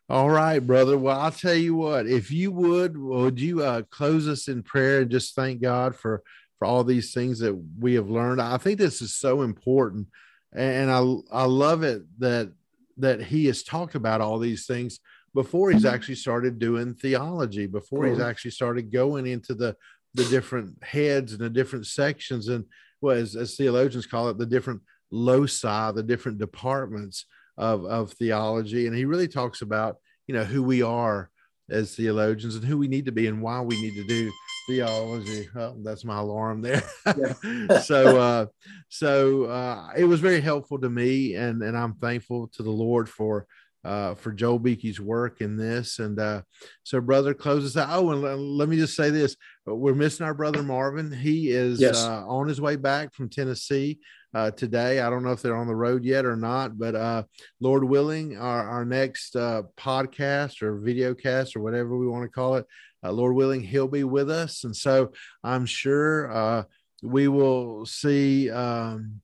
[0.09, 0.98] All right, brother.
[0.98, 2.06] Well, I'll tell you what.
[2.09, 6.22] If you would, would you uh, close us in prayer and just thank God for
[6.59, 8.40] for all these things that we have learned?
[8.40, 10.09] I think this is so important,
[10.52, 10.98] and I
[11.31, 12.51] I love it that
[12.97, 14.98] that he has talked about all these things
[15.35, 19.77] before he's actually started doing theology, before he's actually started going into the
[20.15, 22.65] the different heads and the different sections and
[23.01, 27.27] well, as, as theologians call it, the different loci, the different departments
[27.57, 28.86] of, of theology.
[28.86, 29.97] And he really talks about,
[30.27, 31.31] you know, who we are
[31.70, 34.31] as theologians and who we need to be and why we need to do
[34.69, 35.48] theology.
[35.57, 36.82] Oh, that's my alarm there.
[37.82, 38.47] So, uh,
[38.89, 43.09] so uh, it was very helpful to me, and and I'm thankful to the Lord
[43.09, 43.47] for
[43.85, 45.98] uh, for Joel Beeke's work in this.
[45.98, 46.43] And uh,
[46.82, 47.89] so, brother, close us out.
[47.90, 48.23] Oh, and
[48.57, 49.36] let me just say this:
[49.66, 51.12] we're missing our brother Marvin.
[51.12, 52.05] He is yes.
[52.05, 53.98] uh, on his way back from Tennessee
[54.35, 55.01] uh, today.
[55.01, 57.23] I don't know if they're on the road yet or not, but uh,
[57.61, 62.31] Lord willing, our, our next uh, podcast or video cast or whatever we want to
[62.31, 62.66] call it,
[63.02, 64.65] Lord willing, he'll be with us.
[64.65, 65.12] And so,
[65.43, 66.62] I'm sure uh,
[67.02, 68.51] we will see.
[68.51, 69.20] Um,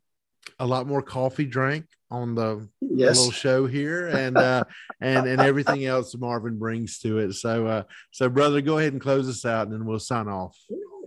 [0.58, 3.16] a lot more coffee drank on the, yes.
[3.16, 4.64] the little show here and uh
[5.00, 7.32] and and everything else marvin brings to it.
[7.34, 10.56] So uh so brother go ahead and close us out and then we'll sign off.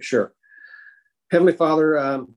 [0.02, 0.34] Sure.
[1.32, 2.36] Heavenly father um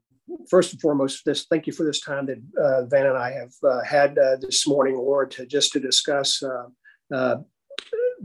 [0.48, 3.52] first and foremost this thank you for this time that uh, van and i have
[3.68, 6.64] uh, had uh, this morning lord to just to discuss uh,
[7.12, 7.36] uh,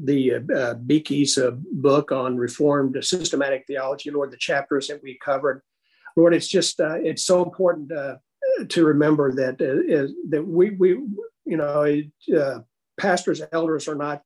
[0.04, 5.62] the uh, uh, book on Reformed systematic theology, Lord, the chapters that we covered,
[6.16, 8.16] Lord, it's just uh, it's so important uh,
[8.66, 10.90] to remember that uh, that we we
[11.46, 12.02] you know
[12.38, 12.60] uh,
[13.00, 14.22] pastors elders are not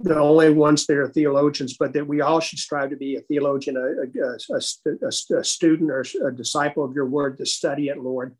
[0.00, 3.20] the only ones that are theologians, but that we all should strive to be a
[3.22, 4.58] theologian, a, a,
[5.02, 8.36] a, a student or a disciple of your word to study it, Lord.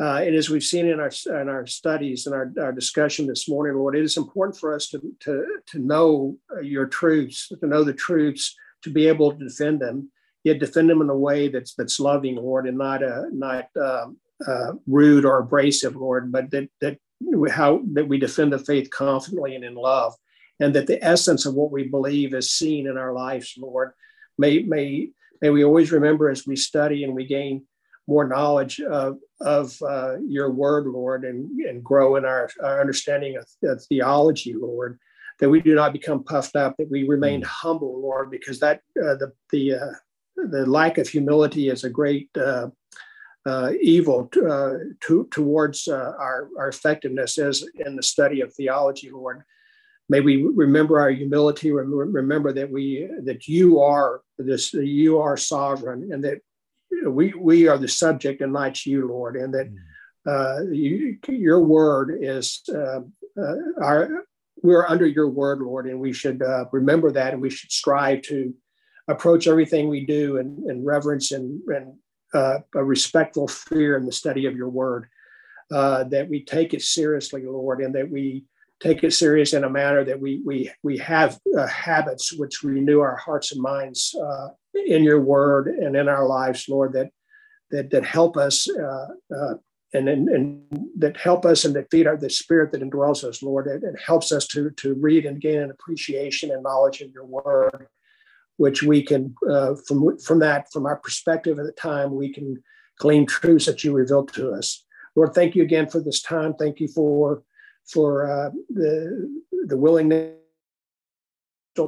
[0.00, 3.48] Uh, and as we've seen in our in our studies and our, our discussion this
[3.48, 7.84] morning, Lord, it is important for us to to to know your truths, to know
[7.84, 10.10] the truths, to be able to defend them,
[10.42, 14.16] yet defend them in a way that's that's loving, Lord, and not a not um,
[14.46, 16.98] uh, rude or abrasive, Lord, but that that
[17.50, 20.14] how that we defend the faith confidently and in love,
[20.58, 23.92] and that the essence of what we believe is seen in our lives, Lord.
[24.38, 25.10] May may
[25.42, 27.66] may we always remember as we study and we gain
[28.06, 33.36] more knowledge of of uh, your word, Lord, and and grow in our, our understanding
[33.36, 34.98] of, of, theology, Lord.
[35.38, 37.46] That we do not become puffed up, that we remain mm.
[37.46, 39.92] humble, Lord, because that uh, the the uh,
[40.36, 42.68] the lack of humility is a great uh,
[43.46, 48.52] uh, evil to, uh, to, towards uh, our, our effectiveness as in the study of
[48.52, 49.42] theology, Lord.
[50.08, 51.70] May we remember our humility.
[51.70, 54.74] Remember that we that you are this.
[54.74, 56.40] You are sovereign, and that
[57.06, 59.36] we we are the subject, and not you, Lord.
[59.36, 59.72] And that
[60.28, 63.02] uh, you, your word is uh,
[63.40, 64.24] uh, our.
[64.64, 66.42] We're under your word, Lord, and we should
[66.72, 68.52] remember that, and we should strive to
[69.10, 71.94] approach everything we do in, in reverence and, and
[72.34, 75.08] uh, a respectful fear in the study of your word,
[75.72, 78.44] uh, that we take it seriously, Lord, and that we
[78.80, 83.00] take it serious in a manner that we we we have uh, habits which renew
[83.00, 87.10] our hearts and minds uh, in your word and in our lives, Lord, that
[87.70, 88.68] that that help us.
[88.68, 89.54] Uh, uh,
[89.92, 90.62] and, and, and
[90.98, 93.66] that help us and that feed our the spirit that indwells us, Lord.
[93.66, 97.88] It, helps us to to read and gain an appreciation and knowledge of your word
[98.60, 102.62] which we can, uh, from, from that, from our perspective at the time, we can
[102.98, 104.84] glean truths that you revealed to us.
[105.16, 106.52] Lord, thank you again for this time.
[106.52, 107.42] Thank you for
[107.90, 110.36] for uh, the the willingness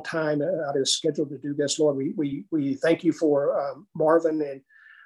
[0.07, 1.95] time out of schedule to do this, Lord.
[1.95, 4.63] We we we thank you for um, Marvin and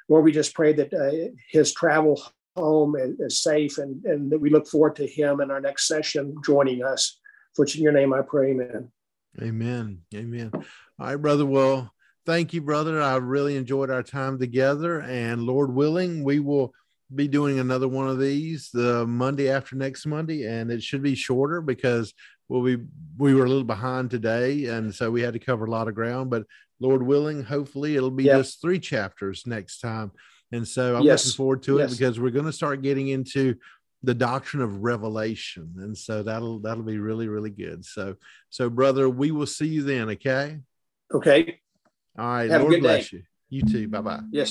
[0.09, 0.25] Lord.
[0.25, 2.23] We just pray that uh, his travel
[2.55, 5.89] home is, is, safe and and that we look forward to him in our next
[5.89, 7.19] session joining us.
[7.57, 8.93] For in your name I pray, Amen.
[9.43, 10.03] Amen.
[10.15, 10.53] Amen.
[10.99, 11.45] All right, brother.
[11.45, 11.93] Well,
[12.25, 13.03] thank you, brother.
[13.03, 15.01] I really enjoyed our time together.
[15.01, 16.73] And Lord willing, we will
[17.15, 20.47] be doing another one of these the Monday after next Monday.
[20.47, 22.15] And it should be shorter because
[22.49, 22.83] we'll be
[23.19, 24.65] we were a little behind today.
[24.67, 26.31] And so we had to cover a lot of ground.
[26.31, 26.45] But
[26.81, 28.39] Lord willing, hopefully it'll be yep.
[28.39, 30.13] just three chapters next time.
[30.51, 31.27] And so I'm yes.
[31.27, 31.93] looking forward to it yes.
[31.93, 33.57] because we're going to start getting into
[34.03, 38.15] the doctrine of revelation and so that'll that'll be really really good so
[38.51, 40.59] so brother we will see you then okay
[41.13, 41.61] okay.
[42.19, 43.19] All right Have lord bless day.
[43.19, 43.23] you.
[43.49, 43.89] You too.
[43.89, 44.21] Bye-bye.
[44.33, 44.45] Yes